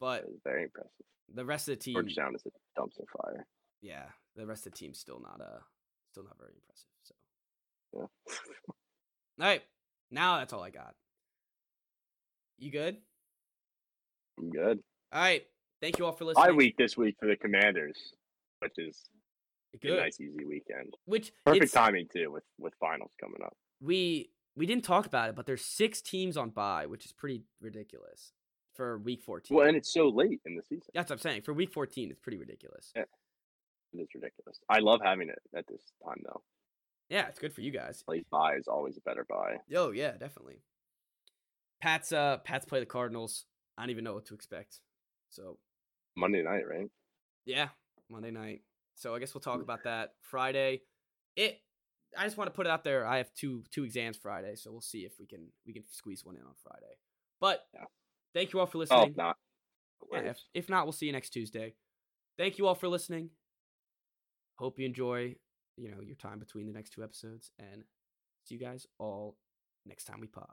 [0.00, 0.90] But very impressive.
[1.34, 3.46] the rest of the team, Georgetown is a dumpster fire.
[3.82, 4.04] yeah,
[4.36, 5.58] the rest of the team's still not uh
[6.16, 6.88] still not very impressive.
[7.02, 7.14] So,
[9.38, 9.44] Yeah.
[9.44, 9.62] all right,
[10.10, 10.94] now that's all I got.
[12.58, 12.96] You good?
[14.38, 14.78] I'm good.
[15.12, 15.44] All right.
[15.82, 16.46] Thank you all for listening.
[16.46, 18.14] Bye week this week for the Commanders,
[18.60, 18.98] which is
[19.74, 19.98] a Good.
[19.98, 20.94] nice easy weekend.
[21.04, 23.54] Which Perfect timing too with with finals coming up.
[23.82, 27.42] we we didn't talk about it, but there's six teams on bye, which is pretty
[27.60, 28.32] ridiculous
[28.74, 29.54] for week 14.
[29.54, 30.88] Well, and it's so late in the season.
[30.94, 31.42] That's what I'm saying.
[31.42, 32.90] For week 14, it's pretty ridiculous.
[32.96, 33.04] Yeah.
[34.00, 34.58] Is ridiculous.
[34.68, 36.42] I love having it at this time though.
[37.08, 38.02] Yeah, it's good for you guys.
[38.08, 39.56] Late buy is always a better buy.
[39.74, 40.62] Oh yeah, definitely.
[41.80, 43.44] Pat's uh Pat's play the Cardinals.
[43.76, 44.80] I don't even know what to expect.
[45.30, 45.58] So
[46.16, 46.88] Monday night, right?
[47.44, 47.68] yeah,
[48.10, 48.62] Monday night.
[48.96, 50.82] So I guess we'll talk about that Friday.
[51.36, 51.60] It.
[52.16, 53.06] I just want to put it out there.
[53.06, 56.24] I have two two exams Friday, so we'll see if we can we can squeeze
[56.24, 56.94] one in on Friday.
[57.40, 57.84] But Yeah.
[58.34, 59.10] thank you all for Oh, listening.
[59.10, 59.36] if not.
[60.12, 61.74] Yeah, if, if not, we'll see you next Tuesday.
[62.38, 63.30] Thank you all for listening.
[64.56, 65.36] Hope you enjoy,
[65.76, 67.84] you know, your time between the next two episodes, and
[68.44, 69.36] see you guys all
[69.84, 70.46] next time we pod.